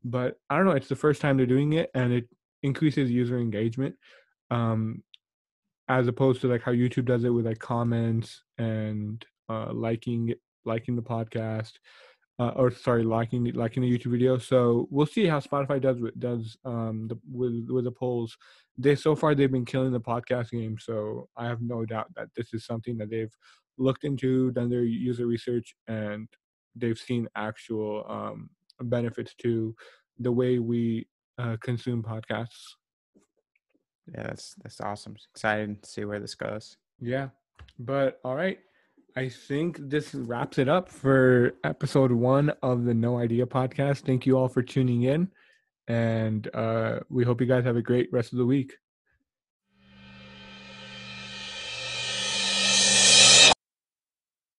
But 0.04 0.38
I 0.50 0.58
don't 0.58 0.66
know. 0.66 0.72
It's 0.72 0.90
the 0.90 0.96
first 0.96 1.22
time 1.22 1.38
they're 1.38 1.46
doing 1.48 1.74
it, 1.74 1.90
and 1.96 2.14
it 2.14 2.28
increases 2.64 3.10
user 3.10 3.40
engagement 3.40 3.96
um 4.52 5.02
as 5.88 6.08
opposed 6.08 6.42
to 6.42 6.48
like 6.48 6.62
how 6.62 6.72
youtube 6.72 7.06
does 7.06 7.24
it 7.24 7.30
with 7.30 7.46
like 7.46 7.60
comments 7.60 8.44
and 8.58 9.26
uh 9.50 9.72
liking 9.74 10.34
liking 10.66 10.96
the 10.96 11.02
podcast 11.02 11.72
uh, 12.40 12.50
or 12.56 12.72
sorry 12.72 13.04
liking 13.04 13.52
liking 13.54 13.82
the 13.82 13.98
youtube 13.98 14.12
video 14.12 14.38
so 14.38 14.88
we'll 14.92 15.06
see 15.06 15.26
how 15.26 15.40
spotify 15.40 15.82
does 15.82 16.00
with 16.00 16.18
does 16.20 16.58
um 16.66 17.08
the, 17.08 17.18
with 17.32 17.68
with 17.70 17.86
the 17.86 17.92
polls 17.92 18.38
they 18.78 18.96
so 18.96 19.16
far 19.16 19.36
they've 19.36 19.52
been 19.52 19.66
killing 19.66 19.92
the 19.92 20.00
podcast 20.00 20.52
game 20.52 20.78
so 20.80 21.28
i 21.38 21.46
have 21.46 21.62
no 21.62 21.86
doubt 21.86 22.08
that 22.16 22.28
this 22.36 22.54
is 22.54 22.66
something 22.66 22.98
that 22.98 23.10
they've 23.10 23.36
looked 23.78 24.04
into 24.04 24.52
done 24.52 24.70
their 24.70 24.84
user 24.84 25.26
research 25.28 25.76
and 25.88 26.28
they've 26.76 27.00
seen 27.00 27.28
actual 27.36 28.06
um 28.08 28.50
benefits 28.84 29.34
to 29.36 29.76
the 30.20 30.32
way 30.32 30.60
we 30.60 31.08
uh, 31.38 31.58
consume 31.62 32.04
podcasts. 32.04 32.76
Yeah, 34.14 34.24
that's 34.24 34.56
that's 34.62 34.82
awesome. 34.82 35.16
Excited 35.34 35.82
to 35.82 35.90
see 35.90 36.06
where 36.06 36.20
this 36.20 36.36
goes. 36.36 36.78
Yeah, 37.00 37.30
but 37.80 38.20
all 38.24 38.36
right, 38.36 38.60
I 39.16 39.30
think 39.30 39.78
this 39.80 40.14
wraps 40.14 40.58
it 40.58 40.68
up 40.68 40.90
for 40.90 41.54
episode 41.64 42.12
one 42.12 42.52
of 42.62 42.84
the 42.86 42.94
No 42.94 43.18
Idea 43.18 43.46
podcast. 43.46 44.02
Thank 44.02 44.26
you 44.26 44.38
all 44.38 44.48
for 44.48 44.62
tuning 44.62 45.04
in, 45.04 45.30
and 45.92 46.48
uh, 46.56 47.02
we 47.10 47.26
hope 47.26 47.42
you 47.42 47.48
guys 47.48 47.66
have 47.66 47.76
a 47.76 47.82
great 47.82 48.08
rest 48.14 48.32
of 48.32 48.38
the 48.38 48.46
week. 48.46 48.78